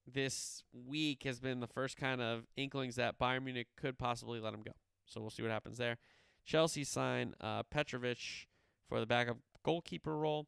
this 0.06 0.64
week 0.74 1.24
has 1.24 1.40
been 1.40 1.62
the 1.62 1.68
first 1.68 1.96
kind 1.96 2.22
of 2.22 2.44
inklings 2.58 2.98
that 2.98 3.18
Bayern 3.18 3.46
Munich 3.46 3.68
could 3.78 3.98
possibly 3.98 4.42
let 4.42 4.54
him 4.54 4.64
go. 4.64 4.74
So 5.06 5.22
we'll 5.22 5.30
see 5.30 5.44
what 5.44 5.52
happens 5.52 5.78
there. 5.78 5.98
Chelsea 6.46 6.84
sign 6.84 7.36
uh, 7.40 7.64
Petrovic 7.64 8.48
for 8.88 9.00
the 9.00 9.06
backup 9.06 9.38
goalkeeper 9.64 10.18
role. 10.18 10.48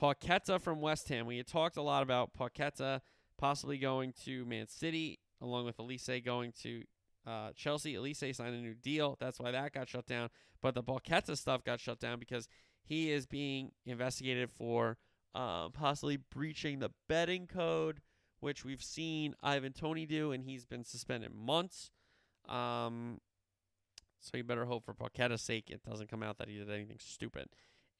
Paqueta 0.00 0.60
from 0.60 0.80
West 0.80 1.08
Ham. 1.08 1.26
We 1.26 1.38
had 1.38 1.46
talked 1.46 1.76
a 1.76 1.82
lot 1.82 2.02
about 2.02 2.34
Paqueta 2.34 3.00
possibly 3.38 3.78
going 3.78 4.12
to 4.24 4.44
Man 4.44 4.68
City, 4.68 5.18
along 5.40 5.66
with 5.66 5.76
Olise 5.78 6.24
going 6.24 6.52
to 6.62 6.82
uh, 7.26 7.50
Chelsea. 7.54 7.94
Olise 7.94 8.34
signed 8.34 8.54
a 8.54 8.58
new 8.58 8.74
deal. 8.74 9.16
That's 9.18 9.38
why 9.38 9.50
that 9.50 9.72
got 9.72 9.88
shut 9.88 10.06
down. 10.06 10.28
But 10.62 10.74
the 10.74 10.82
Paqueta 10.82 11.36
stuff 11.36 11.64
got 11.64 11.80
shut 11.80 11.98
down 11.98 12.18
because 12.18 12.48
he 12.82 13.10
is 13.10 13.26
being 13.26 13.72
investigated 13.84 14.50
for 14.50 14.96
uh, 15.34 15.68
possibly 15.70 16.16
breaching 16.16 16.78
the 16.78 16.90
betting 17.08 17.46
code, 17.46 18.00
which 18.40 18.64
we've 18.64 18.82
seen 18.82 19.34
Ivan 19.42 19.72
Toney 19.72 20.06
do, 20.06 20.32
and 20.32 20.44
he's 20.44 20.64
been 20.64 20.84
suspended 20.84 21.32
months. 21.34 21.90
Um, 22.48 23.20
so 24.26 24.36
you 24.36 24.44
better 24.44 24.64
hope 24.66 24.84
for 24.84 24.94
Paqueta's 24.94 25.42
sake 25.42 25.70
it 25.70 25.82
doesn't 25.88 26.10
come 26.10 26.22
out 26.22 26.38
that 26.38 26.48
he 26.48 26.58
did 26.58 26.70
anything 26.70 26.98
stupid. 26.98 27.48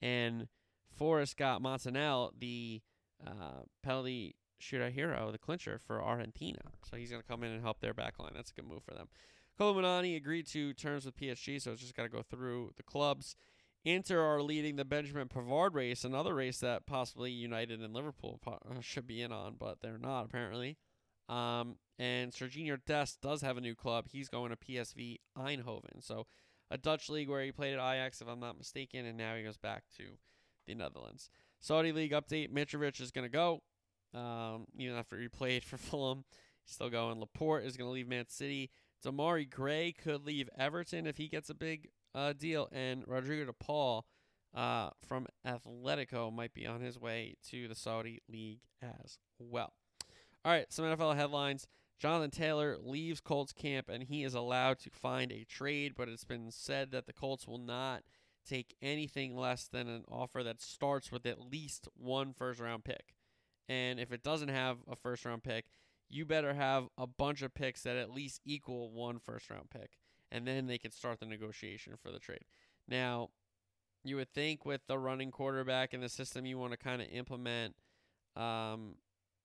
And 0.02 0.48
Forest 0.96 1.36
got 1.36 1.62
Montiel, 1.62 2.30
the 2.38 2.82
uh, 3.26 3.62
penalty 3.82 4.36
shooter 4.58 4.90
hero, 4.90 5.30
the 5.30 5.38
clincher 5.38 5.80
for 5.86 6.02
Argentina. 6.02 6.60
So 6.88 6.96
he's 6.96 7.10
going 7.10 7.22
to 7.22 7.28
come 7.28 7.42
in 7.42 7.52
and 7.52 7.62
help 7.62 7.80
their 7.80 7.94
back 7.94 8.18
line. 8.18 8.32
That's 8.34 8.50
a 8.50 8.54
good 8.54 8.66
move 8.66 8.82
for 8.82 8.94
them. 8.94 9.08
Kolo 9.58 10.00
agreed 10.16 10.46
to 10.48 10.74
terms 10.74 11.06
with 11.06 11.16
PSG, 11.16 11.60
so 11.60 11.72
it's 11.72 11.80
just 11.80 11.96
got 11.96 12.02
to 12.02 12.08
go 12.08 12.22
through 12.22 12.72
the 12.76 12.82
clubs. 12.82 13.36
Inter 13.84 14.20
are 14.20 14.42
leading 14.42 14.76
the 14.76 14.84
Benjamin 14.84 15.28
Pavard 15.28 15.74
race, 15.74 16.04
another 16.04 16.34
race 16.34 16.58
that 16.58 16.86
possibly 16.86 17.30
United 17.30 17.80
and 17.80 17.94
Liverpool 17.94 18.40
uh, 18.46 18.80
should 18.80 19.06
be 19.06 19.22
in 19.22 19.32
on, 19.32 19.54
but 19.58 19.80
they're 19.80 19.98
not 19.98 20.24
apparently. 20.24 20.76
Um, 21.28 21.76
and 21.98 22.32
Sergiño 22.32 22.78
Dest 22.84 23.20
does 23.20 23.42
have 23.42 23.56
a 23.56 23.60
new 23.60 23.74
club. 23.74 24.06
He's 24.10 24.28
going 24.28 24.50
to 24.50 24.56
PSV 24.56 25.18
Eindhoven. 25.38 26.02
So 26.02 26.26
a 26.70 26.78
Dutch 26.78 27.08
league 27.08 27.28
where 27.28 27.42
he 27.42 27.52
played 27.52 27.74
at 27.74 27.80
Ajax, 27.80 28.20
if 28.20 28.28
I'm 28.28 28.40
not 28.40 28.58
mistaken, 28.58 29.06
and 29.06 29.16
now 29.16 29.34
he 29.36 29.42
goes 29.42 29.56
back 29.56 29.84
to 29.96 30.04
the 30.66 30.74
Netherlands. 30.74 31.30
Saudi 31.60 31.92
League 31.92 32.12
update 32.12 32.52
Mitrovic 32.52 33.00
is 33.00 33.10
going 33.10 33.24
to 33.24 33.30
go, 33.30 33.62
um, 34.14 34.66
even 34.78 34.96
after 34.96 35.18
he 35.18 35.28
played 35.28 35.64
for 35.64 35.76
Fulham. 35.76 36.24
He's 36.64 36.74
still 36.74 36.90
going. 36.90 37.20
Laporte 37.20 37.64
is 37.64 37.76
going 37.76 37.88
to 37.88 37.92
leave 37.92 38.08
Man 38.08 38.26
City. 38.28 38.70
Demarai 39.04 39.48
Gray 39.48 39.92
could 39.92 40.26
leave 40.26 40.48
Everton 40.58 41.06
if 41.06 41.16
he 41.16 41.28
gets 41.28 41.48
a 41.48 41.54
big 41.54 41.88
uh, 42.14 42.32
deal. 42.32 42.68
And 42.72 43.04
Rodrigo 43.06 43.44
De 43.44 43.52
Paul 43.52 44.04
uh, 44.54 44.90
from 45.06 45.26
Atletico 45.46 46.32
might 46.32 46.54
be 46.54 46.66
on 46.66 46.80
his 46.80 46.98
way 46.98 47.36
to 47.50 47.68
the 47.68 47.74
Saudi 47.74 48.20
League 48.28 48.60
as 48.82 49.18
well. 49.38 49.74
All 50.44 50.52
right, 50.52 50.66
some 50.72 50.84
NFL 50.84 51.16
headlines. 51.16 51.66
Jonathan 51.98 52.30
Taylor 52.30 52.76
leaves 52.78 53.20
Colts 53.20 53.52
camp 53.52 53.88
and 53.88 54.04
he 54.04 54.22
is 54.22 54.34
allowed 54.34 54.78
to 54.80 54.90
find 54.90 55.32
a 55.32 55.44
trade, 55.44 55.94
but 55.96 56.08
it's 56.08 56.24
been 56.24 56.50
said 56.50 56.90
that 56.90 57.06
the 57.06 57.12
Colts 57.12 57.46
will 57.46 57.58
not 57.58 58.02
take 58.46 58.76
anything 58.80 59.36
less 59.36 59.66
than 59.66 59.88
an 59.88 60.04
offer 60.08 60.42
that 60.42 60.60
starts 60.60 61.10
with 61.10 61.26
at 61.26 61.40
least 61.40 61.88
one 61.94 62.32
first 62.32 62.60
round 62.60 62.84
pick. 62.84 63.14
And 63.68 63.98
if 63.98 64.12
it 64.12 64.22
doesn't 64.22 64.48
have 64.48 64.78
a 64.88 64.94
first 64.94 65.24
round 65.24 65.42
pick, 65.42 65.66
you 66.08 66.24
better 66.24 66.54
have 66.54 66.88
a 66.96 67.06
bunch 67.06 67.42
of 67.42 67.54
picks 67.54 67.82
that 67.82 67.96
at 67.96 68.12
least 68.12 68.40
equal 68.44 68.92
one 68.92 69.18
first 69.18 69.50
round 69.50 69.70
pick. 69.70 69.90
And 70.30 70.46
then 70.46 70.66
they 70.66 70.78
can 70.78 70.90
start 70.90 71.20
the 71.20 71.26
negotiation 71.26 71.94
for 72.00 72.12
the 72.12 72.18
trade. 72.18 72.44
Now, 72.86 73.30
you 74.04 74.16
would 74.16 74.32
think 74.32 74.64
with 74.64 74.82
the 74.86 74.98
running 74.98 75.30
quarterback 75.30 75.92
and 75.92 76.02
the 76.02 76.08
system 76.08 76.46
you 76.46 76.58
want 76.58 76.72
to 76.72 76.78
kind 76.78 77.02
of 77.02 77.08
implement 77.10 77.74
um, 78.36 78.96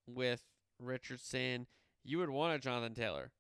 with 0.06 0.44
Richardson, 0.80 1.66
you 2.04 2.18
would 2.18 2.30
want 2.30 2.56
a 2.56 2.60
Jonathan 2.60 2.94
Taylor. 2.94 3.32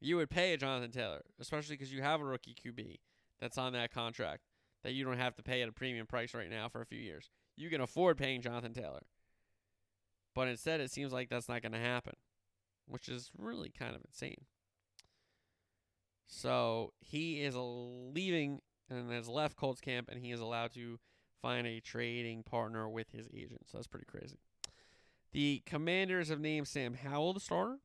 you 0.00 0.16
would 0.16 0.30
pay 0.30 0.52
a 0.52 0.56
Jonathan 0.56 0.90
Taylor, 0.90 1.22
especially 1.40 1.76
because 1.76 1.92
you 1.92 2.02
have 2.02 2.20
a 2.20 2.24
rookie 2.24 2.54
QB 2.54 2.96
that's 3.40 3.58
on 3.58 3.72
that 3.72 3.92
contract 3.92 4.42
that 4.82 4.92
you 4.92 5.04
don't 5.04 5.18
have 5.18 5.34
to 5.36 5.42
pay 5.42 5.62
at 5.62 5.68
a 5.68 5.72
premium 5.72 6.06
price 6.06 6.34
right 6.34 6.50
now 6.50 6.68
for 6.68 6.80
a 6.80 6.86
few 6.86 6.98
years. 6.98 7.30
You 7.56 7.70
can 7.70 7.80
afford 7.80 8.18
paying 8.18 8.42
Jonathan 8.42 8.72
Taylor. 8.72 9.02
But 10.34 10.48
instead, 10.48 10.80
it 10.80 10.90
seems 10.90 11.12
like 11.12 11.30
that's 11.30 11.48
not 11.48 11.62
going 11.62 11.72
to 11.72 11.78
happen, 11.78 12.12
which 12.86 13.08
is 13.08 13.30
really 13.36 13.70
kind 13.70 13.96
of 13.96 14.02
insane. 14.04 14.44
So 16.26 16.92
he 17.00 17.42
is 17.42 17.54
leaving 17.56 18.60
and 18.90 19.10
has 19.10 19.28
left 19.28 19.56
Colts 19.56 19.80
camp, 19.80 20.08
and 20.10 20.20
he 20.20 20.30
is 20.30 20.40
allowed 20.40 20.72
to 20.74 20.98
find 21.40 21.66
a 21.66 21.80
trading 21.80 22.42
partner 22.42 22.88
with 22.88 23.10
his 23.12 23.28
agent. 23.34 23.62
So 23.66 23.78
that's 23.78 23.86
pretty 23.86 24.06
crazy. 24.06 24.38
The 25.32 25.62
Commanders 25.66 26.28
have 26.28 26.40
named 26.40 26.68
Sam 26.68 26.94
Howell 26.94 27.34
the 27.34 27.40
starter. 27.40 27.78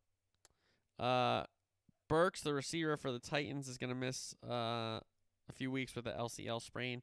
Uh, 0.99 1.43
Burks, 2.07 2.41
the 2.41 2.53
receiver 2.53 2.97
for 2.97 3.11
the 3.11 3.19
Titans, 3.19 3.67
is 3.67 3.77
going 3.77 3.89
to 3.89 3.95
miss 3.95 4.35
uh, 4.47 4.99
a 5.49 5.53
few 5.53 5.71
weeks 5.71 5.95
with 5.95 6.05
the 6.05 6.11
LCL 6.11 6.61
sprain. 6.61 7.01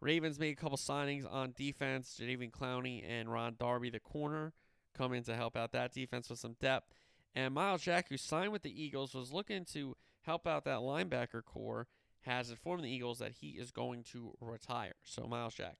Ravens 0.00 0.38
made 0.38 0.52
a 0.52 0.60
couple 0.60 0.76
signings 0.76 1.30
on 1.30 1.54
defense. 1.56 2.20
Jadeveon 2.20 2.50
Clowney 2.50 3.02
and 3.08 3.32
Ron 3.32 3.56
Darby, 3.58 3.90
the 3.90 4.00
corner, 4.00 4.52
come 4.96 5.12
in 5.12 5.22
to 5.24 5.34
help 5.34 5.56
out 5.56 5.72
that 5.72 5.92
defense 5.92 6.28
with 6.28 6.38
some 6.38 6.56
depth. 6.60 6.92
And 7.34 7.54
Myles 7.54 7.82
Jack, 7.82 8.08
who 8.08 8.16
signed 8.16 8.52
with 8.52 8.62
the 8.62 8.82
Eagles, 8.82 9.14
was 9.14 9.32
looking 9.32 9.64
to 9.72 9.96
help 10.22 10.46
out 10.46 10.64
that 10.64 10.78
linebacker 10.78 11.44
core, 11.44 11.88
has 12.20 12.50
informed 12.50 12.84
the 12.84 12.90
Eagles 12.90 13.18
that 13.18 13.32
he 13.40 13.50
is 13.50 13.70
going 13.70 14.02
to 14.12 14.34
retire. 14.40 14.94
So 15.02 15.26
Myles 15.26 15.54
Jack 15.54 15.76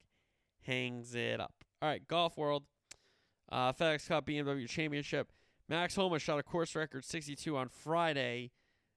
hangs 0.62 1.14
it 1.14 1.40
up. 1.40 1.54
All 1.80 1.88
right, 1.88 2.06
golf 2.06 2.36
world. 2.36 2.64
Uh, 3.50 3.72
FedEx 3.72 4.08
Cup 4.08 4.26
BMW 4.26 4.68
Championship. 4.68 5.32
Max 5.68 5.94
Homa 5.94 6.18
shot 6.18 6.38
a 6.38 6.42
course 6.42 6.74
record 6.74 7.04
62 7.04 7.56
on 7.56 7.68
Friday, 7.68 8.50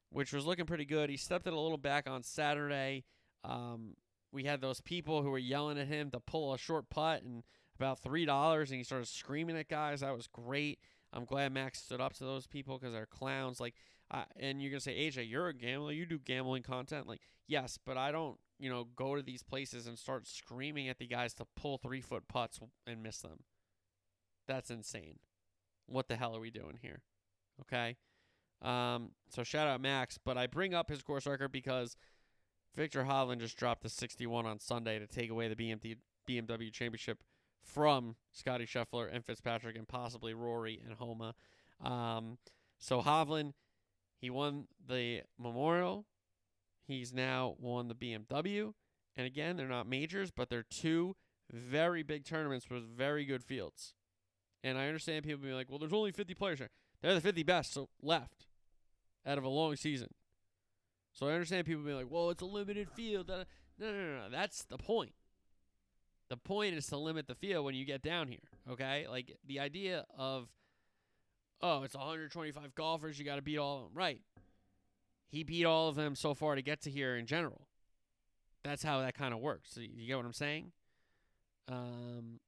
which 0.10 0.34
was 0.34 0.46
looking 0.46 0.66
pretty 0.66 0.86
good. 0.86 1.10
He 1.10 1.18
stepped 1.18 1.48
it 1.48 1.54
a 1.54 1.60
little 1.60 1.78
back 1.78 2.10
on 2.10 2.24
Saturday. 2.24 3.06
Um, 3.44 3.96
we 4.32 4.44
had 4.44 4.62
those 4.62 4.82
people 4.82 5.24
who 5.24 5.30
were 5.30 5.38
yelling 5.38 5.78
at 5.78 5.88
him 5.88 6.12
to 6.12 6.20
pull 6.20 6.54
a 6.54 6.58
short 6.58 6.90
putt 6.90 7.24
and 7.24 7.44
about 7.80 8.00
three 8.00 8.26
dollars, 8.26 8.72
and 8.72 8.78
he 8.78 8.84
started 8.84 9.08
screaming 9.08 9.58
at 9.58 9.70
guys. 9.70 10.02
That 10.02 10.16
was 10.16 10.28
great. 10.28 10.80
I'm 11.14 11.26
glad 11.26 11.54
Max 11.54 11.82
stood 11.82 12.02
up 12.02 12.14
to 12.16 12.26
those 12.26 12.48
people 12.48 12.78
because 12.78 12.94
they're 12.94 13.06
clowns. 13.06 13.60
Like, 13.60 13.76
uh, 14.12 14.24
and 14.38 14.62
you're 14.62 14.72
gonna 14.72 14.82
say, 14.82 14.96
AJ, 15.10 15.30
you're 15.30 15.48
a 15.48 15.54
gambler. 15.54 15.92
You 15.92 16.06
do 16.06 16.20
gambling 16.20 16.64
content. 16.64 17.08
Like, 17.08 17.22
yes, 17.48 17.80
but 17.84 17.98
I 17.98 18.12
don't, 18.12 18.38
you 18.60 18.70
know, 18.70 18.88
go 18.96 19.16
to 19.16 19.22
these 19.22 19.44
places 19.44 19.88
and 19.88 19.98
start 19.98 20.28
screaming 20.28 20.90
at 20.90 20.98
the 20.98 21.08
guys 21.08 21.34
to 21.36 21.46
pull 21.56 21.78
three 21.78 22.02
foot 22.02 22.28
putts 22.28 22.60
and 22.86 23.02
miss 23.02 23.20
them. 23.20 23.40
That's 24.48 24.70
insane. 24.70 25.20
What 25.88 26.08
the 26.08 26.16
hell 26.16 26.36
are 26.36 26.40
we 26.40 26.52
doing 26.52 26.80
here? 26.82 27.02
Okay. 27.62 27.98
Um, 28.62 29.12
so 29.30 29.44
shout 29.44 29.68
out 29.68 29.82
Max, 29.82 30.18
but 30.18 30.38
I 30.38 30.48
bring 30.48 30.74
up 30.74 30.90
his 30.90 31.02
course 31.02 31.28
record 31.28 31.52
because 31.52 31.96
Viktor 32.76 33.04
Hovland 33.04 33.40
just 33.40 33.58
dropped 33.58 33.84
the 33.84 33.90
61 33.90 34.46
on 34.46 34.60
Sunday 34.60 35.00
to 35.00 35.08
take 35.08 35.30
away 35.30 35.48
the 35.48 35.56
BMD, 35.56 35.98
BMW 36.28 36.72
Championship 36.72 37.24
from 37.64 38.16
Scotty 38.32 38.66
Scheffler 38.66 39.10
and 39.12 39.26
Fitzpatrick 39.26 39.76
and 39.76 39.88
possibly 39.88 40.34
Rory 40.34 40.82
and 40.86 40.96
Homa. 40.96 41.36
Um, 41.84 42.38
so 42.80 43.02
Hovland, 43.02 43.54
he 44.20 44.30
won 44.30 44.68
the 44.88 45.22
Memorial. 45.38 46.06
He's 46.88 47.14
now 47.14 47.56
won 47.60 47.88
the 47.88 47.96
BMW. 47.96 48.74
And 49.16 49.28
again, 49.28 49.58
they're 49.58 49.68
not 49.68 49.88
majors, 49.88 50.32
but 50.32 50.50
they're 50.50 50.64
two 50.64 51.16
very 51.52 52.04
big 52.04 52.26
tournaments 52.26 52.70
with 52.70 52.84
very 52.84 53.26
good 53.26 53.44
fields. 53.44 53.94
And 54.64 54.78
I 54.78 54.88
understand 54.88 55.24
people 55.24 55.44
being 55.44 55.56
like, 55.56 55.70
well, 55.70 55.80
there's 55.80 55.94
only 55.94 56.12
50 56.12 56.34
players 56.34 56.60
here. 56.60 56.70
They're 57.02 57.14
the 57.14 57.22
50 57.22 57.44
best 57.44 57.74
so 57.74 57.90
left 58.02 58.48
out 59.26 59.38
of 59.38 59.44
a 59.44 59.50
long 59.50 59.76
season. 59.76 60.10
So 61.14 61.28
I 61.28 61.34
understand 61.34 61.66
people 61.66 61.84
being 61.84 61.98
like, 61.98 62.10
well, 62.10 62.30
it's 62.30 62.42
a 62.42 62.46
limited 62.46 62.90
field. 62.92 63.28
No, 63.28 63.44
no, 63.80 63.92
no, 63.92 64.16
no. 64.18 64.30
That's 64.32 64.64
the 64.64 64.78
point. 64.78 65.14
The 66.30 66.38
point 66.38 66.76
is 66.76 66.88
to 66.88 66.98
limit 66.98 67.28
the 67.28 67.36
field 67.36 67.66
when 67.66 67.76
you 67.76 67.86
get 67.86 68.02
down 68.02 68.28
here. 68.28 68.40
Okay? 68.70 69.08
Like 69.10 69.38
the 69.48 69.60
idea 69.60 70.06
of, 70.18 70.48
oh, 71.62 71.84
it's 71.84 71.96
125 71.96 72.76
golfers. 72.76 73.18
You 73.18 73.26
got 73.26 73.38
to 73.38 73.42
beat 73.42 73.58
all 73.58 73.78
of 73.78 73.84
them. 73.84 73.92
Right. 73.94 74.22
He 75.30 75.44
beat 75.44 75.66
all 75.66 75.90
of 75.90 75.96
them 75.96 76.16
so 76.16 76.34
far 76.34 76.56
to 76.56 76.62
get 76.62 76.82
to 76.82 76.90
here 76.90 77.16
in 77.16 77.26
general. 77.26 77.68
That's 78.64 78.84
how 78.84 79.02
that 79.02 79.16
kind 79.16 79.34
of 79.34 79.40
works. 79.40 79.72
So 79.74 79.82
you 79.82 80.08
get 80.08 80.18
what 80.18 80.26
I'm 80.26 80.34
saying? 80.34 80.72
Um, 81.70 82.40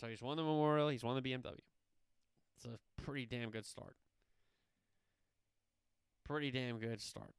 so 0.00 0.06
he's 0.06 0.22
won 0.22 0.36
the 0.36 0.42
Memorial. 0.42 0.88
He's 0.88 1.04
won 1.04 1.14
the 1.14 1.22
BMW. 1.22 1.58
It's 2.56 2.64
a 2.64 3.02
pretty 3.02 3.26
damn 3.26 3.50
good 3.50 3.66
start. 3.66 3.96
Pretty 6.24 6.50
damn 6.50 6.78
good 6.78 7.02
start. 7.02 7.34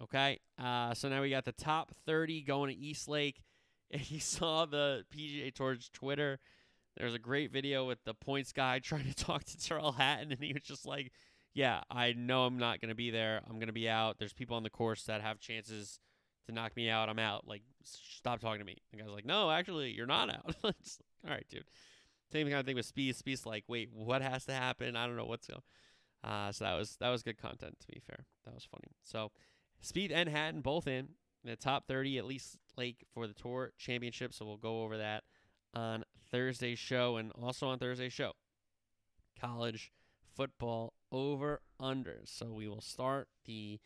Okay. 0.00 0.38
Uh, 0.62 0.94
so 0.94 1.08
now 1.08 1.22
we 1.22 1.30
got 1.30 1.44
the 1.44 1.52
top 1.52 1.90
30 2.06 2.42
going 2.42 2.74
to 2.74 2.80
East 2.80 3.08
Lake. 3.08 3.42
You 4.08 4.18
saw 4.18 4.64
the 4.64 5.04
PGA 5.14 5.54
Tour's 5.54 5.88
Twitter. 5.92 6.40
There's 6.96 7.14
a 7.14 7.18
great 7.18 7.52
video 7.52 7.86
with 7.86 8.02
the 8.04 8.14
points 8.14 8.50
guy 8.50 8.78
trying 8.82 9.04
to 9.04 9.14
talk 9.14 9.44
to 9.44 9.58
Tyrrell 9.58 9.92
Hatton, 9.92 10.32
and 10.32 10.42
he 10.42 10.52
was 10.52 10.64
just 10.64 10.84
like, 10.84 11.12
"Yeah, 11.52 11.82
I 11.92 12.12
know 12.12 12.44
I'm 12.44 12.58
not 12.58 12.80
gonna 12.80 12.96
be 12.96 13.10
there. 13.10 13.42
I'm 13.48 13.60
gonna 13.60 13.72
be 13.72 13.88
out. 13.88 14.18
There's 14.18 14.32
people 14.32 14.56
on 14.56 14.64
the 14.64 14.70
course 14.70 15.04
that 15.04 15.20
have 15.20 15.38
chances 15.38 16.00
to 16.46 16.52
knock 16.52 16.74
me 16.74 16.88
out. 16.90 17.08
I'm 17.08 17.20
out. 17.20 17.46
Like, 17.46 17.62
stop 17.84 18.40
talking 18.40 18.58
to 18.58 18.64
me." 18.64 18.78
The 18.90 18.98
guy's 18.98 19.10
like, 19.10 19.26
"No, 19.26 19.48
actually, 19.48 19.92
you're 19.92 20.06
not 20.06 20.30
out." 20.30 20.56
All 20.64 20.72
right, 21.30 21.46
dude. 21.48 21.66
Same 22.34 22.48
kind 22.48 22.58
of 22.58 22.66
thing 22.66 22.76
with 22.76 22.92
Spieth. 22.92 23.22
Spieth's 23.22 23.46
like, 23.46 23.64
"Wait, 23.68 23.90
what 23.92 24.20
has 24.20 24.44
to 24.46 24.52
happen? 24.52 24.96
I 24.96 25.06
don't 25.06 25.16
know 25.16 25.24
what's 25.24 25.46
going." 25.46 25.62
Uh, 26.24 26.50
so 26.50 26.64
that 26.64 26.74
was 26.74 26.96
that 26.96 27.10
was 27.10 27.22
good 27.22 27.38
content. 27.38 27.76
To 27.80 27.86
be 27.86 28.00
fair, 28.04 28.26
that 28.44 28.54
was 28.54 28.64
funny. 28.64 28.92
So 29.02 29.30
Spieth 29.82 30.10
and 30.12 30.28
Hatton 30.28 30.60
both 30.60 30.88
in 30.88 31.10
the 31.44 31.56
top 31.56 31.86
30 31.86 32.18
at 32.18 32.24
least 32.24 32.56
like 32.76 33.04
for 33.12 33.26
the 33.26 33.34
tour 33.34 33.72
championship 33.78 34.32
so 34.32 34.44
we'll 34.44 34.56
go 34.56 34.82
over 34.82 34.96
that 34.96 35.24
on 35.74 36.04
thursday's 36.30 36.78
show 36.78 37.16
and 37.16 37.30
also 37.40 37.68
on 37.68 37.78
thursday's 37.78 38.12
show 38.12 38.32
college 39.38 39.92
football 40.34 40.94
over 41.12 41.60
under 41.78 42.22
so 42.24 42.52
we 42.52 42.66
will 42.66 42.80
start 42.80 43.28
the 43.44 43.78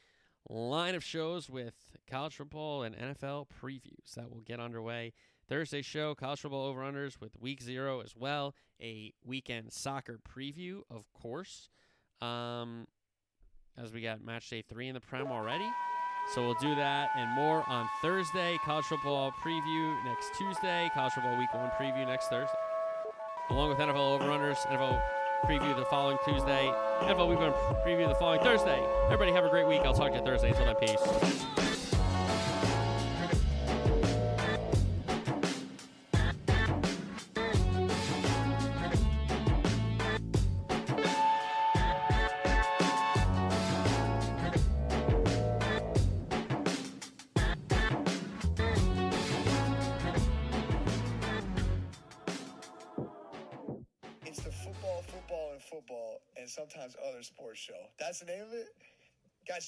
line 0.49 0.94
of 0.94 1.05
shows 1.05 1.51
with 1.51 1.74
college 2.09 2.36
football 2.36 2.82
and 2.82 2.96
nfl 2.96 3.46
previews 3.61 4.14
that 4.16 4.30
will 4.30 4.40
get 4.40 4.61
underway 4.61 5.12
thursday's 5.49 5.86
show 5.86 6.14
college 6.14 6.40
football 6.40 6.64
over 6.66 6.80
unders 6.80 7.20
with 7.20 7.32
week 7.40 7.62
zero 7.62 8.01
as 8.01 8.14
well 8.16 8.55
a 8.80 9.12
weekend 9.24 9.72
soccer 9.72 10.18
preview 10.28 10.80
of 10.90 11.12
course 11.12 11.68
um, 12.20 12.86
as 13.76 13.92
we 13.92 14.01
got 14.01 14.22
match 14.22 14.49
day 14.51 14.62
three 14.62 14.88
in 14.88 14.94
the 14.94 15.01
prem 15.01 15.28
already 15.28 15.68
so 16.34 16.42
we'll 16.42 16.55
do 16.55 16.74
that 16.74 17.11
and 17.16 17.30
more 17.30 17.64
on 17.68 17.88
Thursday. 18.03 18.59
College 18.62 18.84
football 18.84 19.32
preview 19.42 20.05
next 20.05 20.34
Tuesday. 20.36 20.90
College 20.92 21.14
football 21.14 21.38
week 21.38 21.53
one 21.55 21.70
preview 21.80 22.07
next 22.07 22.28
Thursday. 22.28 22.55
Along 23.49 23.70
with 23.70 23.78
NFL 23.78 24.20
overrunners, 24.20 24.59
NFL 24.66 25.03
preview 25.46 25.74
the 25.74 25.86
following 25.86 26.18
Tuesday. 26.26 26.70
NFL 27.01 27.30
week 27.30 27.38
one 27.38 27.53
preview 27.86 28.07
the 28.07 28.14
following 28.14 28.40
Thursday. 28.40 28.78
Everybody 29.07 29.32
have 29.32 29.44
a 29.44 29.49
great 29.49 29.66
week. 29.66 29.80
I'll 29.80 29.94
talk 29.94 30.11
to 30.11 30.18
you 30.18 30.24
Thursday. 30.24 30.51
Until 30.51 30.66
then, 30.66 30.76
peace. 30.76 31.68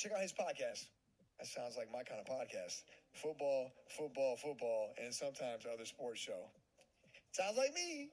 Check 0.00 0.12
out 0.12 0.22
his 0.22 0.32
podcast. 0.32 0.88
That 1.38 1.46
sounds 1.46 1.76
like 1.76 1.92
my 1.92 2.02
kind 2.02 2.20
of 2.20 2.26
podcast. 2.26 2.84
Football, 3.12 3.70
football, 3.88 4.36
football, 4.36 4.94
and 4.96 5.12
sometimes 5.12 5.66
other 5.70 5.84
sports 5.84 6.20
show. 6.20 6.48
Sounds 7.32 7.58
like 7.58 7.74
me. 7.74 8.08